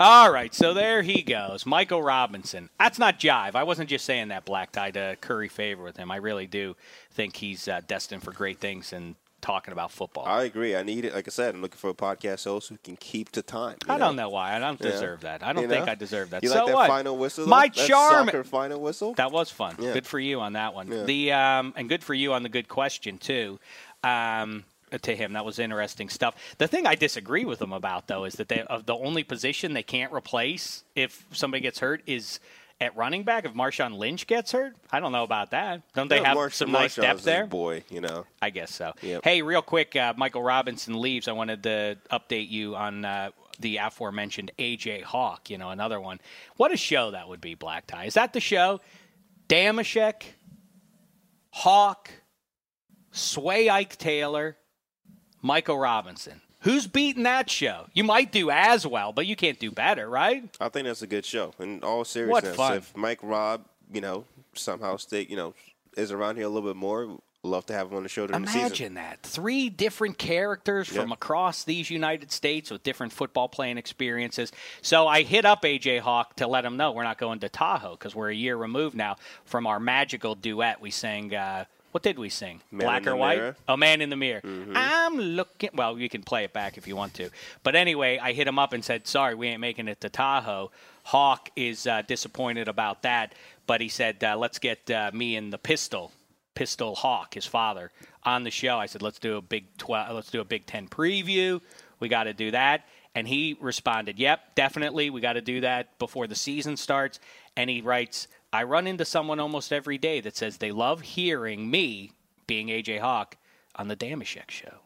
All 0.00 0.30
right, 0.30 0.54
so 0.54 0.74
there 0.74 1.02
he 1.02 1.22
goes, 1.22 1.66
Michael 1.66 2.02
Robinson. 2.02 2.70
That's 2.78 3.00
not 3.00 3.18
jive. 3.18 3.56
I 3.56 3.64
wasn't 3.64 3.90
just 3.90 4.04
saying 4.04 4.28
that 4.28 4.44
black 4.44 4.70
tie 4.70 4.92
to 4.92 5.16
curry 5.20 5.48
favor 5.48 5.82
with 5.82 5.96
him. 5.96 6.12
I 6.12 6.16
really 6.16 6.46
do 6.46 6.76
think 7.10 7.34
he's 7.36 7.66
uh, 7.66 7.80
destined 7.86 8.22
for 8.22 8.30
great 8.30 8.60
things 8.60 8.92
and 8.92 9.16
talking 9.40 9.72
about 9.72 9.90
football. 9.92 10.24
I 10.26 10.44
agree. 10.44 10.74
I 10.74 10.82
need 10.82 11.04
it. 11.04 11.14
Like 11.14 11.28
I 11.28 11.30
said, 11.30 11.54
I'm 11.54 11.62
looking 11.62 11.78
for 11.78 11.90
a 11.90 11.94
podcast 11.94 12.44
host 12.44 12.68
who 12.68 12.76
can 12.82 12.96
keep 12.96 13.30
to 13.32 13.42
time. 13.42 13.76
I 13.88 13.94
know? 13.94 14.06
don't 14.06 14.16
know 14.16 14.28
why. 14.30 14.54
I 14.56 14.58
don't 14.58 14.80
Yeah. 14.80 14.90
deserve 14.90 15.20
that. 15.20 15.42
I 15.42 15.52
don't 15.52 15.62
You 15.62 15.68
think 15.68 15.86
know? 15.86 15.92
I 15.92 15.94
deserve 15.94 16.30
that. 16.30 16.42
You 16.42 16.48
so 16.48 16.56
like 16.56 16.66
that 16.66 16.74
what? 16.74 16.88
final 16.88 17.16
whistle? 17.16 17.46
My 17.46 17.68
That 17.68 17.86
charm. 17.86 18.26
soccer 18.26 18.44
final 18.44 18.80
whistle. 18.80 19.14
That 19.14 19.30
was 19.32 19.50
fun. 19.50 19.76
Yeah. 19.78 19.92
Good 19.92 20.06
for 20.06 20.18
you 20.18 20.40
on 20.40 20.54
that 20.54 20.74
one. 20.74 20.90
Yeah. 20.90 21.04
The 21.04 21.32
um, 21.32 21.72
and 21.76 21.88
good 21.88 22.02
for 22.02 22.14
you 22.14 22.32
on 22.32 22.42
the 22.42 22.48
good 22.48 22.68
question 22.68 23.18
too. 23.18 23.58
Um, 24.02 24.64
to 25.02 25.14
him, 25.14 25.34
that 25.34 25.44
was 25.44 25.58
interesting 25.58 26.08
stuff. 26.08 26.34
The 26.56 26.66
thing 26.66 26.86
I 26.86 26.94
disagree 26.94 27.44
with 27.44 27.60
him 27.60 27.72
about 27.72 28.06
though 28.08 28.24
is 28.24 28.34
that 28.34 28.48
they, 28.48 28.62
of 28.62 28.86
the 28.86 28.94
only 28.96 29.22
position 29.22 29.74
they 29.74 29.82
can't 29.82 30.12
replace 30.12 30.82
if 30.94 31.26
somebody 31.32 31.60
gets 31.60 31.78
hurt 31.78 32.02
is 32.06 32.40
at 32.80 32.96
running 32.96 33.24
back. 33.24 33.44
If 33.44 33.54
Marshawn 33.54 33.96
Lynch 33.98 34.26
gets 34.26 34.52
hurt, 34.52 34.74
I 34.90 35.00
don't 35.00 35.12
know 35.12 35.24
about 35.24 35.50
that. 35.50 35.82
Don't 35.94 36.08
they 36.08 36.20
Yeah, 36.20 36.28
have 36.28 36.34
Marsh- 36.36 36.54
some 36.54 36.70
nice 36.72 36.94
depth 36.96 37.24
there? 37.24 37.46
boy, 37.46 37.84
you 37.90 38.00
know. 38.00 38.24
I 38.40 38.50
guess 38.50 38.72
so. 38.74 38.92
Yep. 39.02 39.24
Hey, 39.24 39.42
real 39.42 39.62
quick, 39.62 39.96
uh, 39.96 40.14
Michael 40.16 40.42
Robinson 40.42 41.00
leaves. 41.00 41.26
I 41.28 41.32
wanted 41.32 41.62
to 41.64 41.98
update 42.10 42.48
you 42.50 42.76
on 42.76 43.04
uh, 43.04 43.30
the 43.58 43.78
aforementioned 43.78 44.52
AJ 44.58 45.02
Hawk. 45.02 45.50
You 45.50 45.58
know, 45.58 45.70
another 45.70 46.00
one. 46.00 46.20
What 46.56 46.72
a 46.72 46.76
show 46.76 47.10
that 47.10 47.28
would 47.28 47.40
be, 47.40 47.54
Black 47.54 47.86
Tie. 47.86 48.04
Is 48.04 48.14
that 48.14 48.32
the 48.32 48.40
show? 48.40 48.80
Dameshek, 49.48 50.22
Hawk, 51.50 52.10
Sway 53.10 53.68
Ike 53.68 53.96
Taylor, 53.96 54.56
Michael 55.42 55.78
Robinson. 55.78 56.40
Who's 56.60 56.86
beating 56.86 57.22
that 57.22 57.48
show? 57.48 57.86
You 57.92 58.04
might 58.04 58.32
do 58.32 58.50
as 58.50 58.86
well, 58.86 59.12
but 59.12 59.26
you 59.26 59.36
can't 59.36 59.58
do 59.58 59.70
better, 59.70 60.08
right? 60.08 60.44
I 60.60 60.68
think 60.68 60.86
that's 60.86 61.02
a 61.02 61.06
good 61.06 61.24
show. 61.24 61.54
In 61.60 61.82
all 61.84 62.04
seriousness, 62.04 62.56
fun. 62.56 62.76
if 62.78 62.96
Mike 62.96 63.20
Robb, 63.22 63.64
you 63.92 64.00
know, 64.00 64.24
somehow 64.54 64.96
stay, 64.96 65.26
you 65.28 65.36
know, 65.36 65.54
is 65.96 66.10
around 66.10 66.36
here 66.36 66.46
a 66.46 66.48
little 66.48 66.68
bit 66.68 66.76
more, 66.76 67.18
love 67.44 67.66
to 67.66 67.72
have 67.72 67.90
him 67.90 67.96
on 67.96 68.02
the 68.02 68.08
show 68.08 68.26
during 68.26 68.42
the 68.42 68.48
season. 68.48 68.60
Imagine 68.66 68.94
that. 68.94 69.22
Three 69.22 69.68
different 69.68 70.18
characters 70.18 70.88
from 70.88 71.12
across 71.12 71.64
these 71.64 71.90
United 71.90 72.32
States 72.32 72.70
with 72.70 72.82
different 72.82 73.12
football 73.12 73.48
playing 73.48 73.78
experiences. 73.78 74.50
So 74.82 75.06
I 75.06 75.22
hit 75.22 75.44
up 75.44 75.62
AJ 75.62 76.00
Hawk 76.00 76.36
to 76.36 76.48
let 76.48 76.64
him 76.64 76.76
know 76.76 76.92
we're 76.92 77.04
not 77.04 77.18
going 77.18 77.38
to 77.40 77.48
Tahoe 77.48 77.92
because 77.92 78.14
we're 78.14 78.30
a 78.30 78.34
year 78.34 78.56
removed 78.56 78.96
now 78.96 79.16
from 79.44 79.66
our 79.66 79.78
magical 79.78 80.34
duet. 80.34 80.80
We 80.80 80.90
sang, 80.90 81.34
uh, 81.34 81.66
what 81.92 82.02
did 82.02 82.18
we 82.18 82.28
sing? 82.28 82.60
Man 82.70 82.86
Black 82.86 83.06
or 83.06 83.16
white? 83.16 83.38
Mirror. 83.38 83.56
Oh, 83.68 83.76
Man 83.76 84.00
in 84.00 84.10
the 84.10 84.16
Mirror. 84.16 84.42
Mm-hmm. 84.42 84.72
I'm 84.76 85.16
looking. 85.16 85.70
Well, 85.74 85.98
you 85.98 86.08
can 86.08 86.22
play 86.22 86.44
it 86.44 86.52
back 86.52 86.76
if 86.76 86.86
you 86.86 86.96
want 86.96 87.14
to. 87.14 87.30
But 87.62 87.74
anyway, 87.74 88.18
I 88.18 88.32
hit 88.32 88.46
him 88.46 88.58
up 88.58 88.72
and 88.72 88.84
said, 88.84 89.06
sorry, 89.06 89.34
we 89.34 89.48
ain't 89.48 89.60
making 89.60 89.88
it 89.88 90.00
to 90.02 90.08
Tahoe. 90.08 90.70
Hawk 91.04 91.50
is 91.56 91.86
uh, 91.86 92.02
disappointed 92.02 92.68
about 92.68 93.02
that, 93.02 93.34
but 93.66 93.80
he 93.80 93.88
said, 93.88 94.22
uh, 94.22 94.36
let's 94.36 94.58
get 94.58 94.90
uh, 94.90 95.10
me 95.14 95.36
and 95.36 95.50
the 95.50 95.58
pistol, 95.58 96.12
Pistol 96.54 96.94
Hawk, 96.94 97.34
his 97.34 97.46
father, 97.46 97.90
on 98.24 98.44
the 98.44 98.50
show. 98.50 98.76
I 98.78 98.86
said, 98.86 99.00
let's 99.00 99.18
do 99.18 99.36
a 99.36 99.42
big 99.42 99.64
twelve. 99.78 100.14
Let's 100.14 100.30
do 100.30 100.40
a 100.40 100.44
Big 100.44 100.66
Ten 100.66 100.86
preview. 100.86 101.60
We 102.00 102.08
got 102.08 102.24
to 102.24 102.34
do 102.34 102.50
that. 102.50 102.84
And 103.14 103.26
he 103.26 103.56
responded, 103.60 104.18
"Yep, 104.18 104.54
definitely. 104.54 105.10
We 105.10 105.20
got 105.20 105.32
to 105.32 105.40
do 105.40 105.62
that 105.62 105.98
before 105.98 106.26
the 106.26 106.36
season 106.36 106.76
starts." 106.76 107.18
And 107.56 107.68
he 107.68 107.80
writes, 107.80 108.28
"I 108.52 108.62
run 108.62 108.86
into 108.86 109.04
someone 109.04 109.40
almost 109.40 109.72
every 109.72 109.98
day 109.98 110.20
that 110.20 110.36
says 110.36 110.58
they 110.58 110.72
love 110.72 111.00
hearing 111.00 111.70
me, 111.70 112.12
being 112.46 112.68
AJ 112.68 113.00
Hawk, 113.00 113.36
on 113.76 113.88
the 113.88 113.96
Dameshek 113.96 114.50
show. 114.50 114.78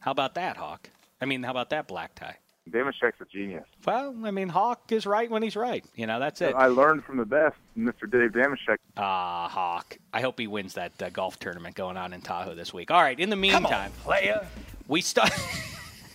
How 0.00 0.10
about 0.10 0.34
that, 0.34 0.56
Hawk? 0.56 0.90
I 1.20 1.26
mean, 1.26 1.42
how 1.42 1.50
about 1.50 1.70
that 1.70 1.86
black 1.88 2.14
tie?" 2.14 2.36
Dameshek's 2.70 3.20
a 3.20 3.24
genius. 3.24 3.64
Well, 3.84 4.14
I 4.24 4.30
mean, 4.30 4.48
Hawk 4.48 4.92
is 4.92 5.06
right 5.06 5.30
when 5.30 5.42
he's 5.42 5.56
right. 5.56 5.84
You 5.96 6.06
know, 6.06 6.20
that's 6.20 6.40
it. 6.40 6.54
I 6.54 6.66
learned 6.66 7.04
from 7.04 7.16
the 7.16 7.24
best, 7.24 7.56
Mr. 7.76 8.10
Dave 8.10 8.30
Dameshek. 8.32 8.76
Ah, 8.96 9.48
Hawk. 9.48 9.98
I 10.12 10.20
hope 10.20 10.38
he 10.38 10.46
wins 10.46 10.74
that 10.74 11.00
uh, 11.02 11.10
golf 11.10 11.38
tournament 11.38 11.74
going 11.74 11.96
on 11.96 12.12
in 12.12 12.20
Tahoe 12.20 12.54
this 12.54 12.72
week. 12.72 12.90
All 12.90 13.02
right. 13.02 13.18
In 13.18 13.30
the 13.30 13.36
meantime, 13.36 13.66
on, 13.66 13.90
player. 14.02 14.46
we 14.88 15.00
start. 15.00 15.32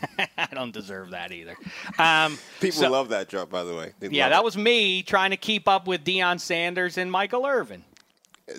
I 0.38 0.48
don't 0.54 0.72
deserve 0.74 1.12
that 1.12 1.32
either. 1.32 1.56
Um, 1.98 2.38
People 2.60 2.82
so- 2.82 2.91
love 2.91 3.10
that 3.10 3.30
drop, 3.30 3.50
by 3.50 3.63
the 3.63 3.76
way. 3.76 3.94
They 4.00 4.10
yeah, 4.10 4.30
that 4.30 4.39
it. 4.39 4.44
was 4.44 4.58
me 4.58 5.04
trying 5.04 5.32
to 5.32 5.38
keep 5.38 5.68
up 5.68 5.88
with 5.88 6.04
Deion 6.04 6.39
Sanders 6.39 6.98
and 6.98 7.12
Michael 7.12 7.46
Irvin. 7.46 7.84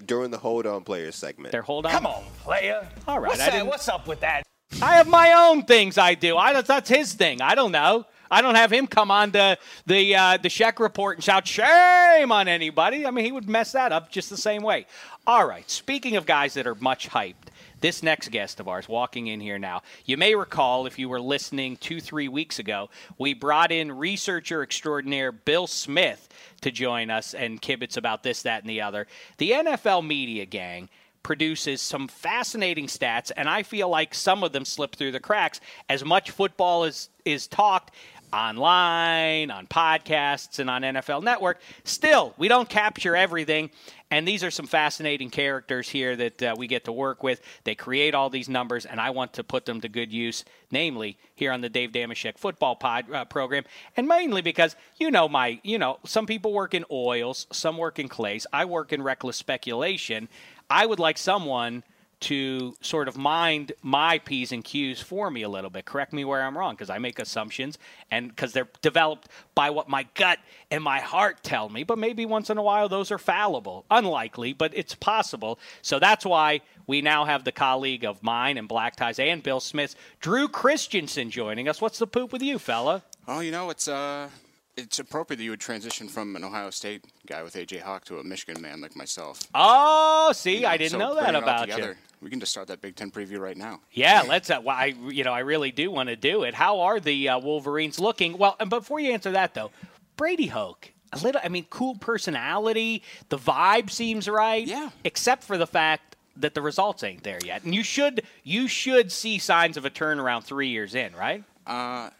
during 0.05 0.31
the 0.31 0.39
hold 0.39 0.67
on 0.67 0.83
players 0.85 1.17
segment. 1.17 1.53
They're 1.53 1.63
hold 1.63 1.87
on. 1.87 1.93
Come 1.93 2.07
on, 2.07 2.25
player. 2.43 2.87
All 3.07 3.21
right, 3.21 3.29
What's, 3.29 3.41
I 3.41 3.51
that? 3.51 3.67
What's 3.67 3.89
up 3.89 4.07
with 4.07 4.21
that? 4.21 4.43
I 4.83 4.97
have 4.97 5.07
my 5.09 5.33
own 5.33 5.65
things 5.65 5.97
I 5.97 6.15
do. 6.15 6.37
I 6.37 6.61
that's 6.61 6.89
his 6.89 7.15
thing. 7.15 7.41
I 7.41 7.55
don't 7.55 7.73
know. 7.73 8.05
I 8.31 8.43
don't 8.43 8.57
have 8.57 8.73
him 8.73 8.87
come 8.89 9.11
on 9.11 9.33
to 9.33 9.57
the 9.87 10.17
uh, 10.17 10.37
the 10.39 10.49
Sheck 10.49 10.81
report 10.81 11.17
and 11.17 11.25
shout 11.25 11.47
shame 11.47 12.33
on 12.33 12.49
anybody. 12.49 13.07
I 13.07 13.11
mean, 13.11 13.25
he 13.25 13.33
would 13.33 13.49
mess 13.49 13.73
that 13.73 13.93
up 13.93 14.11
just 14.11 14.31
the 14.31 14.37
same 14.37 14.63
way. 14.63 14.87
All 15.27 15.47
right. 15.47 15.69
Speaking 15.71 16.17
of 16.17 16.27
guys 16.27 16.55
that 16.55 16.67
are 16.67 16.75
much 16.77 17.09
hyped, 17.09 17.49
this 17.81 18.03
next 18.03 18.31
guest 18.31 18.61
of 18.61 18.69
ours 18.69 18.89
walking 18.89 19.27
in 19.27 19.41
here 19.41 19.59
now. 19.59 19.83
You 20.05 20.17
may 20.17 20.35
recall 20.35 20.87
if 20.87 20.99
you 20.99 21.09
were 21.09 21.21
listening 21.21 21.77
two 21.77 22.01
three 22.01 22.29
weeks 22.29 22.59
ago, 22.59 22.91
we 23.19 23.35
brought 23.35 23.73
in 23.73 23.93
researcher 23.93 24.63
extraordinaire 24.63 25.33
Bill 25.33 25.67
Smith 25.67 26.29
to 26.63 26.71
join 26.71 27.11
us 27.11 27.35
and 27.35 27.61
kibitz 27.61 27.97
about 27.97 28.23
this, 28.23 28.43
that, 28.43 28.63
and 28.63 28.71
the 28.71 28.81
other. 28.81 29.07
The 29.39 29.53
NFL 29.53 30.07
media 30.07 30.47
gang 30.47 30.89
produces 31.27 31.83
some 31.83 32.07
fascinating 32.07 32.87
stats, 32.87 33.33
and 33.37 33.49
I 33.49 33.65
feel 33.65 33.89
like 33.89 34.15
some 34.15 34.45
of 34.45 34.53
them 34.53 34.65
slip 34.65 34.95
through 34.95 35.11
the 35.11 35.19
cracks. 35.19 35.61
As 35.89 36.05
much 36.05 36.31
football 36.31 36.85
is 36.85 37.09
is 37.25 37.49
talked 37.49 37.91
online, 38.33 39.51
on 39.51 39.67
podcasts, 39.67 40.59
and 40.59 40.69
on 40.69 40.83
NFL 40.83 41.23
Network, 41.23 41.61
still 41.85 42.35
we 42.39 42.49
don't 42.49 42.69
capture 42.69 43.17
everything. 43.17 43.71
And 44.11 44.27
these 44.27 44.45
are 44.45 44.53
some 44.53 44.67
fascinating 44.67 45.31
characters 45.31 45.89
here 45.89 46.15
that 46.15 46.43
uh, 46.43 46.55
we 46.57 46.69
get 46.69 46.85
to 46.85 46.93
work 46.93 47.25
with. 47.25 47.41
They 47.65 47.75
create 47.75 48.15
all 48.15 48.31
these 48.31 48.49
numbers, 48.49 48.87
and 48.87 49.01
I 49.01 49.11
want 49.11 49.33
to 49.35 49.45
put 49.45 49.67
them 49.67 49.81
to 49.81 49.89
good 49.89 50.13
use, 50.13 50.45
namely 50.71 51.19
here 51.35 51.51
on 51.51 51.61
the 51.61 51.69
Dave 51.69 51.91
Dameshek 51.91 52.39
football 52.39 52.77
pod 52.77 53.11
uh, 53.13 53.25
program, 53.25 53.65
and 53.97 54.07
mainly 54.07 54.43
because 54.43 54.77
you 54.99 55.11
know 55.11 55.29
my, 55.29 55.61
you 55.65 55.79
know, 55.79 55.99
some 56.05 56.27
people 56.27 56.53
work 56.53 56.73
in 56.73 56.85
oils, 56.91 57.49
some 57.51 57.77
work 57.77 57.99
in 57.99 58.09
clays. 58.09 58.47
I 58.53 58.65
work 58.65 58.93
in 58.93 59.03
reckless 59.03 59.37
speculation. 59.37 60.29
I 60.71 60.87
would 60.87 61.01
like 61.01 61.19
someone 61.19 61.83
to 62.27 62.75
sort 62.81 63.07
of 63.07 63.17
mind 63.17 63.71
my 63.83 64.19
P's 64.19 64.51
and 64.51 64.65
Q's 64.65 65.01
for 65.01 65.31
me 65.31 65.43
a 65.43 65.49
little 65.49 65.71
bit. 65.71 65.85
Correct 65.85 66.13
me 66.13 66.25
where 66.25 66.43
I'm 66.43 66.59
wrong 66.59 66.75
because 66.75 66.91
I 66.91 66.99
make 66.99 67.21
assumptions 67.21 67.79
and 68.11 68.29
because 68.29 68.53
they're 68.53 68.69
developed 68.83 69.29
by 69.55 69.71
what 69.71 69.89
my 69.89 70.09
gut 70.15 70.41
and 70.73 70.83
my 70.83 70.99
heart 70.99 71.45
tell 71.45 71.69
me. 71.69 71.85
But 71.85 71.99
maybe 71.99 72.27
once 72.27 72.51
in 72.51 72.59
a 72.59 72.63
while 72.63 72.89
those 72.89 73.13
are 73.13 73.19
fallible. 73.19 73.85
Unlikely, 73.93 74.53
but 74.55 74.73
it's 74.75 74.97
possible. 74.97 75.61
So 75.83 76.01
that's 76.01 76.27
why 76.27 76.63
we 76.89 77.01
now 77.01 77.27
have 77.27 77.45
the 77.45 77.53
colleague 77.53 78.05
of 78.05 78.21
mine 78.25 78.59
and 78.59 78.67
Black 78.67 78.97
Ties 78.97 79.21
and 79.21 79.41
Bill 79.41 79.61
Smith, 79.61 79.95
Drew 80.19 80.49
Christensen, 80.49 81.31
joining 81.31 81.69
us. 81.69 81.81
What's 81.81 82.01
the 82.01 82.09
poop 82.09 82.33
with 82.33 82.43
you, 82.43 82.59
fella? 82.59 83.05
Oh, 83.29 83.39
you 83.39 83.53
know, 83.53 83.71
it's 83.71 83.87
uh, 83.87 84.31
it's 84.77 84.99
appropriate 84.99 85.39
that 85.39 85.45
you 85.45 85.51
would 85.51 85.61
transition 85.61 86.09
from 86.09 86.37
an 86.37 86.45
Ohio 86.45 86.71
State 86.71 87.05
guy 87.27 87.43
with 87.43 87.55
AJ 87.55 87.81
Hawk 87.83 88.05
to 88.07 88.19
a 88.19 88.25
Michigan 88.25 88.61
man 88.61 88.81
like 88.81 88.95
myself. 88.95 89.41
Oh, 89.55 90.33
see, 90.35 90.57
You 90.57 90.61
know, 90.63 90.69
I 90.69 90.77
didn't 90.77 90.91
so 90.93 90.99
know 90.99 91.15
that 91.15 91.21
putting 91.27 91.35
it 91.35 91.49
all 91.49 91.65
about 91.65 91.79
you. 91.79 91.95
We 92.21 92.31
can 92.31 92.41
just 92.41 92.53
start 92.53 92.69
that 92.69 92.81
Big 92.81 92.97
Ten 92.97 93.11
preview 93.11 93.39
right 93.39 93.57
now. 93.57 93.81
Yeah, 93.93 94.23
let's. 94.27 94.51
Uh, 94.51 94.61
well, 94.63 94.77
I 94.77 94.95
you 95.09 95.25
know 95.25 95.33
I 95.33 95.41
really 95.41 95.71
do 95.71 95.91
want 95.91 96.09
to 96.09 96.17
do 96.17 96.45
it. 96.45 96.55
How 96.55 96.81
are 96.81 96.99
the 97.01 97.29
uh, 97.29 97.39
Wolverines 97.39 97.99
looking? 97.99 98.39
Well, 98.39 98.57
and 98.59 98.71
before 98.71 99.01
you 99.01 99.13
answer 99.13 99.31
that 99.33 99.55
though, 99.55 99.71
Brady 100.17 100.47
Hoke, 100.47 100.93
a 101.13 101.19
little. 101.19 101.41
I 101.45 101.49
mean, 101.49 101.67
cool 101.71 101.95
personality. 101.97 103.03
The 103.29 103.39
vibe 103.39 103.91
seems 103.91 104.29
right. 104.29 104.67
Yeah. 104.67 104.91
Except 105.05 105.45
for 105.45 105.59
the 105.59 105.67
fact 105.67 106.17
that 106.37 106.55
the 106.55 106.63
results 106.63 107.03
ain't 107.03 107.23
there 107.23 107.39
yet, 107.45 107.65
and 107.65 107.75
you 107.75 107.83
should 107.83 108.23
you 108.45 108.67
should 108.69 109.13
see 109.13 109.39
signs 109.39 109.77
of 109.77 109.85
a 109.85 109.91
turnaround 109.91 110.45
three 110.45 110.69
years 110.69 110.95
in, 110.95 111.15
right? 111.15 111.45
Uh, 111.67 112.11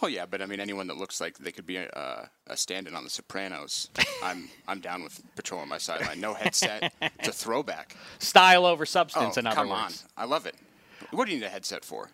well, 0.00 0.10
yeah, 0.10 0.26
but 0.26 0.42
I 0.42 0.46
mean, 0.46 0.60
anyone 0.60 0.86
that 0.88 0.96
looks 0.96 1.20
like 1.20 1.38
they 1.38 1.52
could 1.52 1.66
be 1.66 1.76
a, 1.76 2.30
a 2.46 2.56
stand-in 2.56 2.94
on 2.94 3.04
The 3.04 3.10
Sopranos, 3.10 3.90
I'm 4.22 4.48
I'm 4.68 4.80
down 4.80 5.02
with 5.02 5.20
patrol 5.36 5.60
on 5.60 5.68
my 5.68 5.78
sideline. 5.78 6.20
No 6.20 6.34
headset, 6.34 6.92
it's 7.00 7.28
a 7.28 7.32
throwback. 7.32 7.96
Style 8.18 8.66
over 8.66 8.86
substance. 8.86 9.36
oh, 9.36 9.40
in 9.40 9.46
other 9.46 9.56
come 9.56 9.70
words. 9.70 10.04
on, 10.16 10.24
I 10.24 10.26
love 10.26 10.46
it. 10.46 10.56
What 11.10 11.26
do 11.26 11.32
you 11.32 11.40
need 11.40 11.46
a 11.46 11.50
headset 11.50 11.84
for? 11.84 12.10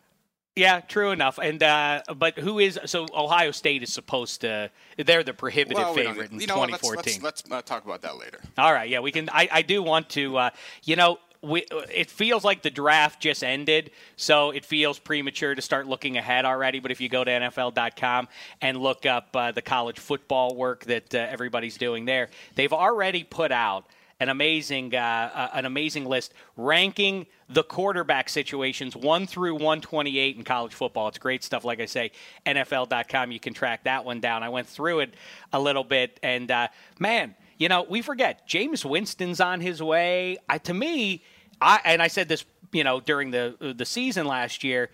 Yeah, 0.57 0.81
true 0.81 1.13
enough. 1.13 1.39
And 1.39 1.63
uh, 1.63 2.03
but 2.17 2.39
who 2.39 2.59
is 2.59 2.79
so 2.85 3.07
Ohio 3.15 3.51
State 3.53 3.83
is 3.83 3.93
supposed 3.93 4.41
to? 4.43 4.71
They're 4.97 5.23
the 5.23 5.33
prohibitive 5.33 5.79
Well, 5.79 5.95
we 5.95 6.05
favorite 6.05 6.33
in 6.33 6.41
you 6.41 6.47
know 6.47 6.55
2014. 6.67 6.97
Let's, 6.97 7.23
let's, 7.23 7.51
let's 7.51 7.53
uh, 7.53 7.63
talk 7.75 7.85
about 7.85 8.03
that 8.03 8.19
later. 8.19 8.41
All 8.59 8.73
right, 8.73 8.89
yeah, 8.89 9.01
we 9.01 9.13
can. 9.13 9.29
I, 9.31 9.49
I 9.51 9.63
do 9.63 9.83
want 9.83 10.11
to. 10.11 10.37
Uh, 10.37 10.51
you 10.83 10.97
know, 10.97 11.19
we, 11.43 11.65
it 11.93 12.11
feels 12.11 12.45
like 12.45 12.63
the 12.63 12.71
draft 12.71 13.21
just 13.21 13.43
ended, 13.43 13.91
so 14.17 14.51
it 14.51 14.65
feels 14.65 14.99
premature 14.99 15.55
to 15.55 15.63
start 15.63 15.87
looking 15.87 16.19
ahead 16.19 16.45
already. 16.45 16.81
But 16.81 16.91
if 16.91 17.01
you 17.01 17.09
go 17.09 17.25
to 17.25 17.31
NFL.com 17.31 18.29
and 18.61 18.79
look 18.79 19.07
up 19.07 19.35
uh, 19.35 19.53
the 19.53 19.63
college 19.63 19.99
football 19.99 20.55
work 20.55 20.85
that 20.85 21.15
uh, 21.15 21.19
everybody's 21.19 21.79
doing 21.79 22.05
there, 22.05 22.29
they've 22.57 22.73
already 22.73 23.25
put 23.25 23.53
out 23.53 23.87
an 24.21 24.29
amazing, 24.29 24.95
uh, 24.95 25.31
uh, 25.35 25.49
an 25.55 25.65
amazing 25.65 26.05
list 26.05 26.35
ranking 26.59 27.27
the 27.49 27.65
quarterback 27.65 28.29
situations 28.29 28.95
one 28.95 29.27
through 29.27 29.55
128 29.55 30.37
in 30.37 30.45
college 30.45 30.75
football. 30.75 31.09
It's 31.09 31.19
great 31.19 31.43
stuff. 31.43 31.65
Like 31.65 31.81
I 31.81 31.87
say, 31.87 32.13
NFL.com. 32.45 33.33
You 33.33 33.41
can 33.41 33.55
track 33.55 33.85
that 33.85 34.05
one 34.05 34.21
down. 34.21 34.43
I 34.43 34.51
went 34.51 34.69
through 34.69 35.01
it 35.01 35.15
a 35.55 35.59
little 35.59 35.85
bit, 35.85 36.21
and 36.23 36.51
uh, 36.51 36.69
man, 36.99 37.35
you 37.61 37.69
know, 37.69 37.87
we 37.89 38.03
forget 38.03 38.49
Jameis 38.49 38.85
Winston's 38.85 39.41
on 39.41 39.61
his 39.61 39.83
way. 39.83 40.39
I, 40.49 40.59
to 40.59 40.75
me, 40.75 41.23
I 41.61 41.81
and 41.85 42.03
I 42.03 42.09
said 42.09 42.29
this, 42.29 42.45
you 42.73 42.85
know, 42.85 43.01
during 43.01 43.31
the 43.31 43.75
the 43.77 43.85
season 43.85 44.27
last 44.27 44.65
year. 44.65 44.91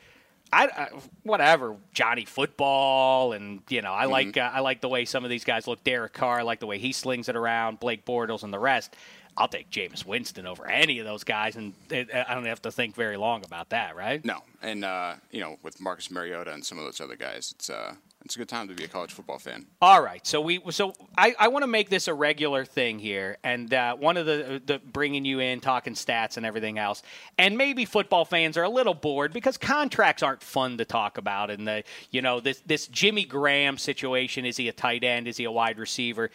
I, 0.53 0.67
I, 0.69 0.89
whatever 1.25 1.75
Johnny 1.93 2.25
football 2.25 3.33
and 3.33 3.63
you 3.69 3.83
know 3.83 3.93
I 3.93 4.05
Mm-hmm. 4.05 4.13
like 4.13 4.37
uh, 4.37 4.51
I 4.55 4.61
like 4.61 4.81
the 4.81 4.89
way 4.89 5.05
some 5.05 5.25
of 5.25 5.31
these 5.31 5.43
guys 5.45 5.67
look. 5.67 5.83
Derek 5.83 6.13
Carr, 6.13 6.39
I 6.39 6.43
like 6.43 6.61
the 6.61 6.67
way 6.69 6.79
he 6.79 6.93
slings 6.93 7.29
it 7.29 7.35
around. 7.35 7.81
Blake 7.81 8.05
Bortles 8.07 8.45
and 8.45 8.53
the 8.53 8.59
rest. 8.61 8.95
I'll 9.37 9.49
take 9.49 9.71
Jameis 9.71 10.07
Winston 10.07 10.47
over 10.47 10.65
any 10.67 11.01
of 11.01 11.05
those 11.05 11.25
guys, 11.25 11.57
and 11.57 11.75
I 11.91 12.33
don't 12.33 12.45
have 12.47 12.63
to 12.63 12.71
think 12.71 12.95
very 12.95 13.17
long 13.17 13.45
about 13.45 13.71
that, 13.71 13.97
right? 13.97 14.25
No, 14.25 14.39
and 14.63 14.85
uh, 14.85 15.15
you 15.33 15.41
know, 15.41 15.59
with 15.65 15.81
Marcus 15.81 16.13
Mariota 16.13 16.53
and 16.53 16.65
some 16.65 16.79
of 16.79 16.85
those 16.85 17.01
other 17.01 17.17
guys, 17.17 17.53
it's 17.55 17.69
uh, 17.69 17.97
it's 18.27 18.35
a 18.35 18.39
good 18.41 18.49
time 18.49 18.67
to 18.67 18.75
be 18.75 18.83
a 18.83 18.89
college 18.89 19.13
football 19.13 19.39
fan. 19.39 19.67
All 19.81 20.03
right, 20.03 20.27
so 20.27 20.41
we 20.41 20.61
so 20.71 20.93
I, 21.17 21.35
I 21.39 21.47
want 21.47 21.63
to 21.63 21.69
make 21.69 21.89
this 21.89 22.09
a 22.09 22.15
regular 22.15 22.65
thing 22.65 22.99
here, 22.99 23.39
and 23.45 23.73
uh, 23.73 23.95
one 23.95 24.17
of 24.17 24.27
the 24.27 24.61
the 24.67 24.81
bringing 24.81 25.25
you 25.25 25.39
in, 25.39 25.61
talking 25.61 25.95
stats 25.95 26.37
and 26.37 26.45
everything 26.45 26.77
else, 26.77 27.05
and 27.39 27.57
maybe 27.57 27.85
football 27.85 28.25
fans 28.25 28.57
are 28.57 28.65
a 28.65 28.69
little 28.69 28.95
bored 28.95 29.33
because 29.33 29.57
contracts 29.57 30.25
aren't 30.25 30.43
fun 30.43 30.77
to 30.79 30.85
talk 30.85 31.19
about, 31.19 31.51
and 31.51 31.69
the 31.69 31.85
you 32.11 32.21
know 32.21 32.41
this 32.41 32.61
this 32.67 32.89
Jimmy 32.89 33.25
Graham 33.25 33.79
situation 33.79 34.45
is 34.45 34.57
he 34.57 34.69
a 34.69 34.73
tight 34.73 35.05
end, 35.05 35.29
is 35.29 35.37
he 35.37 35.45
a 35.45 35.53
wide 35.53 35.79
receiver? 35.79 36.31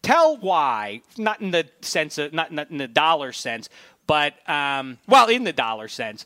Tell 0.00 0.36
why, 0.36 1.02
not 1.18 1.40
in 1.40 1.50
the 1.50 1.66
sense 1.80 2.18
of 2.18 2.32
not, 2.32 2.52
not 2.52 2.70
in 2.70 2.78
the 2.78 2.86
dollar 2.86 3.32
sense, 3.32 3.68
but 4.06 4.34
um, 4.48 4.98
well 5.08 5.28
in 5.28 5.42
the 5.42 5.52
dollar 5.52 5.88
sense, 5.88 6.24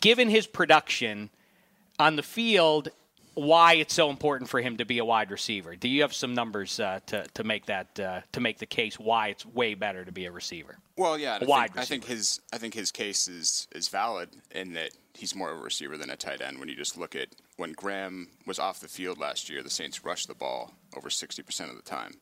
given 0.00 0.30
his 0.30 0.46
production 0.46 1.28
on 1.98 2.16
the 2.16 2.22
field 2.22 2.88
why 3.34 3.74
it's 3.74 3.94
so 3.94 4.10
important 4.10 4.48
for 4.48 4.60
him 4.60 4.76
to 4.76 4.84
be 4.84 4.98
a 4.98 5.04
wide 5.04 5.30
receiver. 5.30 5.76
Do 5.76 5.88
you 5.88 6.02
have 6.02 6.14
some 6.14 6.34
numbers 6.34 6.80
uh, 6.80 7.00
to 7.06 7.26
to 7.34 7.44
make 7.44 7.66
that 7.66 8.00
uh, 8.00 8.20
to 8.32 8.40
make 8.40 8.58
the 8.58 8.66
case 8.66 8.98
why 8.98 9.28
it's 9.28 9.44
way 9.44 9.74
better 9.74 10.04
to 10.04 10.12
be 10.12 10.26
a 10.26 10.32
receiver? 10.32 10.78
Well, 10.96 11.18
yeah, 11.18 11.36
and 11.36 11.48
wide 11.48 11.62
I 11.62 11.66
think, 11.66 11.78
I 11.78 11.84
think 11.84 12.04
his 12.04 12.40
I 12.52 12.58
think 12.58 12.74
his 12.74 12.90
case 12.90 13.28
is 13.28 13.68
is 13.72 13.88
valid 13.88 14.30
in 14.50 14.72
that 14.74 14.90
he's 15.14 15.34
more 15.34 15.50
of 15.50 15.58
a 15.58 15.62
receiver 15.62 15.96
than 15.96 16.10
a 16.10 16.16
tight 16.16 16.40
end. 16.40 16.58
When 16.58 16.68
you 16.68 16.76
just 16.76 16.96
look 16.96 17.14
at 17.14 17.28
when 17.56 17.72
Graham 17.72 18.28
was 18.46 18.58
off 18.58 18.80
the 18.80 18.88
field 18.88 19.18
last 19.18 19.48
year, 19.48 19.62
the 19.62 19.70
Saints 19.70 20.04
rushed 20.04 20.28
the 20.28 20.34
ball 20.34 20.72
over 20.96 21.10
sixty 21.10 21.42
percent 21.42 21.70
of 21.70 21.76
the 21.76 21.82
time. 21.82 22.14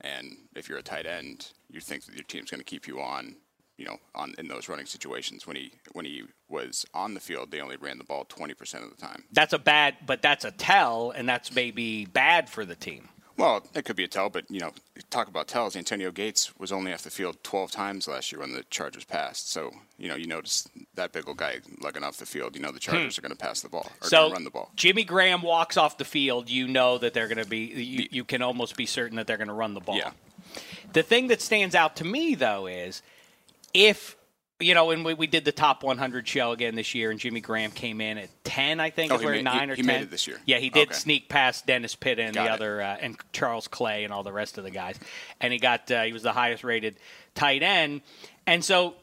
And 0.00 0.36
if 0.54 0.68
you're 0.68 0.78
a 0.78 0.82
tight 0.82 1.06
end, 1.06 1.52
you 1.70 1.80
think 1.80 2.04
that 2.04 2.14
your 2.14 2.24
team's 2.24 2.50
going 2.50 2.60
to 2.60 2.64
keep 2.64 2.86
you 2.86 3.00
on, 3.00 3.36
you 3.76 3.84
know, 3.84 3.98
on 4.14 4.34
in 4.38 4.48
those 4.48 4.68
running 4.68 4.86
situations. 4.86 5.46
When 5.46 5.56
he 5.56 5.72
when 5.92 6.04
he 6.04 6.22
was 6.48 6.84
on 6.94 7.14
the 7.14 7.20
field, 7.20 7.50
they 7.50 7.60
only 7.60 7.76
ran 7.76 7.98
the 7.98 8.04
ball 8.04 8.24
twenty 8.24 8.54
percent 8.54 8.84
of 8.84 8.90
the 8.90 8.96
time. 9.00 9.24
That's 9.32 9.52
a 9.52 9.58
bad, 9.58 9.96
but 10.06 10.22
that's 10.22 10.44
a 10.44 10.50
tell, 10.50 11.10
and 11.10 11.28
that's 11.28 11.54
maybe 11.54 12.04
bad 12.06 12.48
for 12.48 12.64
the 12.64 12.74
team. 12.76 13.08
Well, 13.36 13.66
it 13.74 13.84
could 13.84 13.96
be 13.96 14.04
a 14.04 14.08
tell, 14.08 14.30
but 14.30 14.48
you 14.48 14.60
know, 14.60 14.70
talk 15.10 15.26
about 15.26 15.48
tells. 15.48 15.74
Antonio 15.74 16.12
Gates 16.12 16.56
was 16.56 16.70
only 16.70 16.92
off 16.92 17.02
the 17.02 17.10
field 17.10 17.36
12 17.42 17.72
times 17.72 18.06
last 18.06 18.30
year 18.30 18.40
when 18.40 18.52
the 18.52 18.62
Chargers 18.70 19.04
passed. 19.04 19.50
So 19.50 19.72
you 19.98 20.06
know, 20.08 20.14
you 20.14 20.28
notice 20.28 20.68
that 20.94 21.10
big 21.10 21.26
old 21.26 21.38
guy 21.38 21.58
lugging 21.82 22.04
off 22.04 22.18
the 22.18 22.26
field. 22.26 22.54
You 22.54 22.62
know, 22.62 22.70
the 22.70 22.78
Chargers 22.78 23.18
are 23.18 23.22
going 23.22 23.32
to 23.32 23.36
pass 23.36 23.60
the 23.60 23.68
ball 23.68 23.86
or 23.86 23.92
Hmm. 24.02 24.06
so 24.06 24.30
run 24.30 24.44
the 24.44 24.50
ball. 24.50 24.70
Jimmy 24.76 25.02
Graham 25.02 25.42
walks 25.42 25.76
off 25.76 25.98
the 25.98 26.04
field, 26.04 26.48
you 26.48 26.68
know 26.68 26.96
that 26.98 27.12
they're 27.12 27.26
going 27.26 27.42
to 27.42 27.50
be. 27.50 27.58
You, 27.66 28.06
you 28.12 28.24
can 28.24 28.40
almost 28.40 28.76
be 28.76 28.86
certain 28.86 29.16
that 29.16 29.26
they're 29.26 29.36
going 29.36 29.48
to 29.48 29.52
run 29.54 29.74
the 29.74 29.80
ball. 29.80 29.96
Yeah. 29.96 30.12
The 30.92 31.02
thing 31.02 31.26
that 31.26 31.40
stands 31.42 31.74
out 31.74 31.96
to 31.96 32.04
me 32.04 32.36
though 32.36 32.66
is 32.68 33.02
if 33.74 34.16
you 34.60 34.72
know, 34.72 34.92
and 34.92 35.04
we, 35.04 35.14
we 35.14 35.26
did 35.26 35.44
the 35.44 35.52
top 35.52 35.82
100 35.82 36.26
show 36.28 36.52
again 36.52 36.76
this 36.76 36.94
year, 36.94 37.10
and 37.10 37.18
Jimmy 37.18 37.40
Graham 37.40 37.72
came 37.72 38.00
in 38.00 38.18
at 38.18 38.28
10, 38.44 38.78
I 38.78 38.90
think, 38.90 39.10
Oh, 39.10 39.16
is 39.16 39.20
he 39.20 39.24
where 39.26 39.34
made- 39.34 39.42
nine 39.44 39.68
he- 39.68 39.72
or 39.72 39.74
he 39.74 39.82
10. 39.82 39.86
made 39.86 40.02
it 40.02 40.10
this 40.12 40.28
year. 40.28 40.40
Yeah, 40.46 40.58
he 40.58 40.70
did 40.70 40.88
Okay. 40.90 40.94
sneak 40.96 41.28
past 41.28 41.66
Dennis 41.66 41.96
Pitta 41.96 42.22
and 42.22 42.34
Got 42.34 42.44
the 42.44 42.50
it. 42.50 42.52
other, 42.54 42.80
uh, 42.82 42.96
and 43.00 43.16
Charles 43.32 43.66
Clay 43.66 44.04
and 44.04 44.12
all 44.12 44.22
the 44.22 44.32
rest 44.32 44.56
of 44.56 44.62
the 44.64 44.70
guys, 44.70 44.96
and 45.40 45.52
he 45.52 45.58
got 45.58 45.90
uh, 45.90 46.04
he 46.04 46.12
was 46.12 46.22
the 46.22 46.32
highest 46.32 46.62
rated 46.62 46.96
tight 47.34 47.64
end, 47.64 48.02
and 48.46 48.64
so 48.64 48.94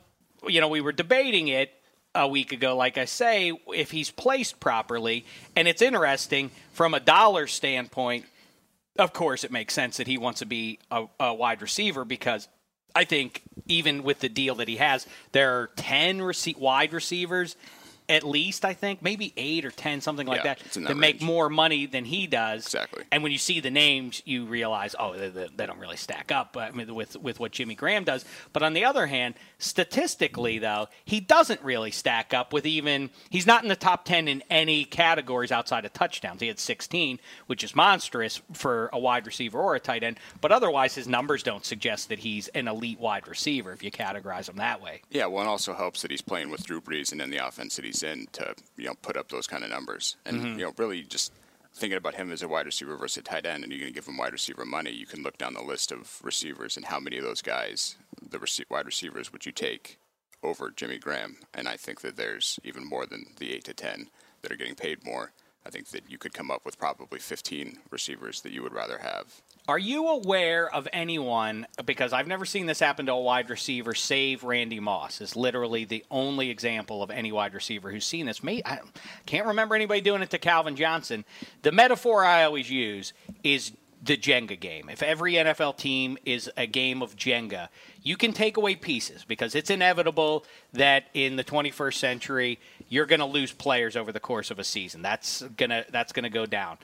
you 0.47 0.61
know 0.61 0.69
we 0.69 0.79
were 0.79 0.93
debating 0.93 1.49
it 1.49 1.71
a 2.15 2.27
week 2.29 2.53
ago, 2.53 2.75
like 2.77 2.97
I 2.97 3.05
say, 3.05 3.51
if 3.67 3.91
he's 3.91 4.09
placed 4.09 4.59
properly, 4.61 5.25
and 5.57 5.67
it's 5.67 5.81
interesting 5.81 6.49
from 6.71 6.93
a 6.93 6.99
dollar 7.01 7.45
standpoint. 7.45 8.25
Of 8.97 9.11
course, 9.13 9.43
it 9.43 9.51
makes 9.51 9.73
sense 9.73 9.97
that 9.97 10.07
he 10.07 10.17
wants 10.17 10.39
to 10.39 10.45
be 10.45 10.79
a, 10.89 11.05
a 11.19 11.33
wide 11.33 11.61
receiver 11.61 12.03
because 12.05 12.47
I 12.95 13.03
think 13.05 13.41
even 13.67 14.03
with 14.03 14.19
the 14.19 14.29
deal 14.29 14.55
that 14.55 14.67
he 14.67 14.77
has, 14.77 15.05
there 15.31 15.59
are 15.59 15.67
ten 15.75 16.19
rece- 16.19 16.57
wide 16.57 16.93
receivers 16.93 17.55
at 18.09 18.23
least. 18.23 18.65
I 18.65 18.73
think 18.73 19.01
maybe 19.01 19.33
eight 19.37 19.65
or 19.65 19.71
ten, 19.71 20.01
something 20.01 20.27
like 20.27 20.37
Yeah, 20.39 20.43
that, 20.55 20.61
it's 20.65 20.77
in 20.77 20.83
that 20.83 20.89
that 20.89 20.95
make 20.95 21.21
more 21.21 21.49
money 21.49 21.85
than 21.85 22.05
he 22.05 22.27
does. 22.27 22.65
Exactly. 22.65 23.03
And 23.11 23.23
when 23.23 23.31
you 23.31 23.37
see 23.37 23.59
the 23.59 23.71
names, 23.71 24.21
you 24.25 24.45
realize, 24.45 24.95
oh, 24.99 25.15
they, 25.15 25.29
they, 25.29 25.47
they 25.55 25.65
don't 25.65 25.79
really 25.79 25.97
stack 25.97 26.31
up. 26.31 26.55
I 26.57 26.71
mean, 26.71 26.93
with 26.93 27.15
with 27.17 27.39
what 27.39 27.51
Jimmy 27.51 27.75
Graham 27.75 28.03
does. 28.03 28.25
But 28.53 28.63
on 28.63 28.73
the 28.73 28.85
other 28.85 29.07
hand, 29.07 29.35
statistically, 29.59 30.59
though, 30.59 30.87
he 31.05 31.19
doesn't 31.19 31.61
really 31.61 31.91
stack 31.91 32.33
up 32.33 32.53
with 32.53 32.65
even. 32.65 33.09
He's 33.29 33.47
not 33.47 33.63
in 33.63 33.69
the 33.69 33.75
top 33.75 34.05
ten 34.05 34.27
in 34.27 34.43
any 34.49 34.85
categories 34.85 35.51
outside 35.51 35.85
of 35.85 35.93
touchdowns. 35.93 36.41
He 36.41 36.47
had 36.47 36.59
16, 36.59 37.19
which 37.47 37.63
is 37.63 37.75
monstrous 37.75 38.41
for 38.53 38.89
a 38.93 38.99
wide 38.99 39.25
receiver 39.25 39.59
or 39.59 39.75
a 39.75 39.79
tight 39.79 40.03
end. 40.03 40.19
But 40.39 40.51
otherwise, 40.51 40.95
his 40.95 41.07
numbers 41.07 41.43
don't 41.43 41.65
suggest 41.65 42.09
that 42.09 42.19
he's 42.19 42.47
an 42.49 42.67
elite 42.67 42.99
wide 42.99 43.27
receiver 43.27 43.71
if 43.71 43.83
you 43.83 43.91
categorize 43.91 44.49
him 44.49 44.57
that 44.57 44.81
way. 44.81 45.01
Yeah, 45.09 45.25
well, 45.27 45.43
it 45.43 45.47
also 45.47 45.73
helps 45.73 46.01
that 46.01 46.11
he's 46.11 46.21
playing 46.21 46.49
with 46.49 46.65
Drew 46.65 46.81
Brees 46.81 47.11
and 47.11 47.21
in 47.21 47.29
the 47.29 47.37
offense 47.37 47.75
that 47.75 47.85
he's 47.85 47.90
in 48.03 48.27
to 48.31 48.55
you 48.77 48.85
know 48.85 48.95
put 49.01 49.17
up 49.17 49.29
those 49.29 49.47
kind 49.47 49.63
of 49.63 49.69
numbers. 49.69 50.15
And 50.25 50.37
Mhm. 50.41 50.59
you 50.59 50.65
know, 50.65 50.73
really 50.77 51.03
just 51.03 51.33
thinking 51.73 51.97
about 51.97 52.15
him 52.15 52.31
as 52.31 52.41
a 52.41 52.47
wide 52.47 52.65
receiver 52.65 52.95
versus 52.97 53.17
a 53.17 53.21
tight 53.21 53.45
end, 53.45 53.63
and 53.63 53.71
you're 53.71 53.79
going 53.79 53.93
to 53.93 53.95
give 53.95 54.07
him 54.07 54.17
wide 54.17 54.33
receiver 54.33 54.65
money. 54.65 54.91
You 54.91 55.05
can 55.05 55.23
look 55.23 55.37
down 55.37 55.53
the 55.53 55.61
list 55.63 55.91
of 55.91 56.19
receivers 56.23 56.75
and 56.75 56.85
how 56.85 56.99
many 56.99 57.17
of 57.17 57.23
those 57.23 57.41
guys, 57.41 57.95
the 58.21 58.39
wide 58.69 58.85
receivers, 58.85 59.31
would 59.31 59.45
you 59.45 59.51
take 59.51 59.97
over 60.43 60.69
Jimmy 60.71 60.97
Graham? 60.97 61.37
And 61.53 61.67
I 61.69 61.77
think 61.77 62.01
that 62.01 62.17
there's 62.17 62.59
even 62.63 62.83
more 62.85 63.05
than 63.05 63.25
the 63.37 63.53
eight 63.53 63.63
to 63.65 63.73
ten 63.73 64.09
that 64.41 64.51
are 64.51 64.57
getting 64.57 64.75
paid 64.75 65.05
more. 65.05 65.31
I 65.65 65.69
think 65.69 65.89
that 65.89 66.09
you 66.09 66.17
could 66.17 66.33
come 66.33 66.49
up 66.49 66.65
with 66.65 66.79
probably 66.79 67.19
15 67.19 67.79
receivers 67.91 68.41
that 68.41 68.51
you 68.51 68.63
would 68.63 68.73
rather 68.73 68.97
have. 68.97 69.41
Are 69.67 69.77
you 69.77 70.07
aware 70.07 70.73
of 70.73 70.87
anyone? 70.91 71.67
Because 71.85 72.13
I've 72.13 72.27
never 72.27 72.45
seen 72.45 72.65
this 72.65 72.79
happen 72.79 73.05
to 73.05 73.11
a 73.11 73.21
wide 73.21 73.49
receiver, 73.49 73.93
save 73.93 74.43
Randy 74.43 74.79
Moss. 74.79 75.21
Is 75.21 75.35
literally 75.35 75.85
the 75.85 76.03
only 76.09 76.49
example 76.49 77.03
of 77.03 77.11
any 77.11 77.31
wide 77.31 77.53
receiver 77.53 77.91
who's 77.91 78.05
seen 78.05 78.25
this. 78.25 78.43
Me, 78.43 78.63
I 78.65 78.79
can't 79.27 79.45
remember 79.45 79.75
anybody 79.75 80.01
doing 80.01 80.23
it 80.23 80.31
to 80.31 80.39
Calvin 80.39 80.75
Johnson. 80.75 81.25
The 81.61 81.71
metaphor 81.71 82.25
I 82.25 82.43
always 82.43 82.71
use 82.71 83.13
is 83.43 83.71
the 84.01 84.17
Jenga 84.17 84.59
game. 84.59 84.89
If 84.89 85.03
every 85.03 85.33
NFL 85.33 85.77
team 85.77 86.17
is 86.25 86.49
a 86.57 86.65
game 86.65 87.01
of 87.01 87.15
Jenga, 87.15 87.69
you 88.01 88.17
can 88.17 88.33
take 88.33 88.57
away 88.57 88.75
pieces 88.75 89.23
because 89.23 89.53
it's 89.53 89.69
inevitable 89.69 90.45
that 90.73 91.05
in 91.13 91.35
the 91.35 91.43
21st 91.43 91.93
century 91.93 92.59
you're 92.89 93.05
going 93.05 93.19
to 93.19 93.25
lose 93.25 93.51
players 93.51 93.95
over 93.95 94.11
the 94.11 94.19
course 94.19 94.49
of 94.49 94.59
a 94.59 94.63
season. 94.63 95.01
That's 95.01 95.43
gonna 95.55 95.85
that's 95.91 96.11
going 96.11 96.23
to 96.23 96.29
go 96.29 96.45
down. 96.45 96.77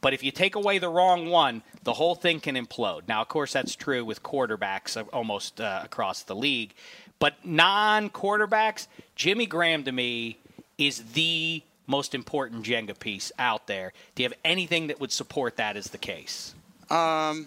But 0.00 0.14
if 0.14 0.22
you 0.22 0.30
take 0.30 0.54
away 0.54 0.78
the 0.78 0.88
wrong 0.88 1.28
one, 1.28 1.62
the 1.82 1.92
whole 1.92 2.14
thing 2.14 2.40
can 2.40 2.54
implode. 2.54 3.06
Now, 3.06 3.20
of 3.20 3.28
course, 3.28 3.52
that's 3.52 3.74
true 3.74 4.04
with 4.04 4.22
quarterbacks 4.22 4.96
almost 5.12 5.60
uh, 5.60 5.82
across 5.84 6.22
the 6.22 6.34
league. 6.34 6.72
But 7.18 7.44
non 7.44 8.08
quarterbacks, 8.08 8.86
Jimmy 9.14 9.46
Graham 9.46 9.84
to 9.84 9.92
me 9.92 10.38
is 10.78 11.12
the 11.12 11.62
most 11.86 12.14
important 12.14 12.64
Jenga 12.64 12.98
piece 12.98 13.32
out 13.38 13.66
there. 13.66 13.92
Do 14.14 14.22
you 14.22 14.28
have 14.28 14.38
anything 14.44 14.86
that 14.86 15.00
would 15.00 15.12
support 15.12 15.56
that 15.56 15.76
as 15.76 15.90
the 15.90 15.98
case? 15.98 16.54
Um, 16.90 17.46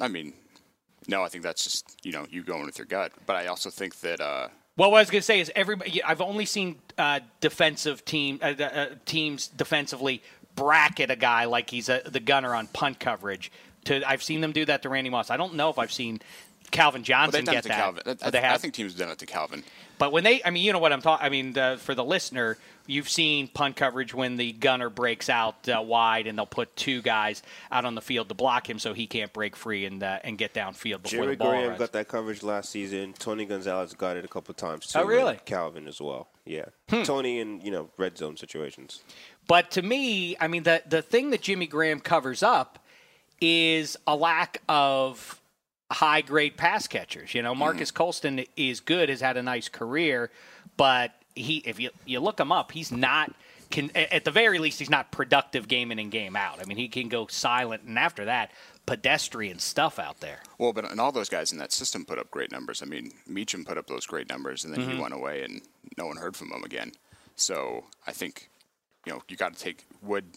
I 0.00 0.08
mean, 0.08 0.32
no, 1.08 1.22
I 1.22 1.28
think 1.28 1.44
that's 1.44 1.64
just 1.64 1.98
you 2.02 2.12
know 2.12 2.26
you 2.30 2.42
going 2.42 2.66
with 2.66 2.78
your 2.78 2.86
gut. 2.86 3.12
But 3.26 3.36
I 3.36 3.46
also 3.46 3.70
think 3.70 4.00
that 4.00 4.20
uh, 4.20 4.48
Well, 4.76 4.90
what 4.90 4.98
I 4.98 5.02
was 5.02 5.10
going 5.10 5.20
to 5.20 5.26
say 5.26 5.40
is 5.40 5.50
everybody. 5.54 6.02
I've 6.02 6.20
only 6.20 6.46
seen 6.46 6.76
uh, 6.98 7.20
defensive 7.40 8.04
team 8.04 8.38
uh, 8.42 8.46
uh, 8.62 8.86
teams 9.06 9.48
defensively 9.48 10.22
bracket 10.54 11.10
a 11.10 11.16
guy 11.16 11.46
like 11.46 11.70
he's 11.70 11.88
a, 11.88 12.02
the 12.04 12.20
gunner 12.20 12.54
on 12.54 12.66
punt 12.68 13.00
coverage. 13.00 13.50
To 13.86 14.08
I've 14.08 14.22
seen 14.22 14.40
them 14.40 14.52
do 14.52 14.64
that 14.66 14.82
to 14.82 14.88
Randy 14.88 15.10
Moss. 15.10 15.30
I 15.30 15.36
don't 15.36 15.54
know 15.54 15.70
if 15.70 15.78
I've 15.78 15.92
seen 15.92 16.20
Calvin 16.70 17.02
Johnson 17.02 17.44
done 17.44 17.54
get 17.54 17.64
that. 17.64 17.76
Calvin. 17.76 18.02
I, 18.06 18.48
I, 18.48 18.54
I 18.54 18.58
think 18.58 18.74
teams 18.74 18.92
have 18.92 19.00
done 19.00 19.10
it 19.10 19.18
to 19.18 19.26
Calvin. 19.26 19.64
But 19.98 20.12
when 20.12 20.24
they, 20.24 20.42
I 20.44 20.50
mean, 20.50 20.64
you 20.64 20.72
know 20.72 20.78
what 20.78 20.92
I'm 20.92 21.02
talking. 21.02 21.24
I 21.24 21.28
mean, 21.28 21.56
uh, 21.56 21.76
for 21.76 21.94
the 21.94 22.04
listener, 22.04 22.58
you've 22.86 23.08
seen 23.08 23.48
punt 23.48 23.76
coverage 23.76 24.14
when 24.14 24.36
the 24.36 24.52
gunner 24.52 24.90
breaks 24.90 25.28
out 25.28 25.68
uh, 25.68 25.82
wide, 25.82 26.26
and 26.26 26.36
they'll 26.38 26.46
put 26.46 26.74
two 26.76 27.02
guys 27.02 27.42
out 27.70 27.84
on 27.84 27.94
the 27.94 28.00
field 28.00 28.28
to 28.28 28.34
block 28.34 28.68
him, 28.68 28.78
so 28.78 28.92
he 28.94 29.06
can't 29.06 29.32
break 29.32 29.56
free 29.56 29.84
and 29.84 30.02
uh, 30.02 30.18
and 30.24 30.38
get 30.38 30.54
downfield 30.54 31.02
before 31.02 31.24
Jerry 31.24 31.34
the 31.34 31.36
ball 31.36 31.50
Graham 31.50 31.68
runs. 31.68 31.78
got 31.78 31.92
that 31.92 32.08
coverage 32.08 32.42
last 32.42 32.70
season. 32.70 33.14
Tony 33.18 33.44
Gonzalez 33.44 33.94
got 33.94 34.16
it 34.16 34.24
a 34.24 34.28
couple 34.28 34.54
times 34.54 34.86
too. 34.86 34.98
Oh, 34.98 35.04
really? 35.04 35.38
Calvin 35.44 35.86
as 35.86 36.00
well. 36.00 36.28
Yeah. 36.44 36.66
Hmm. 36.90 37.02
Tony 37.02 37.38
in 37.40 37.60
you 37.60 37.70
know 37.70 37.90
red 37.96 38.18
zone 38.18 38.36
situations. 38.36 39.02
But 39.46 39.70
to 39.72 39.82
me, 39.82 40.36
I 40.40 40.48
mean, 40.48 40.62
the 40.64 40.82
the 40.86 41.02
thing 41.02 41.30
that 41.30 41.42
Jimmy 41.42 41.66
Graham 41.66 42.00
covers 42.00 42.42
up 42.42 42.78
is 43.40 43.96
a 44.06 44.14
lack 44.14 44.62
of 44.68 45.40
high 45.90 46.22
grade 46.22 46.56
pass 46.56 46.86
catchers. 46.86 47.34
You 47.34 47.42
know, 47.42 47.54
Marques 47.54 47.90
Colston 47.90 48.44
is 48.56 48.80
good, 48.80 49.08
has 49.08 49.20
had 49.20 49.36
a 49.36 49.42
nice 49.42 49.68
career, 49.68 50.30
but 50.76 51.12
he 51.34 51.58
if 51.58 51.78
you 51.80 51.90
you 52.06 52.20
look 52.20 52.38
him 52.40 52.52
up, 52.52 52.72
he's 52.72 52.92
not. 52.92 53.32
Can, 53.70 53.90
at 53.96 54.26
the 54.26 54.30
very 54.30 54.58
least, 54.58 54.78
he's 54.80 54.90
not 54.90 55.10
productive 55.12 55.66
game 55.66 55.90
in 55.92 55.98
and 55.98 56.10
game 56.10 56.36
out. 56.36 56.60
I 56.60 56.66
mean, 56.66 56.76
he 56.76 56.88
can 56.88 57.08
go 57.08 57.26
silent, 57.26 57.84
and 57.84 57.98
after 57.98 58.26
that, 58.26 58.50
pedestrian 58.84 59.58
stuff 59.60 59.98
out 59.98 60.20
there. 60.20 60.42
Well, 60.58 60.74
but 60.74 60.90
and 60.90 61.00
all 61.00 61.10
those 61.10 61.30
guys 61.30 61.52
in 61.52 61.58
that 61.58 61.72
system 61.72 62.04
put 62.04 62.18
up 62.18 62.30
great 62.30 62.52
numbers. 62.52 62.82
I 62.82 62.84
mean, 62.84 63.12
Meachem 63.26 63.64
put 63.64 63.78
up 63.78 63.86
those 63.86 64.04
great 64.04 64.28
numbers, 64.28 64.64
and 64.64 64.74
then 64.74 64.82
he 64.82 64.88
Mhm. 64.94 65.00
went 65.00 65.14
away, 65.14 65.42
and 65.42 65.62
no 65.96 66.04
one 66.06 66.18
heard 66.18 66.36
from 66.36 66.52
him 66.52 66.64
again. 66.64 66.92
So 67.34 67.86
I 68.06 68.12
think, 68.12 68.50
you 69.06 69.12
know, 69.14 69.22
you 69.28 69.38
got 69.38 69.54
to 69.54 69.58
take. 69.58 69.86
Would 70.02 70.36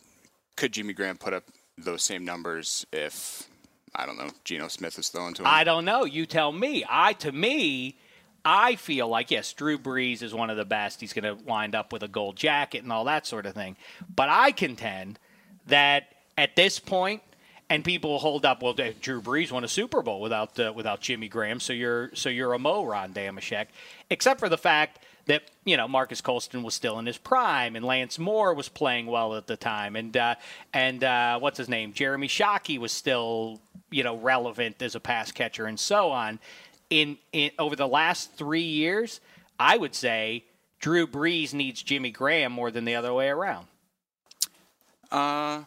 could 0.55 0.71
Jimmy 0.71 0.93
Graham 0.93 1.17
put 1.17 1.33
up 1.33 1.43
those 1.77 2.03
same 2.03 2.23
numbers 2.23 2.85
if 2.93 3.49
I 3.93 4.05
don't 4.05 4.17
know 4.17 4.29
Geno 4.45 4.69
Smith 4.69 4.95
was 4.95 5.09
throwing 5.09 5.33
to 5.33 5.41
him? 5.41 5.47
I 5.47 5.65
don't 5.65 5.83
know. 5.83 6.05
You 6.05 6.25
tell 6.25 6.53
me. 6.53 6.85
I 6.87 7.11
to 7.13 7.33
me, 7.33 7.97
I 8.45 8.75
feel 8.75 9.07
like 9.07 9.31
yes, 9.31 9.51
Drew 9.53 9.79
Brees 9.79 10.21
is 10.21 10.33
one 10.33 10.51
of 10.51 10.57
the 10.57 10.65
best. 10.65 11.01
He's 11.01 11.13
going 11.13 11.23
to 11.23 11.43
wind 11.43 11.73
up 11.73 11.91
with 11.91 12.03
a 12.03 12.07
gold 12.07 12.35
jacket 12.35 12.83
and 12.83 12.91
all 12.91 13.05
that 13.05 13.25
sort 13.25 13.47
of 13.47 13.55
thing. 13.55 13.75
But 14.13 14.29
I 14.29 14.51
contend 14.51 15.17
that 15.65 16.13
at 16.37 16.55
this 16.55 16.79
point, 16.79 17.23
and 17.69 17.83
people 17.83 18.19
hold 18.19 18.45
up. 18.45 18.61
Well, 18.61 18.73
Drew 18.73 19.21
Brees 19.21 19.51
won 19.51 19.63
a 19.63 19.67
Super 19.67 20.03
Bowl 20.03 20.21
without 20.21 20.59
uh, 20.59 20.71
without 20.75 21.01
Jimmy 21.01 21.27
Graham, 21.27 21.59
so 21.59 21.73
you're 21.73 22.11
so 22.13 22.29
you're 22.29 22.53
a 22.53 22.59
mo 22.59 22.85
Ron 22.85 23.13
Dameshek, 23.13 23.67
except 24.11 24.39
for 24.39 24.49
the 24.49 24.57
fact 24.57 24.99
that 25.25 25.43
you 25.63 25.75
know 25.75 25.87
Marques 25.87 26.21
Colston 26.21 26.63
was 26.63 26.75
still 26.75 26.99
in 26.99 27.05
his 27.05 27.17
prime, 27.17 27.75
and 27.75 27.83
Lance 27.83 28.19
Moore 28.19 28.53
was 28.53 28.69
playing 28.69 29.07
well 29.07 29.35
at 29.35 29.47
the 29.47 29.57
time, 29.57 29.95
and 29.95 30.15
uh, 30.15 30.35
and 30.73 31.03
uh, 31.03 31.39
what's 31.39 31.57
his 31.57 31.69
name, 31.69 31.93
Jeremy 31.93 32.27
Shockey 32.27 32.77
was 32.77 32.91
still 32.91 33.59
you 33.89 34.03
know 34.03 34.17
relevant 34.17 34.81
as 34.81 34.93
a 34.93 34.99
pass 34.99 35.31
catcher, 35.31 35.65
and 35.65 35.79
so 35.79 36.11
on. 36.11 36.39
In, 36.95 37.17
in 37.33 37.51
over 37.59 37.75
the 37.75 37.87
last 37.87 38.37
three 38.37 38.61
years, 38.61 39.19
I 39.59 39.75
would 39.75 39.93
say 39.93 40.45
Drew 40.79 41.05
Brees 41.07 41.53
needs 41.53 41.83
Jimmy 41.83 42.11
Graham 42.11 42.51
more 42.51 42.71
than 42.71 42.85
the 42.85 42.95
other 42.95 43.13
way 43.13 43.27
around. 43.27 43.67
Uh, 45.11 45.63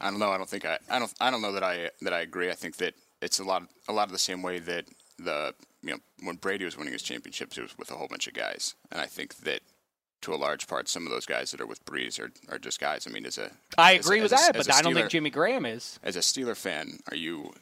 I 0.00 0.10
don't 0.10 0.18
know. 0.18 0.30
I 0.30 0.38
don't 0.38 0.48
think 0.48 0.64
I. 0.64 0.78
I 0.90 0.98
don't. 0.98 1.12
I 1.20 1.30
don't 1.30 1.42
know 1.42 1.52
that 1.52 1.62
I 1.62 1.90
that 2.02 2.12
I 2.12 2.20
agree. 2.20 2.50
I 2.50 2.54
think 2.54 2.76
that 2.78 2.94
it's 3.22 3.38
a 3.38 3.44
lot. 3.44 3.62
A 3.88 3.92
lot 3.92 4.08
of 4.08 4.12
the 4.12 4.18
same 4.18 4.42
way 4.42 4.58
that 4.58 4.86
the 5.18 5.54
you 5.82 5.92
know 5.92 5.98
when 6.22 6.36
Brady 6.36 6.64
was 6.64 6.76
winning 6.76 6.92
his 6.92 7.02
championships, 7.02 7.56
it 7.56 7.62
was 7.62 7.78
with 7.78 7.90
a 7.90 7.94
whole 7.94 8.08
bunch 8.08 8.26
of 8.26 8.34
guys, 8.34 8.74
and 8.90 9.00
I 9.00 9.06
think 9.06 9.36
that 9.38 9.60
to 10.22 10.34
a 10.34 10.36
large 10.36 10.66
part, 10.66 10.88
some 10.88 11.06
of 11.06 11.12
those 11.12 11.26
guys 11.26 11.50
that 11.50 11.60
are 11.60 11.66
with 11.66 11.84
Brees 11.84 12.18
are, 12.20 12.30
are 12.50 12.58
just 12.58 12.80
guys. 12.80 13.06
I 13.06 13.10
mean, 13.10 13.24
as 13.24 13.38
a 13.38 13.50
I 13.78 13.94
as 13.94 14.06
agree 14.06 14.20
with 14.20 14.32
as 14.32 14.40
that, 14.40 14.56
as 14.56 14.66
but 14.66 14.74
a 14.74 14.78
I 14.78 14.82
don't 14.82 14.94
think 14.94 15.10
Jimmy 15.10 15.30
Graham 15.30 15.64
is. 15.64 15.98
As 16.02 16.16
a 16.16 16.20
Steeler 16.20 16.56
fan, 16.56 16.98
are 17.10 17.16
you 17.16 17.52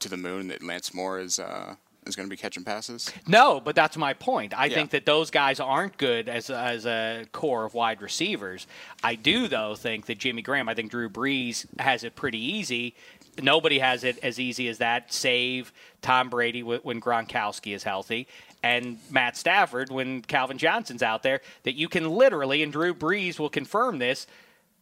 to 0.00 0.08
the 0.08 0.16
moon 0.16 0.48
that 0.48 0.62
Lance 0.62 0.94
Moore 0.94 1.20
is 1.20 1.38
uh, 1.38 1.76
is 2.06 2.16
going 2.16 2.28
to 2.28 2.30
be 2.30 2.36
catching 2.36 2.64
passes? 2.64 3.12
No, 3.26 3.60
but 3.60 3.74
that's 3.74 3.96
my 3.96 4.12
point. 4.14 4.52
I 4.58 4.66
Yeah. 4.66 4.74
think 4.74 4.90
that 4.90 5.04
those 5.06 5.30
guys 5.30 5.60
aren't 5.60 5.96
good 5.98 6.28
as 6.28 6.50
a, 6.50 6.56
as 6.58 6.86
a 6.86 7.26
core 7.32 7.64
of 7.64 7.74
wide 7.74 8.00
receivers. 8.02 8.66
I 9.02 9.14
do 9.14 9.48
though 9.48 9.74
think 9.74 10.06
that 10.06 10.18
Jimmy 10.18 10.42
Graham. 10.42 10.68
I 10.68 10.74
think 10.74 10.90
Drew 10.90 11.08
Brees 11.08 11.66
has 11.78 12.04
it 12.04 12.16
pretty 12.16 12.38
easy. 12.38 12.94
Nobody 13.40 13.78
has 13.78 14.02
it 14.04 14.18
as 14.22 14.40
easy 14.40 14.68
as 14.68 14.78
that. 14.78 15.12
Save 15.12 15.72
Tom 16.02 16.28
Brady 16.30 16.60
wh- 16.62 16.84
when 16.84 17.00
Gronkowski 17.00 17.74
is 17.74 17.84
healthy, 17.84 18.26
and 18.62 18.98
Matt 19.10 19.36
Stafford 19.36 19.90
when 19.90 20.22
Calvin 20.22 20.58
Johnson's 20.58 21.02
out 21.02 21.22
there. 21.22 21.40
That 21.62 21.74
you 21.74 21.88
can 21.88 22.10
literally, 22.10 22.62
and 22.62 22.72
Drew 22.72 22.92
Brees 22.92 23.38
will 23.38 23.48
confirm 23.50 23.98
this 23.98 24.26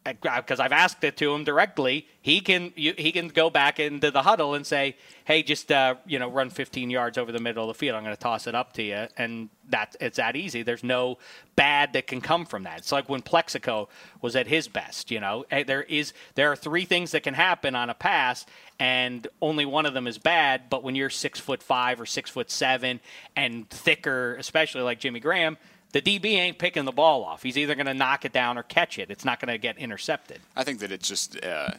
because 0.05 0.59
I've 0.59 0.71
asked 0.71 1.03
it 1.03 1.17
to 1.17 1.33
him 1.33 1.43
directly. 1.43 2.07
He 2.21 2.41
can 2.41 2.71
he 2.75 3.11
can 3.11 3.27
go 3.27 3.49
back 3.49 3.79
into 3.79 4.11
the 4.11 4.21
huddle 4.21 4.53
and 4.53 4.65
say, 4.65 4.95
"Hey, 5.25 5.43
just 5.43 5.71
uh, 5.71 5.95
you 6.05 6.19
know, 6.19 6.29
run 6.29 6.49
15 6.49 6.89
yards 6.89 7.17
over 7.17 7.31
the 7.31 7.39
middle 7.39 7.63
of 7.63 7.75
the 7.75 7.77
field. 7.77 7.95
I'm 7.95 8.03
going 8.03 8.15
to 8.15 8.21
toss 8.21 8.47
it 8.47 8.55
up 8.55 8.73
to 8.73 8.83
you," 8.83 9.07
and 9.17 9.49
that 9.69 9.95
it's 9.99 10.17
that 10.17 10.35
easy. 10.35 10.63
There's 10.63 10.83
no 10.83 11.17
bad 11.55 11.93
that 11.93 12.07
can 12.07 12.21
come 12.21 12.45
from 12.45 12.63
that. 12.63 12.79
It's 12.79 12.91
like 12.91 13.09
when 13.09 13.21
Plaxico 13.21 13.89
was 14.21 14.35
at 14.35 14.47
his 14.47 14.67
best. 14.67 15.11
You 15.11 15.19
know, 15.19 15.45
there 15.49 15.83
is 15.83 16.13
there 16.35 16.51
are 16.51 16.55
three 16.55 16.85
things 16.85 17.11
that 17.11 17.23
can 17.23 17.33
happen 17.33 17.75
on 17.75 17.89
a 17.89 17.95
pass, 17.95 18.45
and 18.79 19.27
only 19.41 19.65
one 19.65 19.85
of 19.85 19.93
them 19.93 20.07
is 20.07 20.17
bad. 20.17 20.69
But 20.69 20.83
when 20.83 20.95
you're 20.95 21.09
six 21.09 21.39
foot 21.39 21.61
five 21.61 21.99
or 21.99 22.05
six 22.05 22.29
foot 22.29 22.49
seven 22.49 22.99
and 23.35 23.69
thicker, 23.69 24.35
especially 24.35 24.81
like 24.81 24.99
Jimmy 24.99 25.19
Graham. 25.19 25.57
The 25.91 26.01
DB 26.01 26.25
ain't 26.35 26.59
picking 26.59 26.85
the 26.85 26.91
ball 26.91 27.23
off. 27.23 27.41
He's 27.41 27.57
either 27.57 27.73
going 27.73 27.87
to 27.87 27.93
knock 27.93 28.23
it 28.23 28.31
down 28.31 28.57
or 28.57 28.63
catch 28.63 28.99
it. 28.99 29.09
It's 29.09 29.25
not 29.25 29.39
going 29.39 29.51
to 29.51 29.57
get 29.57 29.77
intercepted. 29.77 30.39
I 30.55 30.63
think 30.63 30.79
that 30.79 30.91
it's 30.91 31.07
just 31.07 31.43
uh, 31.43 31.71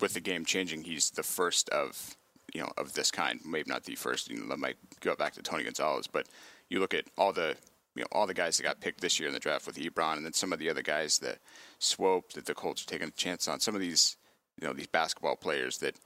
with 0.00 0.14
the 0.14 0.20
game 0.20 0.44
changing, 0.44 0.84
he's 0.84 1.10
the 1.10 1.22
first 1.22 1.68
of 1.70 2.16
you 2.54 2.60
know 2.60 2.70
of 2.78 2.94
this 2.94 3.10
kind. 3.10 3.40
Maybe 3.44 3.68
not 3.68 3.84
the 3.84 3.96
first. 3.96 4.30
You 4.30 4.38
know, 4.38 4.48
that 4.48 4.58
might 4.58 4.76
go 5.00 5.16
back 5.16 5.34
to 5.34 5.42
Tony 5.42 5.64
Gonzalez, 5.64 6.06
but 6.06 6.28
you 6.68 6.78
look 6.78 6.94
at 6.94 7.06
all 7.18 7.32
the 7.32 7.56
you 7.94 8.02
know 8.02 8.08
all 8.12 8.26
the 8.26 8.34
guys 8.34 8.56
that 8.56 8.62
got 8.62 8.80
picked 8.80 9.00
this 9.00 9.18
year 9.18 9.28
in 9.28 9.34
the 9.34 9.40
draft 9.40 9.66
with 9.66 9.76
Ebron, 9.76 10.16
and 10.16 10.24
then 10.24 10.32
some 10.32 10.52
of 10.52 10.58
the 10.58 10.70
other 10.70 10.82
guys 10.82 11.18
that 11.18 11.38
Swoope 11.80 12.32
that 12.34 12.46
the 12.46 12.54
Colts 12.54 12.82
are 12.82 12.86
taking 12.86 13.08
a 13.08 13.12
chance 13.12 13.48
on. 13.48 13.60
Some 13.60 13.74
of 13.74 13.80
these 13.80 14.16
you 14.60 14.66
know 14.66 14.72
these 14.72 14.86
basketball 14.86 15.36
players 15.36 15.78
that 15.78 15.96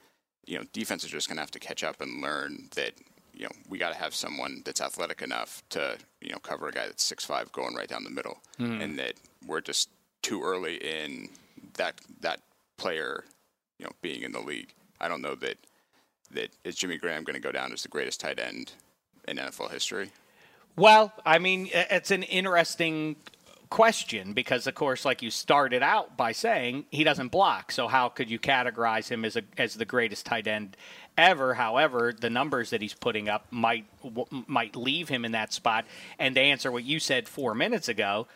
you 0.46 0.58
know 0.58 0.64
defense 0.72 1.04
is 1.04 1.10
just 1.10 1.28
going 1.28 1.36
to 1.36 1.42
have 1.42 1.50
to 1.50 1.58
catch 1.58 1.84
up 1.84 2.00
and 2.00 2.22
learn 2.22 2.68
that 2.74 2.92
you 3.38 3.44
know 3.44 3.52
we 3.70 3.78
got 3.78 3.90
to 3.92 3.98
have 3.98 4.14
someone 4.14 4.60
that's 4.64 4.80
athletic 4.82 5.22
enough 5.22 5.62
to 5.70 5.96
you 6.20 6.30
know 6.30 6.38
cover 6.40 6.68
a 6.68 6.72
guy 6.72 6.86
that's 6.86 7.04
six 7.04 7.24
five 7.24 7.50
going 7.52 7.74
right 7.74 7.88
down 7.88 8.04
the 8.04 8.10
middle, 8.10 8.38
Mhm. 8.58 8.82
and 8.82 8.98
that 8.98 9.14
we're 9.46 9.60
just 9.62 9.88
too 10.22 10.42
early 10.42 10.76
in 10.76 11.30
that 11.74 12.00
that 12.20 12.40
player 12.76 13.24
you 13.78 13.84
know 13.86 13.92
being 14.02 14.22
in 14.22 14.32
the 14.32 14.40
league. 14.40 14.74
I 15.00 15.08
don't 15.08 15.22
know 15.22 15.34
that 15.36 15.56
that 16.32 16.50
is 16.64 16.74
Jimmy 16.76 16.98
Graham 16.98 17.24
going 17.24 17.34
to 17.34 17.40
go 17.40 17.52
down 17.52 17.72
as 17.72 17.82
the 17.82 17.88
greatest 17.88 18.20
tight 18.20 18.38
end 18.40 18.72
in 19.26 19.36
NFL 19.38 19.70
history. 19.70 20.10
Well, 20.76 21.12
I 21.24 21.38
mean, 21.38 21.70
it's 21.72 22.10
an 22.10 22.22
interesting 22.24 23.16
question 23.70 24.32
because, 24.32 24.66
of 24.66 24.74
course, 24.74 25.04
like 25.04 25.22
you 25.22 25.30
started 25.30 25.82
out 25.82 26.16
by 26.16 26.32
saying, 26.32 26.86
he 26.90 27.04
doesn't 27.04 27.28
block. 27.28 27.72
So 27.72 27.88
how 27.88 28.08
could 28.08 28.30
you 28.30 28.38
categorize 28.38 29.08
him 29.08 29.24
as 29.24 29.36
a 29.36 29.42
as 29.56 29.74
the 29.74 29.84
greatest 29.84 30.26
tight 30.26 30.46
end 30.46 30.76
ever? 31.16 31.54
However, 31.54 32.12
the 32.18 32.30
numbers 32.30 32.70
that 32.70 32.82
he's 32.82 32.94
putting 32.94 33.28
up 33.28 33.46
might 33.50 33.86
w- 34.02 34.44
might 34.46 34.76
leave 34.76 35.08
him 35.08 35.24
in 35.24 35.32
that 35.32 35.52
spot. 35.52 35.86
And 36.18 36.34
to 36.34 36.40
answer 36.40 36.72
what 36.72 36.84
you 36.84 36.98
said 36.98 37.28
four 37.28 37.54
minutes 37.54 37.88
ago. 37.88 38.26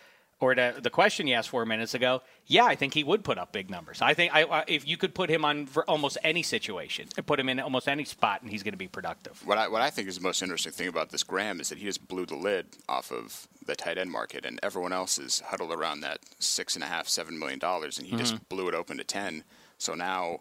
Or 0.43 0.57
to 0.57 0.75
the 0.83 0.91
question 0.91 1.29
you 1.29 1.37
asked 1.37 1.51
four 1.51 1.65
minutes 1.65 1.95
ago, 1.95 2.21
yeah, 2.49 2.65
I 2.65 2.75
think 2.75 2.95
he 2.95 3.05
would 3.05 3.23
put 3.23 3.39
up 3.39 3.53
big 3.53 3.71
numbers. 3.71 4.03
I 4.03 4.13
think 4.13 4.35
I, 4.35 4.65
if 4.67 4.85
you 4.89 4.97
could 4.97 5.15
put 5.15 5.31
him 5.31 5.45
on 5.45 5.67
for 5.67 5.89
almost 5.89 6.19
any 6.25 6.43
situation, 6.43 7.07
and 7.17 7.25
put 7.25 7.39
him 7.39 7.49
in 7.49 7.61
almost 7.61 7.87
any 7.89 8.05
spot, 8.05 8.43
and 8.43 8.51
he's 8.51 8.65
going 8.65 8.73
to 8.73 8.79
be 8.79 8.89
productive. 8.89 9.41
What 9.47 9.57
I 9.57 9.69
what 9.69 9.83
I 9.83 9.91
think 9.91 10.09
is 10.09 10.17
the 10.17 10.23
most 10.23 10.43
interesting 10.43 10.73
thing 10.73 10.89
about 10.89 11.11
this 11.11 11.23
Graham 11.23 11.61
is 11.61 11.69
that 11.69 11.79
he 11.79 11.85
just 11.85 12.09
blew 12.09 12.27
the 12.27 12.35
lid 12.35 12.67
off 12.89 13.13
of 13.13 13.47
the 13.65 13.77
tight 13.77 13.99
end 13.99 14.11
market, 14.11 14.45
and 14.45 14.59
everyone 14.65 14.93
else 14.93 15.17
is 15.17 15.41
huddled 15.47 15.71
around 15.73 16.01
that 16.01 16.19
six 16.41 16.75
and 16.75 16.83
a 16.83 16.89
half, 16.89 17.07
seven 17.07 17.39
million 17.39 17.61
dollars, 17.61 17.97
and 17.99 18.09
he 18.09 18.17
Mhm. 18.17 18.19
just 18.19 18.49
blew 18.49 18.67
it 18.67 18.75
open 18.75 18.97
to 18.99 19.05
ten. 19.05 19.45
So 19.79 19.95
now, 19.95 20.41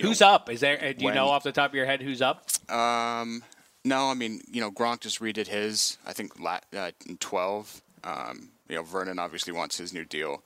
Who's 0.00 0.20
know, 0.20 0.28
up? 0.28 0.48
Is 0.48 0.60
there? 0.60 0.76
Do 0.78 1.00
you 1.00 1.06
when- 1.06 1.16
know 1.16 1.28
off 1.28 1.42
the 1.42 1.50
top 1.50 1.72
of 1.72 1.74
your 1.74 1.86
head 1.86 2.00
who's 2.02 2.22
up? 2.22 2.48
Um, 2.70 3.42
no, 3.84 4.10
I 4.10 4.14
mean, 4.14 4.42
you 4.48 4.60
know, 4.60 4.70
Gronk 4.70 5.00
just 5.00 5.18
redid 5.18 5.48
his. 5.48 5.98
I 6.06 6.12
think 6.12 6.34
uh, 6.40 6.92
in 7.04 7.16
twelve. 7.16 7.82
Um, 8.04 8.50
you 8.70 8.76
know, 8.76 8.82
Vernon 8.82 9.18
obviously 9.18 9.52
wants 9.52 9.76
his 9.76 9.92
new 9.92 10.04
deal, 10.04 10.42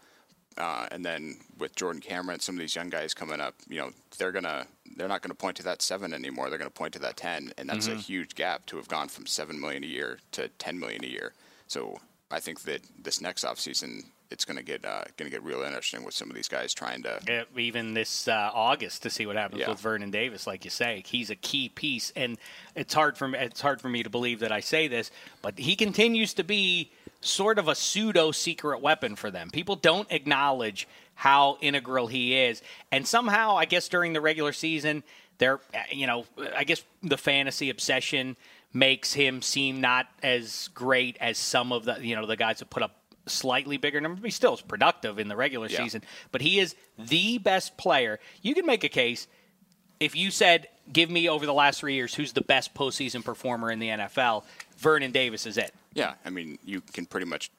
uh, 0.57 0.87
and 0.91 1.05
then 1.05 1.37
with 1.59 1.75
Jordan 1.77 2.01
Cameron, 2.01 2.41
some 2.41 2.55
of 2.55 2.61
these 2.61 2.75
young 2.75 2.89
guys 2.89 3.13
coming 3.13 3.41
up, 3.41 3.55
you 3.69 3.79
know, 3.79 3.91
they're 4.19 4.33
gonna 4.33 4.67
they're 4.97 5.09
not 5.09 5.23
gonna 5.23 5.35
point 5.35 5.57
to 5.57 5.63
that 5.65 5.83
seven 5.83 6.15
anymore. 6.15 6.49
They're 6.49 6.59
gonna 6.59 6.71
point 6.71 6.95
to 6.95 7.01
that 7.01 7.17
ten, 7.17 7.53
and 7.59 7.69
that's 7.69 7.89
a 7.89 7.93
Mhm. 7.93 8.01
huge 8.05 8.35
gap 8.35 8.65
to 8.67 8.77
have 8.77 8.89
gone 8.89 9.09
from 9.09 9.27
seven 9.27 9.61
million 9.61 9.83
a 9.85 9.87
year 9.89 10.19
to 10.33 10.49
ten 10.49 10.79
million 10.79 11.05
a 11.05 11.09
year. 11.09 11.33
So 11.67 12.01
I 12.31 12.41
think 12.41 12.63
that 12.63 12.83
this 13.03 13.21
next 13.21 13.45
offseason, 13.45 14.05
it's 14.31 14.45
gonna 14.45 14.63
get 14.63 14.85
uh, 14.85 15.05
gonna 15.17 15.31
get 15.31 15.43
real 15.43 15.63
interesting 15.63 16.05
with 16.05 16.15
some 16.15 16.31
of 16.31 16.37
these 16.37 16.49
guys 16.49 16.73
trying 16.73 17.03
to 17.03 17.47
even 17.57 17.95
this 17.95 18.29
uh, 18.29 18.51
August 18.55 19.03
to 19.03 19.11
see 19.11 19.27
what 19.27 19.37
happens 19.37 19.61
Yeah. 19.61 19.71
with 19.71 19.81
Vernon 19.81 20.11
Davis. 20.13 20.47
Like 20.47 20.65
you 20.65 20.71
say, 20.71 21.03
he's 21.07 21.31
a 21.31 21.37
key 21.37 21.69
piece, 21.69 22.13
and 22.15 22.39
it's 22.77 22.95
hard 22.95 23.19
for 23.19 23.27
me, 23.29 23.39
it's 23.39 23.61
hard 23.61 23.81
for 23.81 23.89
me 23.89 24.03
to 24.05 24.11
believe 24.11 24.39
that 24.41 24.53
I 24.53 24.61
say 24.61 24.87
this, 24.89 25.11
but 25.43 25.59
he 25.59 25.75
continues 25.77 26.33
to 26.35 26.45
be 26.45 26.93
sort 27.25 27.59
of 27.59 27.69
a 27.69 27.75
pseudo 27.75 28.31
secret 28.33 28.81
weapon 28.81 29.17
for 29.17 29.31
them. 29.31 29.51
People 29.51 29.77
don't 29.77 30.11
acknowledge 30.13 30.87
how 31.15 31.59
integral 31.61 32.07
he 32.09 32.37
is, 32.37 32.63
and 32.91 33.07
somehow, 33.07 33.57
I 33.57 33.65
guess 33.67 33.89
during 33.89 34.13
the 34.13 34.21
regular 34.21 34.53
season, 34.53 35.03
they're 35.39 35.61
uh, 35.75 35.79
you 35.91 36.07
know, 36.07 36.27
I 36.57 36.65
guess 36.65 36.83
the 37.03 37.17
fantasy 37.17 37.71
obsession 37.71 38.37
makes 38.73 39.13
him 39.13 39.41
seem 39.43 39.81
not 39.81 40.07
as 40.23 40.69
great 40.75 41.17
as 41.21 41.39
some 41.39 41.73
of 41.73 41.85
the 41.85 41.99
you 42.01 42.17
know 42.17 42.27
the 42.27 42.37
guys 42.37 42.59
that 42.59 42.71
put 42.71 42.83
up 42.83 42.97
slightly 43.27 43.77
bigger 43.77 44.01
numbers. 44.01 44.23
He 44.25 44.31
still 44.31 44.55
is 44.55 44.61
productive 44.61 45.19
in 45.19 45.29
the 45.29 45.37
regular 45.37 45.69
Yeah. 45.69 45.83
season. 45.83 46.03
But 46.31 46.43
he 46.43 46.59
is 46.59 46.75
the 46.99 47.39
best 47.39 47.77
player. 47.79 48.21
You 48.43 48.55
can 48.55 48.67
make 48.67 48.85
a 48.85 48.89
case 48.89 49.27
if 50.01 50.15
you 50.17 50.31
said, 50.31 50.69
"Give 50.93 51.09
me 51.09 51.29
over 51.29 51.47
the 51.47 51.55
last 51.55 51.81
three 51.81 51.95
years, 51.95 52.15
who's 52.15 52.33
the 52.33 52.43
best 52.43 52.75
postseason 52.75 53.25
performer 53.25 53.71
in 53.71 53.79
the 53.79 53.89
NFL?" 53.91 54.45
Vernon 54.85 55.11
Davis 55.11 55.47
is 55.47 55.57
it. 55.57 55.75
Yeah, 55.95 56.15
I 56.25 56.31
mean, 56.31 56.59
you 56.65 56.81
can 56.93 57.07
pretty 57.07 57.27
much 57.27 57.51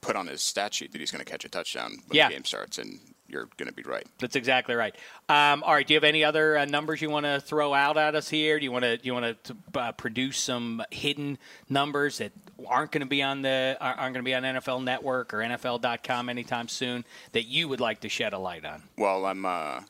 put 0.00 0.16
on 0.16 0.26
his 0.26 0.40
stat 0.42 0.72
sheet 0.74 0.92
that 0.92 0.98
he's 0.98 1.10
going 1.10 1.22
to 1.24 1.30
catch 1.30 1.44
a 1.44 1.48
touchdown 1.48 1.98
when 2.08 2.16
Yeah. 2.16 2.28
the 2.28 2.34
game 2.34 2.44
starts, 2.46 2.78
and 2.78 2.98
you're 3.28 3.48
going 3.58 3.68
to 3.68 3.74
be 3.74 3.82
right. 3.82 4.06
That's 4.18 4.34
exactly 4.34 4.74
right. 4.74 4.94
Um, 5.28 5.62
all 5.62 5.74
right. 5.74 5.86
Do 5.86 5.92
you 5.92 5.98
have 5.98 6.04
any 6.04 6.24
other 6.24 6.56
uh, 6.56 6.64
numbers 6.64 7.02
you 7.02 7.10
want 7.10 7.26
to 7.26 7.38
throw 7.38 7.74
out 7.74 7.98
at 7.98 8.14
us 8.14 8.28
here? 8.30 8.58
Do 8.58 8.64
you 8.64 8.72
want 8.72 8.84
to 8.84 8.98
you 9.02 9.12
want 9.12 9.44
to 9.44 9.56
uh, 9.78 9.92
produce 9.92 10.38
some 10.38 10.82
hidden 10.90 11.38
numbers 11.68 12.18
that 12.18 12.32
aren't 12.66 12.90
going 12.92 13.02
to 13.02 13.06
be 13.06 13.22
on 13.22 13.42
the 13.42 13.76
aren't 13.80 13.98
going 13.98 14.14
to 14.14 14.22
be 14.22 14.34
on 14.34 14.42
NFL 14.42 14.82
Network 14.82 15.32
or 15.34 15.38
NFL.com 15.38 16.28
anytime 16.28 16.66
soon 16.66 17.04
that 17.32 17.44
you 17.44 17.68
would 17.68 17.78
like 17.80 18.00
to 18.00 18.08
shed 18.08 18.32
a 18.32 18.38
light 18.38 18.64
on? 18.64 18.82
Well, 18.96 19.26
I'm 19.26 19.44
uh, 19.46 19.82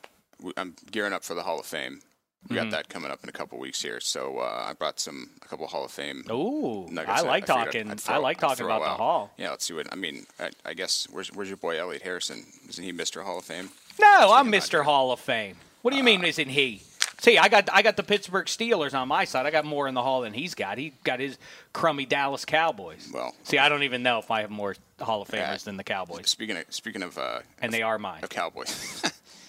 I'm 0.57 0.75
gearing 0.91 1.13
up 1.13 1.23
for 1.23 1.33
the 1.33 1.43
Hall 1.43 1.59
of 1.59 1.65
Fame. 1.65 2.01
We 2.49 2.55
got 2.55 2.71
that 2.71 2.89
coming 2.89 3.11
up 3.11 3.23
in 3.23 3.29
a 3.29 3.31
couple 3.31 3.59
weeks 3.59 3.81
here, 3.81 3.99
so 3.99 4.39
uh, 4.39 4.65
I 4.67 4.73
brought 4.73 4.99
some 4.99 5.29
a 5.41 5.47
couple 5.47 5.67
Hall 5.67 5.85
of 5.85 5.91
Fame. 5.91 6.25
Ooh, 6.29 6.87
I 7.07 7.21
like 7.21 7.43
I'd- 7.43 7.45
talking- 7.45 7.91
I'd 7.91 8.01
I 8.09 8.17
like 8.17 8.39
talking 8.39 8.57
throw 8.65 8.75
about 8.75 8.97
the. 8.97 9.03
Hall. 9.03 9.31
Yeah, 9.37 9.51
let's 9.51 9.63
see 9.63 9.73
what 9.73 9.87
I 9.91 9.95
mean. 9.95 10.25
I, 10.39 10.49
I 10.65 10.73
guess 10.73 11.07
where's 11.11 11.29
where's 11.31 11.47
your 11.49 11.57
boy 11.57 11.79
Elliot 11.79 12.01
Harrison? 12.01 12.43
Isn't 12.67 12.83
he 12.83 12.91
Mr. 12.91 13.23
Hall 13.23 13.37
of 13.39 13.45
Fame? 13.45 13.69
No, 13.99 14.31
I'm 14.33 14.51
Mr. 14.51 14.83
Hall 14.83 15.11
of 15.11 15.19
Fame. 15.19 15.55
What 15.83 15.91
do 15.91 15.97
you 15.97 16.03
Uh, 16.03 16.05
mean, 16.05 16.23
isn't 16.25 16.49
he? 16.49 16.81
See, 17.21 17.37
I 17.37 17.47
got 17.47 17.69
I 17.71 17.83
got 17.83 17.95
the 17.97 18.03
Pittsburgh 18.03 18.47
Steelers 18.47 18.95
on 18.95 19.07
my 19.07 19.25
side. 19.25 19.45
I 19.45 19.51
got 19.51 19.63
more 19.63 19.87
in 19.87 19.93
the 19.93 20.01
Hall 20.01 20.21
than 20.21 20.33
he's 20.33 20.55
got. 20.55 20.79
He 20.79 20.93
got 21.03 21.19
his 21.19 21.37
crummy 21.71 22.07
Dallas 22.07 22.43
Cowboys. 22.45 23.07
Well, 23.13 23.35
see, 23.43 23.59
I 23.59 23.69
don't 23.69 23.83
even 23.83 24.01
know 24.01 24.17
if 24.17 24.31
I 24.31 24.41
have 24.41 24.49
more 24.49 24.75
Hall 24.99 25.21
of 25.21 25.27
Famers 25.27 25.63
than 25.63 25.77
the 25.77 25.83
Cowboys. 25.83 26.27
Speaking 26.31 26.57
of 26.57 26.65
speaking 26.69 27.03
of 27.03 27.19
uh, 27.19 27.41
and 27.61 27.71
they 27.71 27.83
are 27.83 27.99
mine. 27.99 28.23
of 28.23 28.29
Cowboys, 28.31 29.03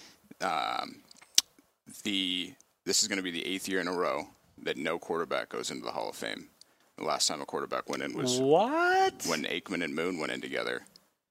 um, 0.41 0.97
the 2.03 2.53
this 2.85 3.01
is 3.01 3.07
going 3.07 3.17
to 3.17 3.23
be 3.23 3.31
the 3.31 3.45
eighth 3.45 3.67
year 3.67 3.79
in 3.79 3.87
a 3.87 3.93
row 3.93 4.27
that 4.61 4.77
no 4.77 4.99
quarterback 4.99 5.49
goes 5.49 5.71
into 5.71 5.83
the 5.85 5.91
Hall 5.91 6.09
of 6.09 6.15
Fame. 6.15 6.49
The 6.97 7.03
last 7.03 7.27
time 7.27 7.41
a 7.41 7.45
quarterback 7.45 7.89
went 7.89 8.03
in 8.03 8.13
was 8.15 8.39
What? 8.39 9.25
when 9.27 9.43
Aikman 9.45 9.83
and 9.83 9.95
Moon 9.95 10.19
went 10.19 10.31
in 10.31 10.41
together. 10.41 10.83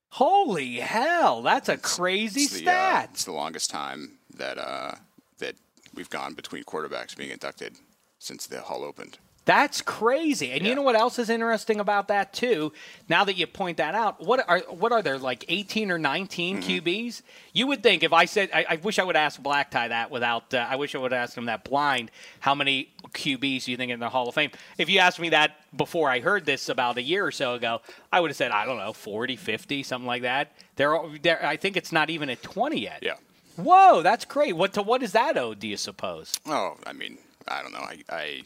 Holy 0.09 0.75
hell, 0.75 1.41
that's 1.41 1.69
a 1.69 1.77
crazy 1.77 2.41
It's 2.41 2.53
the, 2.53 2.59
uh, 2.67 2.71
stat. 2.71 3.09
it's 3.13 3.23
the 3.23 3.31
longest 3.31 3.71
time 3.71 4.19
that 4.35 4.57
uh, 4.59 4.91
that 5.39 5.55
we've 5.95 6.09
gone 6.09 6.33
between 6.33 6.63
quarterbacks 6.63 7.15
being 7.17 7.31
inducted 7.31 7.77
since 8.19 8.45
the 8.45 8.61
hall 8.61 8.83
opened. 8.83 9.17
That's 9.45 9.81
crazy. 9.81 10.51
And 10.51 10.65
you 10.65 10.73
know 10.73 10.81
what 10.83 10.95
else 10.95 11.19
is 11.19 11.29
interesting 11.29 11.81
about 11.81 12.07
that 12.07 12.31
too? 12.31 12.71
Now 13.09 13.25
that 13.25 13.35
you 13.35 13.45
point 13.45 13.75
that 13.77 13.93
out, 13.93 14.25
what 14.25 14.47
are 14.47 14.59
what 14.69 14.93
are 14.93 15.01
there 15.01 15.17
like 15.17 15.43
18 15.49 15.91
or 15.91 15.97
19 15.99 16.61
Mm-hmm. 16.61 16.69
QBs? 16.69 17.21
You 17.51 17.67
would 17.67 17.83
think 17.83 18.03
if 18.03 18.13
I 18.13 18.23
said 18.25 18.49
I, 18.53 18.65
I 18.69 18.75
wish 18.77 18.99
I 18.99 19.03
would 19.03 19.17
ask 19.17 19.41
Black 19.41 19.69
Tie 19.71 19.89
that 19.89 20.11
without 20.11 20.53
uh, 20.53 20.65
I 20.69 20.77
wish 20.77 20.95
I 20.95 20.99
would 20.99 21.11
ask 21.11 21.37
him 21.37 21.45
that 21.45 21.65
blind. 21.65 22.09
How 22.39 22.55
many 22.55 22.89
QBs 23.09 23.65
do 23.65 23.71
you 23.71 23.77
think 23.77 23.91
in 23.91 23.99
the 23.99 24.09
Hall 24.09 24.29
of 24.29 24.35
Fame? 24.35 24.51
If 24.77 24.89
you 24.89 24.99
asked 24.99 25.19
me 25.19 25.29
that 25.29 25.57
before 25.75 26.09
I 26.09 26.21
heard 26.21 26.45
this 26.45 26.69
about 26.69 26.97
a 26.97 27.01
year 27.01 27.25
or 27.25 27.31
so 27.31 27.55
ago, 27.55 27.81
I 28.13 28.21
would 28.21 28.29
have 28.29 28.37
said 28.37 28.51
I 28.51 28.65
don't 28.65 28.77
know 28.77 28.93
40, 28.93 29.35
50, 29.35 29.83
something 29.83 30.07
like 30.07 30.21
that. 30.21 30.53
There, 30.77 30.97
there 31.21 31.45
I 31.45 31.57
think 31.57 31.75
it's 31.75 31.91
not 31.91 32.09
even 32.09 32.29
at 32.29 32.41
20 32.43 32.79
yet. 32.79 32.99
Yeah. 33.01 33.15
Whoa, 33.57 34.01
that's 34.01 34.23
great. 34.25 34.55
What 34.55 34.73
to 34.73 34.81
what 34.81 35.01
does 35.01 35.11
that 35.11 35.37
owe? 35.37 35.53
Do 35.53 35.67
you 35.67 35.77
suppose? 35.77 36.33
Oh, 36.47 36.77
I 36.87 36.93
mean, 36.93 37.17
I 37.47 37.61
don't 37.61 37.73
know. 37.73 37.79
I, 37.79 37.99
I, 38.09 38.41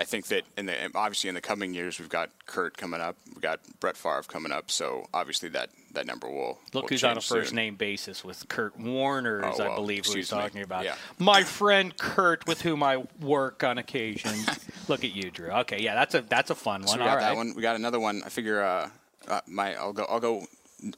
I 0.00 0.04
think 0.04 0.28
that 0.28 0.44
in 0.56 0.64
the 0.64 0.74
obviously 0.94 1.28
in 1.28 1.34
the 1.34 1.42
coming 1.42 1.74
years 1.74 1.98
we've 1.98 2.08
got 2.08 2.30
Kurt 2.46 2.76
coming 2.78 3.02
up, 3.02 3.16
we've 3.34 3.42
got 3.42 3.60
Brett 3.80 3.98
Favre 3.98 4.22
coming 4.26 4.50
up, 4.50 4.70
so 4.70 5.06
obviously 5.12 5.50
that 5.50 5.68
that 5.92 6.06
number 6.06 6.26
will 6.28 6.58
Look 6.72 6.84
will 6.84 6.88
who's 6.88 7.04
on 7.04 7.18
a 7.18 7.20
first 7.20 7.50
soon. 7.50 7.56
name 7.56 7.74
basis 7.74 8.24
with 8.24 8.48
Kurt 8.48 8.78
Warner, 8.80 9.42
Oh, 9.44 9.50
as 9.50 9.60
I 9.60 9.74
believe 9.74 10.06
who 10.06 10.12
he's 10.14 10.20
excuse 10.30 10.32
me. 10.32 10.38
talking 10.42 10.62
about. 10.62 10.84
Yeah. 10.84 10.94
My 11.18 11.44
friend 11.44 11.94
Kurt, 11.98 12.46
with 12.46 12.62
whom 12.62 12.82
I 12.82 13.04
work 13.20 13.62
on 13.62 13.76
occasion. 13.76 14.32
Look 14.88 15.04
at 15.04 15.14
you, 15.14 15.30
Drew. 15.30 15.50
Okay, 15.50 15.82
yeah, 15.82 15.94
that's 15.94 16.14
a 16.14 16.22
that's 16.22 16.48
a 16.50 16.54
fun 16.54 16.86
So 16.86 16.92
one. 16.92 17.00
we 17.00 17.04
got 17.04 17.10
All 17.14 17.20
that 17.20 17.28
right. 17.28 17.36
one. 17.36 17.52
We 17.54 17.60
got 17.60 17.76
another 17.76 18.00
one. 18.00 18.22
I 18.24 18.30
figure 18.30 18.62
uh, 18.62 18.88
uh, 19.28 19.40
my 19.46 19.74
I'll 19.74 19.92
go 19.92 20.06
I'll 20.08 20.20
go 20.20 20.46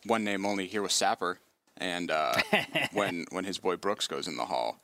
one 0.07 0.22
name 0.22 0.46
only 0.46 0.68
here 0.68 0.80
with 0.82 0.92
Sapper, 0.92 1.38
and 1.76 2.09
uh, 2.12 2.34
when 2.92 3.26
when 3.30 3.44
his 3.46 3.59
boy 3.59 3.74
Brooks 3.76 4.07
goes 4.07 4.28
in 4.28 4.36
the 4.36 4.44
hall, 4.46 4.78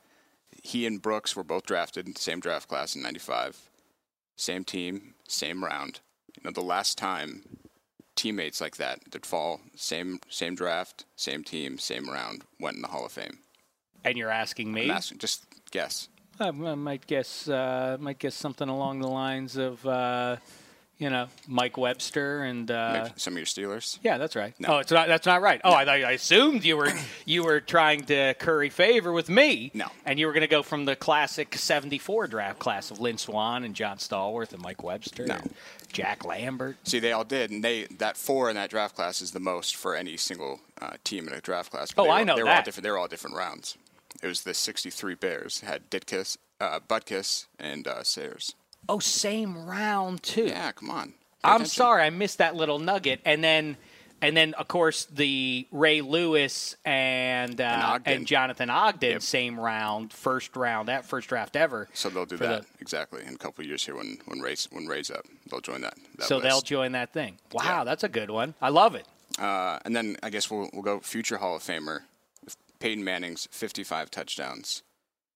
he 0.61 0.85
and 0.85 1.01
Brooks 1.01 1.37
were 1.37 1.43
both 1.45 1.65
drafted 1.65 2.05
in 2.05 2.11
the 2.13 2.19
same 2.19 2.41
draft 2.41 2.67
class 2.67 2.95
in 2.97 3.01
'95, 3.01 3.68
same 4.39 4.63
team, 4.63 5.15
same 5.27 5.63
round. 5.63 5.99
You 6.37 6.43
know, 6.45 6.51
the 6.51 6.61
last 6.61 6.97
time 6.97 7.43
teammates 8.15 8.59
like 8.59 8.75
that 8.77 8.99
that 9.11 9.25
fall 9.25 9.61
same 9.75 10.19
same 10.29 10.55
draft, 10.55 11.05
same 11.15 11.43
team, 11.43 11.77
same 11.77 12.09
round 12.09 12.43
went 12.59 12.75
in 12.75 12.81
the 12.81 12.87
Hall 12.89 13.05
of 13.05 13.11
Fame. 13.11 13.39
And 14.03 14.17
you're 14.17 14.31
asking 14.31 14.71
me? 14.71 14.89
Asking, 14.89 15.17
just 15.17 15.45
guess. 15.71 16.07
I, 16.39 16.47
I 16.47 16.51
might 16.51 17.05
guess 17.05 17.49
uh, 17.49 17.97
might 17.99 18.19
guess 18.19 18.35
something 18.35 18.69
along 18.69 18.99
the 19.01 19.09
lines 19.09 19.57
of 19.57 19.85
uh, 19.85 20.37
you 20.99 21.09
know 21.09 21.27
Mike 21.47 21.77
Webster 21.77 22.43
and 22.43 22.69
uh, 22.69 23.09
some 23.15 23.33
of 23.33 23.37
your 23.37 23.45
Steelers. 23.47 23.97
yeah, 24.03 24.17
that's 24.19 24.35
right. 24.35 24.53
No. 24.59 24.75
Oh, 24.75 24.77
it's 24.79 24.91
not. 24.91 25.07
That's 25.07 25.25
not 25.25 25.41
right. 25.41 25.59
Oh, 25.63 25.71
I, 25.71 25.83
I 26.01 26.11
assumed 26.11 26.63
you 26.63 26.77
were 26.77 26.91
you 27.25 27.43
were 27.43 27.59
trying 27.61 28.03
to 28.05 28.35
curry 28.35 28.69
favor 28.69 29.11
with 29.11 29.29
me. 29.29 29.71
No. 29.73 29.87
and 30.05 30.19
you 30.19 30.27
were 30.27 30.33
going 30.33 30.41
to 30.41 30.47
go 30.47 30.61
from 30.61 30.85
the 30.85 30.95
classic 30.95 31.55
'74 31.55 32.27
draft 32.27 32.59
class 32.59 32.91
of 32.91 32.99
Lynn 32.99 33.17
Swann 33.17 33.63
and 33.63 33.73
John 33.75 33.97
Stallworth 33.97 34.53
and 34.53 34.61
Mike 34.61 34.83
Webster 34.83 35.25
No. 35.25 35.35
and 35.35 35.53
Jack 35.91 36.25
Lambert. 36.25 36.75
See, 36.83 36.99
they 36.99 37.13
all 37.13 37.23
did, 37.23 37.49
and 37.49 37.63
they 37.63 37.85
that 37.97 38.17
four 38.17 38.49
in 38.49 38.55
that 38.57 38.69
draft 38.69 38.95
class 38.95 39.21
is 39.21 39.31
the 39.31 39.39
most 39.39 39.75
for 39.75 39.95
any 39.95 40.17
single 40.17 40.59
uh, 40.81 40.91
team 41.03 41.27
in 41.27 41.33
a 41.33 41.41
draft 41.41 41.71
class. 41.71 41.93
Oh, 41.97 42.03
they 42.03 42.09
I 42.09 42.23
know 42.23 42.35
they 42.35 42.43
were 42.43 42.49
all 42.49 42.55
that. 42.55 42.65
different. 42.65 42.83
They 42.83 42.91
were 42.91 42.97
all 42.97 43.07
different 43.07 43.35
rounds. 43.37 43.77
It 44.21 44.27
was 44.27 44.41
the 44.41 44.53
'63 44.53 45.15
Bears 45.15 45.61
had 45.61 45.89
Ditkiss, 45.89 46.37
uh, 46.59 46.81
Butkus, 46.87 47.45
and 47.57 47.87
uh, 47.87 48.03
Sayers. 48.03 48.53
Oh, 48.87 48.99
same 48.99 49.65
round 49.65 50.23
too. 50.23 50.45
Yeah, 50.45 50.71
come 50.71 50.89
on. 50.89 51.07
Pay 51.09 51.13
I'm 51.43 51.55
attention. 51.57 51.71
sorry, 51.71 52.03
I 52.03 52.09
missed 52.09 52.37
that 52.39 52.55
little 52.55 52.79
nugget, 52.79 53.21
and 53.25 53.43
then. 53.43 53.77
And 54.21 54.35
then, 54.35 54.53
of 54.55 54.67
course, 54.67 55.05
the 55.05 55.65
Ray 55.71 56.01
Lewis 56.01 56.75
and 56.83 57.61
uh, 57.61 57.99
And 58.05 58.17
and 58.17 58.27
Jonathan 58.27 58.69
Ogden, 58.69 59.11
Yep. 59.11 59.21
same 59.21 59.57
round, 59.57 60.11
first 60.11 60.57
round, 60.57 60.89
that 60.89 61.05
first 61.05 61.29
draft 61.29 61.55
ever. 61.55 61.87
So 61.93 62.09
they'll 62.09 62.25
do 62.25 62.35
that 62.35 62.63
the- 62.63 62.67
exactly 62.81 63.23
in 63.25 63.35
a 63.35 63.37
couple 63.37 63.61
of 63.61 63.67
years 63.69 63.85
here 63.85 63.95
when 63.95 64.17
when 64.25 64.41
Ray's 64.41 64.67
when 64.73 64.87
Ray's 64.87 65.09
up. 65.09 65.23
They'll 65.49 65.61
join 65.61 65.79
that. 65.83 65.93
that 66.17 66.25
so 66.27 66.35
list. 66.35 66.43
they'll 66.49 66.59
join 66.59 66.91
that 66.91 67.13
thing. 67.13 67.37
Wow, 67.53 67.63
Yeah. 67.63 67.83
that's 67.85 68.03
a 68.03 68.09
good 68.09 68.29
one. 68.29 68.55
I 68.61 68.67
love 68.67 68.93
it. 68.95 69.05
Uh, 69.39 69.79
and 69.85 69.95
then 69.95 70.17
I 70.21 70.29
guess 70.29 70.51
we'll 70.51 70.69
we'll 70.73 70.83
go 70.83 70.99
future 70.99 71.37
Hall 71.37 71.55
of 71.55 71.63
Famer, 71.63 71.99
Peyton 72.81 73.05
Manning's 73.05 73.47
55 73.51 74.11
touchdowns. 74.11 74.83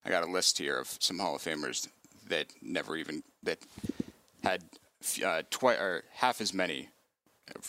I 0.04 0.10
got 0.10 0.22
a 0.24 0.30
list 0.30 0.58
here 0.58 0.76
of 0.78 0.98
some 1.00 1.20
Hall 1.20 1.36
of 1.36 1.42
Famers 1.42 1.88
that 2.34 2.46
never 2.62 2.96
even 2.96 3.22
that 3.44 3.58
had 4.42 4.62
uh, 5.24 5.42
twi- 5.50 5.74
or 5.74 6.02
half 6.12 6.40
as 6.40 6.52
many 6.52 6.88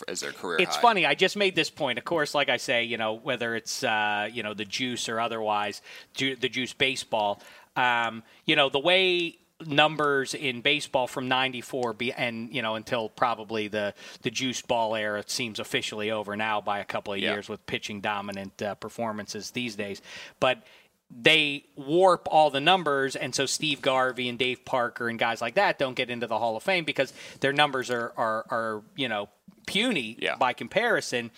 as 0.08 0.22
their 0.22 0.32
career. 0.32 0.58
It's 0.60 0.76
high. 0.78 0.82
funny. 0.82 1.06
I 1.06 1.16
just 1.16 1.36
made 1.38 1.56
this 1.56 1.70
point. 1.70 1.98
Of 2.00 2.06
course, 2.06 2.34
like 2.34 2.50
I 2.50 2.58
say, 2.58 2.84
you 2.86 2.98
know, 2.98 3.14
whether 3.14 3.56
it's 3.56 3.84
uh, 3.84 4.30
you 4.32 4.42
know 4.44 4.54
the 4.54 4.66
juice 4.66 5.08
or 5.10 5.20
otherwise, 5.20 5.82
ju- 6.14 6.36
the 6.36 6.50
juice 6.50 6.74
baseball. 6.74 7.42
Um, 7.76 8.24
you 8.46 8.56
know, 8.56 8.70
the 8.70 8.80
way 8.80 9.38
numbers 9.66 10.34
in 10.34 10.62
baseball 10.62 11.08
from 11.08 11.28
94 11.28 11.94
be, 11.94 12.12
and 12.12 12.54
you 12.54 12.62
know 12.62 12.76
until 12.76 13.08
probably 13.10 13.68
the 13.70 13.94
the 14.24 14.30
juice 14.32 14.62
ball 14.62 14.96
era 14.96 15.20
it 15.20 15.30
seems 15.30 15.60
officially 15.60 16.12
over 16.12 16.36
now 16.36 16.60
by 16.60 16.80
a 16.80 16.86
couple 16.86 17.14
of 17.14 17.20
Yeah. 17.20 17.32
years 17.34 17.48
with 17.48 17.66
pitching 17.66 18.02
dominant 18.02 18.62
uh, 18.62 18.76
performances 18.76 19.52
these 19.52 19.76
days 19.78 20.02
but 20.42 20.62
they 21.10 21.66
warp 21.76 22.28
all 22.32 22.50
the 22.50 22.60
numbers, 22.60 23.16
and 23.16 23.34
so 23.34 23.46
Steve 23.46 23.82
Garvey 23.82 24.28
and 24.28 24.38
Dave 24.38 24.66
Parker 24.66 25.08
and 25.08 25.20
guys 25.20 25.42
like 25.42 25.56
that 25.56 25.80
don't 25.80 25.96
get 25.96 26.10
into 26.10 26.28
the 26.28 26.38
Hall 26.40 26.58
of 26.58 26.64
Fame 26.64 26.84
because 26.84 27.14
their 27.40 27.54
numbers 27.54 27.90
are 27.90 28.14
are, 28.18 28.46
are 28.50 28.82
you 28.96 29.08
know 29.08 29.30
puny 29.66 30.18
by 30.40 30.54
comparison. 30.54 31.32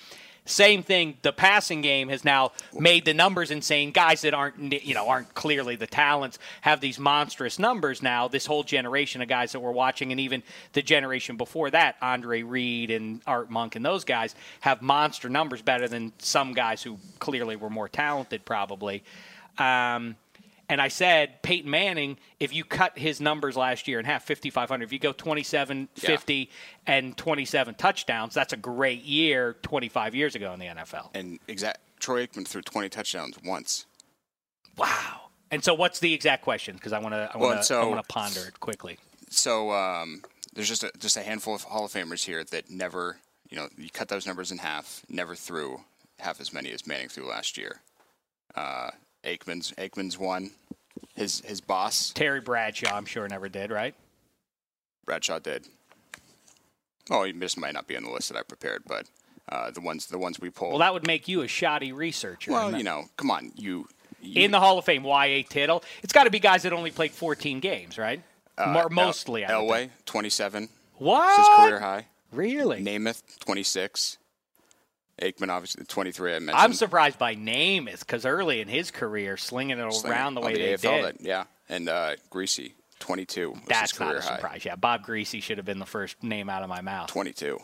Same 0.47 0.81
thing. 0.81 1.17
The 1.23 1.33
passing 1.33 1.81
game 1.81 2.07
has 2.07 2.23
now 2.23 2.53
made 2.73 3.03
the 3.03 3.13
numbers 3.13 3.51
insane. 3.51 3.91
Guys 3.91 4.21
that 4.21 4.33
aren't, 4.33 4.81
you 4.81 4.93
know, 4.93 5.09
aren't 5.09 5.33
clearly 5.33 5.75
the 5.75 5.87
talents 5.87 6.39
have 6.61 6.79
these 6.79 6.97
monstrous 6.97 7.59
numbers 7.59 8.01
now. 8.01 8.29
This 8.29 8.45
whole 8.45 8.63
generation 8.63 9.21
of 9.21 9.27
guys 9.27 9.51
that 9.51 9.59
we're 9.59 9.71
watching, 9.71 10.11
and 10.11 10.21
even 10.21 10.43
the 10.71 10.81
generation 10.81 11.35
before 11.35 11.69
that, 11.71 11.97
Andre 12.01 12.43
Reed 12.43 12.91
and 12.91 13.21
Art 13.27 13.49
Monk 13.49 13.75
and 13.75 13.85
those 13.85 14.05
guys 14.05 14.35
have 14.61 14.81
monster 14.81 15.27
numbers, 15.27 15.61
better 15.61 15.89
than 15.89 16.13
some 16.17 16.53
guys 16.53 16.81
who 16.81 16.97
clearly 17.19 17.57
were 17.57 17.69
more 17.69 17.89
talented, 17.89 18.45
probably. 18.45 19.03
Um, 19.57 20.15
and 20.69 20.81
I 20.81 20.89
said, 20.89 21.41
Peyton 21.43 21.69
Manning, 21.71 22.17
if 22.41 22.53
you 22.53 22.65
cut 22.65 22.97
his 22.97 23.21
numbers 23.21 23.55
last 23.55 23.87
year 23.87 23.99
in 23.99 24.05
half, 24.05 24.25
5,500, 24.27 24.83
if 24.83 24.91
you 24.91 24.99
go 24.99 25.13
27, 25.13 25.87
50, 25.95 26.49
and 26.85 27.15
27 27.15 27.75
touchdowns, 27.75 28.33
that's 28.33 28.51
a 28.51 28.57
great 28.57 29.03
year 29.03 29.55
25 29.61 30.13
years 30.13 30.35
ago 30.35 30.51
in 30.51 30.59
the 30.59 30.65
NFL. 30.65 31.09
And 31.13 31.39
exact 31.47 31.79
Troy 32.01 32.25
Aikman 32.27 32.45
threw 32.45 32.61
20 32.61 32.89
touchdowns 32.89 33.37
once. 33.45 33.85
Wow. 34.77 35.21
And 35.49 35.63
so, 35.63 35.73
what's 35.73 35.99
the 35.99 36.13
exact 36.13 36.43
question? 36.43 36.75
Because 36.75 36.91
I 36.91 36.99
want 36.99 37.13
to, 37.15 37.29
I 37.33 37.37
Well, 37.37 37.49
want 37.51 37.59
to, 37.61 37.63
so- 37.63 37.81
I 37.81 37.85
want 37.85 38.05
to 38.05 38.13
ponder 38.13 38.41
it 38.47 38.59
quickly. 38.59 38.97
So 39.29 39.71
um, 39.71 40.21
there's 40.53 40.67
just 40.69 40.83
a, 40.83 40.91
just 40.99 41.17
a 41.17 41.21
handful 41.21 41.53
of 41.55 41.63
Hall 41.63 41.85
of 41.85 41.91
Famers 41.91 42.25
here 42.25 42.43
that 42.45 42.69
never, 42.69 43.17
you 43.49 43.57
know, 43.57 43.67
you 43.77 43.89
cut 43.89 44.07
those 44.09 44.25
numbers 44.27 44.51
in 44.51 44.57
half, 44.57 45.01
never 45.09 45.35
threw 45.35 45.81
half 46.19 46.39
as 46.41 46.51
many 46.53 46.71
as 46.71 46.85
Manning 46.87 47.09
threw 47.09 47.27
last 47.27 47.57
year. 47.57 47.81
Uh, 48.55 48.91
Aikman's 49.27 49.71
Aikman's 49.77 50.17
one. 50.17 50.51
His 51.15 51.41
his 51.41 51.61
boss 51.61 52.11
Terry 52.11 52.41
Bradshaw, 52.41 52.95
I'm 52.95 53.05
sure, 53.05 53.27
never 53.27 53.49
did, 53.49 53.71
right? 53.71 53.93
Bradshaw 55.05 55.39
did. 55.39 55.65
Oh, 57.09 57.23
he 57.23 57.31
just 57.33 57.57
might 57.57 57.73
not 57.73 57.87
be 57.87 57.95
on 57.95 58.03
the 58.03 58.11
list 58.11 58.29
that 58.29 58.37
I 58.37 58.43
prepared, 58.43 58.83
but 58.87 59.05
Uh, 59.49 59.71
the 59.71 59.79
ones 59.79 60.07
the 60.07 60.17
ones 60.17 60.39
we 60.41 60.49
pulled. 60.49 60.71
Well, 60.71 60.79
that 60.79 60.93
would 60.93 61.07
make 61.07 61.27
you 61.29 61.41
a 61.41 61.47
shoddy 61.47 61.91
researcher. 61.93 62.51
Well, 62.51 62.75
you 62.77 62.83
know, 62.83 63.05
come 63.15 63.31
on, 63.31 63.53
you. 63.55 63.87
you 64.21 64.43
in 64.43 64.51
the 64.51 64.59
Hall 64.59 64.77
of 64.77 64.83
Fame, 64.85 65.03
Y.A. 65.03 65.43
Tittle. 65.43 65.83
It's 66.03 66.11
got 66.11 66.25
to 66.25 66.29
be 66.29 66.39
guys 66.39 66.63
that 66.63 66.73
only 66.73 66.91
played 66.91 67.11
14 67.11 67.59
games, 67.61 67.97
right? 67.97 68.21
uh, 68.57 68.71
More, 68.73 68.89
mostly. 68.89 69.45
I 69.45 69.51
Elway, 69.51 69.77
think. 69.79 69.91
27. 70.05 70.67
What? 70.97 71.29
It's 71.39 71.47
his 71.47 71.57
career 71.57 71.79
high. 71.79 72.07
Really? 72.33 72.83
Namath, 72.83 73.21
26. 73.39 74.17
Aikman, 75.21 75.49
obviously, 75.49 75.83
23. 75.85 76.35
I 76.35 76.39
mentioned. 76.39 76.57
I'm 76.57 76.73
surprised 76.73 77.17
by 77.17 77.35
Namath 77.35 77.99
because 78.01 78.25
early 78.25 78.61
in 78.61 78.67
his 78.67 78.91
career, 78.91 79.37
slinging 79.37 79.79
it 79.79 79.93
Sling 79.93 80.11
around 80.11 80.35
the 80.35 80.41
way 80.41 80.53
they 80.53 80.73
AFL 80.73 80.81
did. 80.81 81.05
that- 81.05 81.21
yeah, 81.21 81.45
and 81.69 81.89
uh, 81.89 82.15
Griese, 82.31 82.73
22. 82.99 83.55
That's 83.67 83.91
his 83.91 83.99
not 83.99 84.15
a 84.15 84.21
high. 84.21 84.35
surprise. 84.35 84.65
Yeah, 84.65 84.75
Bob 84.75 85.05
Griese 85.05 85.41
should 85.41 85.57
have 85.57 85.65
been 85.65 85.79
the 85.79 85.85
first 85.85 86.21
name 86.23 86.49
out 86.49 86.61
of 86.63 86.69
my 86.69 86.81
mouth. 86.81 87.07
22. 87.07 87.59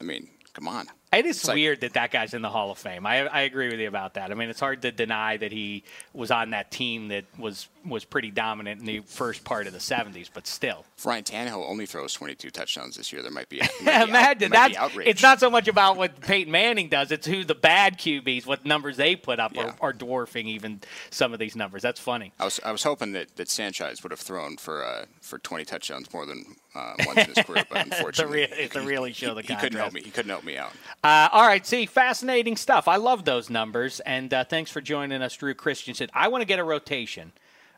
I 0.00 0.04
mean, 0.04 0.28
come 0.52 0.66
on. 0.66 0.86
It 1.12 1.26
is 1.26 1.44
like- 1.46 1.54
weird 1.56 1.80
that 1.80 1.94
that 1.94 2.10
guy's 2.12 2.34
in 2.34 2.42
the 2.42 2.48
Hall 2.50 2.70
of 2.70 2.78
Fame. 2.78 3.04
I, 3.04 3.26
I 3.26 3.40
agree 3.42 3.68
with 3.68 3.80
you 3.80 3.88
about 3.88 4.14
that. 4.14 4.30
I 4.30 4.34
mean, 4.34 4.48
it's 4.48 4.60
hard 4.60 4.82
to 4.82 4.92
deny 4.92 5.36
that 5.38 5.50
he 5.50 5.82
was 6.12 6.30
on 6.30 6.50
that 6.50 6.70
team 6.70 7.08
that 7.08 7.24
was 7.38 7.68
was 7.82 8.04
pretty 8.04 8.30
dominant 8.30 8.78
in 8.80 8.86
the 8.86 9.00
first 9.00 9.42
part 9.42 9.66
of 9.66 9.72
the 9.72 9.78
'70s, 9.78 10.28
but 10.32 10.46
still. 10.46 10.84
If 10.98 11.06
Ryan 11.06 11.24
Tannehill 11.24 11.66
only 11.68 11.86
throws 11.86 12.12
22 12.12 12.50
touchdowns 12.50 12.96
this 12.96 13.10
year, 13.10 13.22
there 13.22 13.30
might 13.30 13.48
be. 13.48 13.58
might 13.82 14.04
be 14.04 14.10
Imagine 14.10 14.50
might 14.50 14.74
that's 14.74 14.94
be 14.94 15.04
it's 15.06 15.22
not 15.22 15.40
so 15.40 15.48
much 15.50 15.66
about 15.66 15.96
what 15.96 16.20
Peyton 16.20 16.52
Manning 16.52 16.88
does; 16.90 17.10
it's 17.10 17.26
who 17.26 17.42
the 17.42 17.54
bad 17.54 17.98
QBs, 17.98 18.46
what 18.46 18.64
numbers 18.64 18.96
they 18.98 19.16
put 19.16 19.40
up, 19.40 19.52
Yeah. 19.54 19.72
are, 19.80 19.88
are 19.88 19.92
dwarfing 19.94 20.46
even 20.46 20.80
some 21.10 21.32
of 21.32 21.38
these 21.38 21.56
numbers. 21.56 21.82
That's 21.82 21.98
funny. 21.98 22.32
I 22.38 22.44
was 22.44 22.60
I 22.64 22.70
was 22.70 22.82
hoping 22.82 23.12
that, 23.12 23.34
that 23.36 23.48
Sanchez 23.48 24.02
would 24.02 24.12
have 24.12 24.20
thrown 24.20 24.58
for 24.58 24.84
uh, 24.84 25.06
for 25.22 25.38
20 25.38 25.64
touchdowns 25.64 26.12
more 26.12 26.26
than 26.26 26.44
uh, 26.74 26.94
once 27.06 27.18
in 27.20 27.34
his 27.34 27.44
career, 27.44 27.64
but 27.68 27.78
It's 27.86 27.92
a 27.92 27.96
unfortunately, 27.96 28.38
re- 28.40 28.48
it's 28.52 28.76
a 28.76 28.82
really 28.82 29.12
show 29.14 29.34
the 29.34 29.40
he 29.42 29.56
couldn't 29.56 29.78
help 29.78 29.92
me. 29.94 30.02
He 30.02 30.10
couldn't 30.10 30.30
help 30.30 30.44
me 30.44 30.56
out. 30.58 30.72
Uh, 31.02 31.30
all 31.32 31.46
right, 31.46 31.66
see, 31.66 31.86
fascinating 31.86 32.56
stuff. 32.56 32.86
I 32.86 32.96
love 32.96 33.24
those 33.24 33.48
numbers, 33.48 34.00
and 34.00 34.32
uh, 34.34 34.44
thanks 34.44 34.70
for 34.70 34.82
joining 34.82 35.22
us, 35.22 35.34
Drew 35.34 35.54
Christensen. 35.54 36.10
I 36.12 36.28
want 36.28 36.42
to 36.42 36.46
get 36.46 36.58
a 36.58 36.64
rotation 36.64 37.32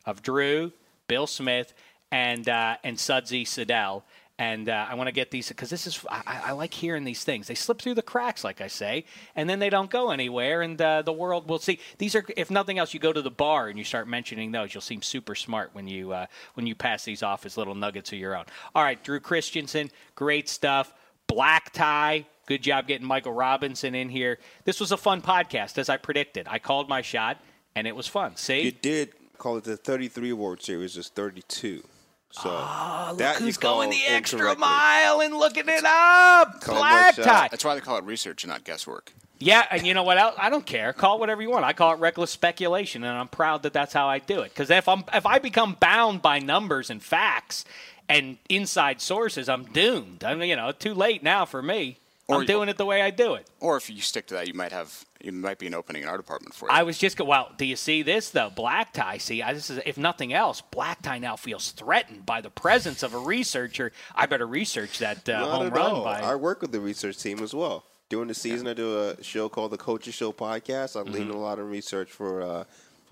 of 0.05 0.23
Drew, 0.23 0.73
Bill 1.07 1.29
Smith, 1.29 1.73
and 2.11 2.49
uh, 2.49 2.79
and 2.83 2.99
Sudsy 2.99 3.45
Siddell. 3.45 4.03
And 4.39 4.69
uh, 4.69 4.87
I 4.91 4.95
want 4.97 5.07
to 5.07 5.13
get 5.13 5.31
these 5.31 5.51
because 5.51 5.71
this 5.71 5.87
is 5.87 6.05
I, 6.11 6.41
I 6.47 6.53
like 6.53 6.75
hearing 6.75 7.05
these 7.05 7.23
things. 7.23 7.47
They 7.47 7.55
slip 7.55 7.81
through 7.81 7.95
the 7.95 8.03
cracks, 8.03 8.43
like 8.43 8.61
I 8.61 8.67
say, 8.67 9.05
and 9.37 9.49
then 9.49 9.61
they 9.61 9.71
don't 9.71 9.91
go 9.91 10.11
anywhere. 10.11 10.63
And 10.63 10.81
uh, 10.83 11.03
the 11.03 11.13
world 11.13 11.49
will 11.49 11.61
see. 11.61 11.79
These 11.99 12.17
are, 12.17 12.25
if 12.37 12.51
nothing 12.51 12.81
else, 12.81 12.93
you 12.93 12.99
go 12.99 13.13
to 13.13 13.23
the 13.23 13.31
bar 13.31 13.69
and 13.69 13.79
you 13.79 13.85
start 13.85 14.09
mentioning 14.09 14.51
those. 14.51 14.75
You'll 14.75 14.81
seem 14.81 15.01
super 15.01 15.37
smart 15.37 15.71
when 15.75 15.87
you 15.87 16.11
uh, 16.11 16.27
when 16.55 16.67
you 16.67 16.75
pass 16.75 17.05
these 17.05 17.23
off 17.23 17.47
as 17.47 17.57
little 17.57 17.77
nuggets 17.77 18.11
of 18.11 18.19
your 18.19 18.37
own. 18.37 18.47
All 18.75 18.83
right, 18.83 19.01
Drew 19.05 19.21
Christensen, 19.21 19.93
great 20.17 20.49
stuff. 20.49 20.93
Black 21.27 21.73
tie. 21.73 22.27
Good 22.47 22.63
job 22.63 22.87
getting 22.87 23.07
Michael 23.07 23.33
Robinson 23.33 23.95
in 23.95 24.09
here. 24.09 24.39
This 24.65 24.81
was 24.81 24.93
a 24.93 24.97
fun 24.97 25.23
podcast, 25.23 25.79
as 25.79 25.89
I 25.89 25.97
predicted. 25.97 26.47
I 26.51 26.59
called 26.59 26.89
my 26.89 27.01
shot, 27.03 27.39
and 27.75 27.87
it 27.87 27.95
was 27.95 28.07
fun. 28.07 28.37
See? 28.37 28.63
You 28.63 28.73
did 28.73 29.13
call 29.39 29.57
it 29.57 29.65
the 29.65 29.77
33 29.77 30.31
award 30.31 30.63
series. 30.63 30.97
It's 30.97 31.09
32. 31.09 31.83
So 32.31 32.49
Oh, 32.51 33.07
look 33.11 33.19
that 33.19 33.41
you 33.41 33.47
who's 33.47 33.59
going 33.59 33.91
the 33.91 34.03
extra 34.09 34.57
mile 34.57 35.21
and 35.21 35.35
looking 35.35 35.69
it 35.69 35.85
up. 35.85 36.61
Call 36.63 36.77
Black 36.77 37.15
tie. 37.15 37.49
That's 37.49 37.65
why 37.65 37.75
they 37.75 37.81
call 37.81 37.99
it 37.99 38.05
research 38.05 38.43
and 38.45 38.51
not 38.51 38.65
guesswork. 38.65 39.13
Yeah, 39.39 39.67
and 39.71 39.85
you 39.87 39.93
know 39.93 40.05
what 40.05 40.19
else? 40.19 40.37
I 40.39 40.51
don't 40.51 40.65
care. 40.65 40.93
Call 40.93 41.17
it 41.17 41.21
whatever 41.21 41.43
you 41.43 41.51
want. 41.51 41.65
I 41.65 41.73
call 41.73 41.93
it 41.93 41.99
reckless 41.99 42.31
speculation, 42.31 43.03
and 43.03 43.19
I'm 43.19 43.27
proud 43.29 43.65
that 43.65 43.73
that's 43.73 43.93
how 43.93 44.09
I 44.09 44.21
do 44.21 44.41
it. 44.41 44.51
Because 44.51 44.71
if 44.71 44.89
I'm 44.89 45.05
if 45.13 45.27
I 45.27 45.41
become 45.41 45.77
bound 45.79 46.23
by 46.23 46.39
numbers 46.39 46.91
and 46.91 47.03
facts 47.03 47.65
and 48.17 48.39
inside 48.49 49.01
sources, 49.01 49.49
I'm 49.49 49.65
doomed. 49.65 50.25
I 50.25 50.35
mean, 50.35 50.49
you 50.51 50.57
know, 50.57 50.73
too 50.73 50.95
late 50.95 51.23
now 51.23 51.45
for 51.45 51.63
me. 51.63 51.99
Or 52.29 52.41
I'm 52.41 52.47
doing 52.47 52.69
it 52.69 52.77
the 52.79 52.87
way 52.87 53.03
I 53.03 53.11
do 53.11 53.35
it. 53.35 53.47
Or 53.61 53.77
if 53.77 53.91
you 53.91 54.01
stick 54.01 54.29
to 54.29 54.35
that, 54.35 54.47
you 54.47 54.55
might 54.55 54.71
have 54.73 55.05
you 55.21 55.33
might 55.33 55.59
be 55.59 55.67
an 55.67 55.75
opening 55.75 56.03
in 56.03 56.09
our 56.09 56.17
department 56.17 56.55
for 56.55 56.67
you. 56.67 56.73
I 56.75 56.85
was 56.85 56.97
just 56.97 57.17
go. 57.17 57.25
Well, 57.25 57.51
do 57.59 57.65
you 57.65 57.77
see 57.77 58.03
this 58.03 58.31
though? 58.31 58.49
Black 58.49 58.93
tie. 58.93 59.19
See, 59.19 59.43
I, 59.43 59.53
this 59.53 59.69
is 59.71 59.81
if 59.85 59.99
nothing 59.99 60.33
else, 60.33 60.61
black 60.61 61.03
tie 61.03 61.19
now 61.19 61.35
feels 61.37 61.73
threatened 61.73 62.25
by 62.25 62.41
the 62.41 62.49
presence 62.49 63.03
of 63.03 63.13
a 63.13 63.19
researcher. 63.19 63.93
I 64.15 64.27
better 64.27 64.47
research 64.47 64.99
that 65.01 65.29
uh, 65.29 65.41
Not 65.41 65.51
home 65.51 65.67
at 65.67 65.73
run 65.73 65.91
all. 65.91 66.05
by. 66.05 66.21
I 66.21 66.37
work 66.37 66.63
with 66.63 66.71
the 66.73 66.81
research 66.81 67.19
team 67.19 67.41
as 67.41 67.53
well. 67.53 67.85
During 68.09 68.29
the 68.29 68.35
season, 68.35 68.69
I 68.69 68.75
do 68.75 68.99
a 69.01 69.23
show 69.23 69.49
called 69.49 69.73
the 69.73 69.79
Coaches 69.79 70.15
Show 70.15 70.33
podcast. 70.33 70.97
I 70.99 71.03
Mm-hmm. 71.03 71.13
lean 71.13 71.31
a 71.31 71.37
lot 71.39 71.59
of 71.59 71.69
research 71.71 72.11
for 72.11 72.41
uh, 72.43 72.65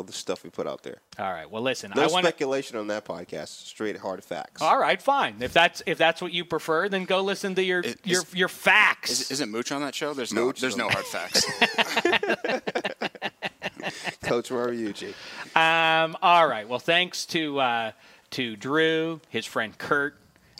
for 0.02 0.06
the 0.06 0.12
stuff 0.12 0.44
we 0.44 0.50
put 0.50 0.66
out 0.66 0.82
there. 0.82 0.98
All 1.18 1.30
right. 1.32 1.50
Well, 1.50 1.62
listen. 1.62 1.92
No 1.94 2.02
I 2.02 2.06
want. 2.08 2.24
speculation 2.26 2.76
on 2.76 2.88
that 2.88 3.04
podcast. 3.04 3.48
Straight 3.66 3.96
hard 3.98 4.22
facts. 4.24 4.62
All 4.62 4.78
right, 4.78 5.00
fine. 5.00 5.36
If 5.40 5.52
that's 5.52 5.82
if 5.86 5.98
that's 5.98 6.22
what 6.22 6.32
you 6.32 6.44
prefer, 6.44 6.88
then 6.88 7.04
go 7.04 7.20
listen 7.22 7.54
to 7.56 7.62
your 7.62 7.80
Is- 7.80 7.96
your 8.04 8.22
is- 8.22 8.34
your 8.34 8.48
facts. 8.48 9.10
Is, 9.10 9.30
isn't 9.32 9.50
Mooch 9.50 9.72
on 9.72 9.82
that 9.82 9.94
show? 9.94 10.14
There's 10.14 10.32
no 10.32 10.46
Mooch 10.46 10.60
there's 10.60 10.74
on- 10.74 10.78
no 10.80 10.88
hard 10.88 11.04
facts. 11.06 11.44
Coach 14.22 14.50
Mariucci. 14.50 15.14
Um, 15.56 16.16
all 16.22 16.46
right. 16.46 16.68
Well, 16.68 16.78
thanks 16.78 17.26
to 17.26 17.58
uh, 17.60 17.92
to 18.30 18.56
Drew, 18.56 19.20
his 19.28 19.46
friend 19.46 19.76
Kurt, 19.76 20.14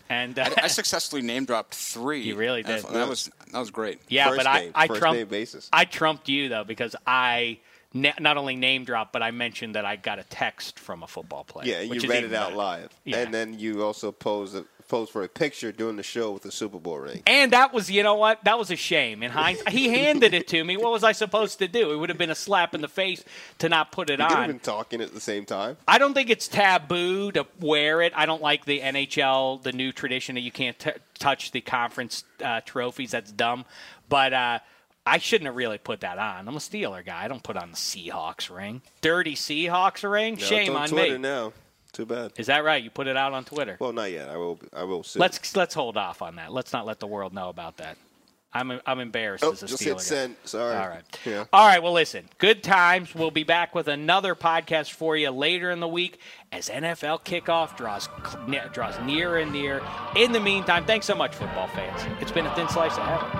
and 0.09 0.38
uh, 0.38 0.49
I, 0.57 0.64
I 0.64 0.66
successfully 0.68 1.22
name 1.22 1.45
dropped 1.45 1.74
three. 1.74 2.22
You 2.22 2.36
really 2.36 2.62
did. 2.62 2.82
That 2.84 3.09
was 3.09 3.30
that 3.53 3.59
was 3.59 3.70
great. 3.70 4.01
yeah, 4.09 4.26
First 4.28 4.36
but 4.38 4.47
I 4.47 4.61
name- 4.61 4.72
I 4.74 4.86
first 4.88 5.01
trumped 5.01 5.18
name 5.18 5.28
basis. 5.28 5.68
I 5.72 5.84
trumped 5.84 6.28
you 6.28 6.49
though 6.49 6.64
because 6.64 6.97
I 7.07 7.59
na- 7.93 8.12
not 8.18 8.36
only 8.36 8.57
name 8.57 8.84
drop, 8.84 9.12
but 9.12 9.22
I 9.22 9.30
mentioned 9.30 9.74
that 9.74 9.84
I 9.84 9.97
got 9.97 10.18
a 10.18 10.24
text 10.24 10.78
from 10.78 11.03
a 11.03 11.07
football 11.07 11.45
player. 11.45 11.68
Yeah, 11.68 11.80
you 11.80 12.01
read 12.09 12.24
it 12.24 12.32
out 12.34 12.47
better. 12.49 12.57
live, 12.57 12.91
Yeah. 13.05 13.18
and 13.18 13.32
then 13.34 13.59
you 13.59 13.82
also 13.84 14.12
posed 14.12 14.55
a, 14.57 14.64
posed 14.88 15.12
for 15.12 15.22
a 15.22 15.28
picture 15.28 15.70
during 15.70 15.95
the 15.95 16.03
show 16.03 16.32
with 16.32 16.43
the 16.43 16.51
Super 16.51 16.78
Bowl 16.80 16.99
ring. 16.99 17.22
And 17.24 17.53
that 17.53 17.72
was, 17.72 17.88
you 17.88 18.03
know 18.03 18.16
what? 18.16 18.43
That 18.43 18.59
was 18.59 18.72
a 18.72 18.76
shame. 18.76 19.22
In 19.22 19.30
hindsight, 19.30 19.68
he 19.68 19.88
handed 19.88 20.34
it 20.34 20.49
to 20.49 20.64
me. 20.64 20.76
What 20.76 20.91
was 20.91 21.05
I 21.05 21.12
supposed 21.12 21.61
to 21.61 21.68
do? 21.68 21.93
It 21.93 21.97
would 21.97 22.09
have 22.09 22.18
been 22.18 22.30
a 22.30 22.34
slap 22.34 22.74
in 22.74 22.80
the 22.80 22.88
face 22.88 23.22
to 23.59 23.68
not 23.68 23.93
put 23.93 24.11
it 24.11 24.18
You 24.18 24.24
could 24.26 24.30
have 24.32 24.41
on. 24.43 24.47
been 24.49 24.59
talking 24.59 25.01
at 25.01 25.14
the 25.14 25.20
same 25.20 25.45
time. 25.45 25.76
I 25.86 25.99
don't 25.99 26.12
think 26.12 26.28
it's 26.28 26.49
taboo 26.49 27.30
to 27.32 27.47
wear 27.61 28.03
it. 28.03 28.12
I 28.16 28.26
don't 28.26 28.43
like 28.43 28.64
the 28.64 28.80
NHL, 28.80 29.62
the 29.62 29.70
new 29.72 29.93
tradition 29.93 30.34
that 30.34 30.41
you 30.41 30.51
can't 30.51 30.76
t- 30.76 30.91
touch 31.20 31.53
the 31.53 31.61
conference 31.61 32.24
uh, 32.45 32.61
trophies. 32.62 33.12
That's 33.12 33.30
dumb. 33.30 33.66
But 34.09 34.32
uh, 34.32 34.59
I 35.07 35.18
shouldn't 35.18 35.46
have 35.46 35.57
really 35.57 35.78
put 35.78 36.01
that 36.01 36.18
on. 36.18 36.46
I'm 36.46 36.55
a 36.55 36.59
Steeler 36.61 37.05
guy. 37.05 37.24
I 37.24 37.28
don't 37.28 37.42
put 37.42 37.57
on 37.57 37.70
the 37.70 37.76
Seahawks 37.76 38.55
ring. 38.55 38.82
Dirty 39.01 39.34
Seahawks 39.34 40.09
ring? 40.09 40.34
No, 40.34 40.40
Shame 40.40 40.76
on 40.76 40.82
on 40.82 40.88
Twitter 40.88 41.12
me. 41.12 41.18
now. 41.18 41.53
Too 41.92 42.07
bad. 42.07 42.32
Is 42.36 42.46
that 42.46 42.62
right? 42.64 42.82
You 42.82 42.90
put 42.90 43.07
it 43.09 43.16
out 43.16 43.32
on 43.32 43.44
Twitter? 43.44 43.76
Well, 43.80 43.92
not 43.92 44.12
yet. 44.12 44.28
I 44.28 44.36
will. 44.36 44.61
I 44.72 44.84
will 44.84 45.03
soon. 45.03 45.20
Let's 45.20 45.57
let's 45.57 45.74
hold 45.74 45.96
off 45.96 46.22
on 46.22 46.36
that. 46.36 46.53
Let's 46.53 46.72
not 46.72 46.86
let 46.86 47.01
the 47.01 47.07
world 47.09 47.32
know 47.34 47.48
about 47.48 47.78
that. 47.78 47.96
I'm 48.53 48.80
I'm 48.86 49.01
embarrassed 49.01 49.42
Oh, 49.44 49.53
as 49.53 49.62
a 49.62 49.66
just 49.66 49.82
Steeler 49.82 49.86
hit 49.94 50.01
send. 50.01 50.36
Sorry. 50.44 50.76
All 50.76 50.88
right. 50.88 51.03
Yeah. 51.24 51.44
All 51.53 51.66
right. 51.66 51.82
Well, 51.82 51.92
listen. 51.92 52.28
Good 52.38 52.62
times. 52.62 53.12
We'll 53.14 53.30
be 53.32 53.42
back 53.44 53.74
with 53.74 53.88
another 53.88 54.34
podcast 54.36 54.90
for 54.92 55.16
you 55.16 55.30
later 55.30 55.70
in 55.70 55.80
the 55.80 55.88
week 55.88 56.18
as 56.53 56.68
NFL 56.68 57.24
kickoff 57.24 57.76
draws 57.76 58.09
draws 58.72 59.01
near 59.07 59.38
and 59.38 59.51
near. 59.53 59.80
In 60.14 60.30
the 60.32 60.40
meantime, 60.40 60.84
thanks 60.84 61.07
so 61.07 61.14
much, 61.16 61.34
football 61.34 61.68
fans. 61.68 62.03
It's 62.20 62.32
been 62.32 62.46
a 62.46 62.55
thin 62.55 62.68
slice 62.68 62.96
of 62.96 63.03
heaven. 63.05 63.39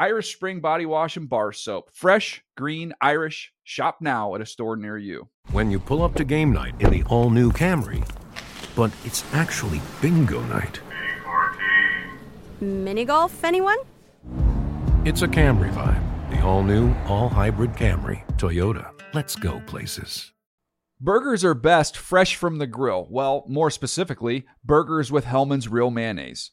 Irish 0.00 0.32
Spring 0.32 0.60
Body 0.60 0.86
Wash 0.86 1.16
and 1.16 1.28
Bar 1.28 1.52
Soap. 1.52 1.90
Fresh, 1.92 2.44
green, 2.56 2.92
Irish. 3.00 3.52
Shop 3.64 3.98
now 4.00 4.36
at 4.36 4.40
a 4.40 4.46
store 4.46 4.76
near 4.76 4.96
you. 4.96 5.28
When 5.50 5.72
you 5.72 5.80
pull 5.80 6.04
up 6.04 6.14
to 6.14 6.24
game 6.24 6.52
night 6.52 6.76
in 6.78 6.90
the 6.90 7.02
all 7.08 7.30
new 7.30 7.50
Camry, 7.50 8.08
but 8.76 8.92
it's 9.04 9.24
actually 9.34 9.80
bingo 10.00 10.40
night. 10.42 10.80
Mini 12.60 13.04
golf, 13.04 13.42
anyone? 13.42 13.78
It's 15.04 15.22
a 15.22 15.28
Camry 15.28 15.72
vibe. 15.72 16.30
The 16.30 16.42
all 16.42 16.62
new, 16.62 16.94
all 17.08 17.28
hybrid 17.28 17.72
Camry. 17.72 18.24
Toyota. 18.36 18.92
Let's 19.14 19.34
go 19.34 19.60
places. 19.66 20.32
Burgers 21.00 21.44
are 21.44 21.54
best 21.54 21.96
fresh 21.96 22.36
from 22.36 22.58
the 22.58 22.68
grill. 22.68 23.08
Well, 23.10 23.44
more 23.48 23.70
specifically, 23.70 24.46
burgers 24.64 25.10
with 25.10 25.24
Hellmann's 25.24 25.66
Real 25.66 25.90
Mayonnaise. 25.90 26.52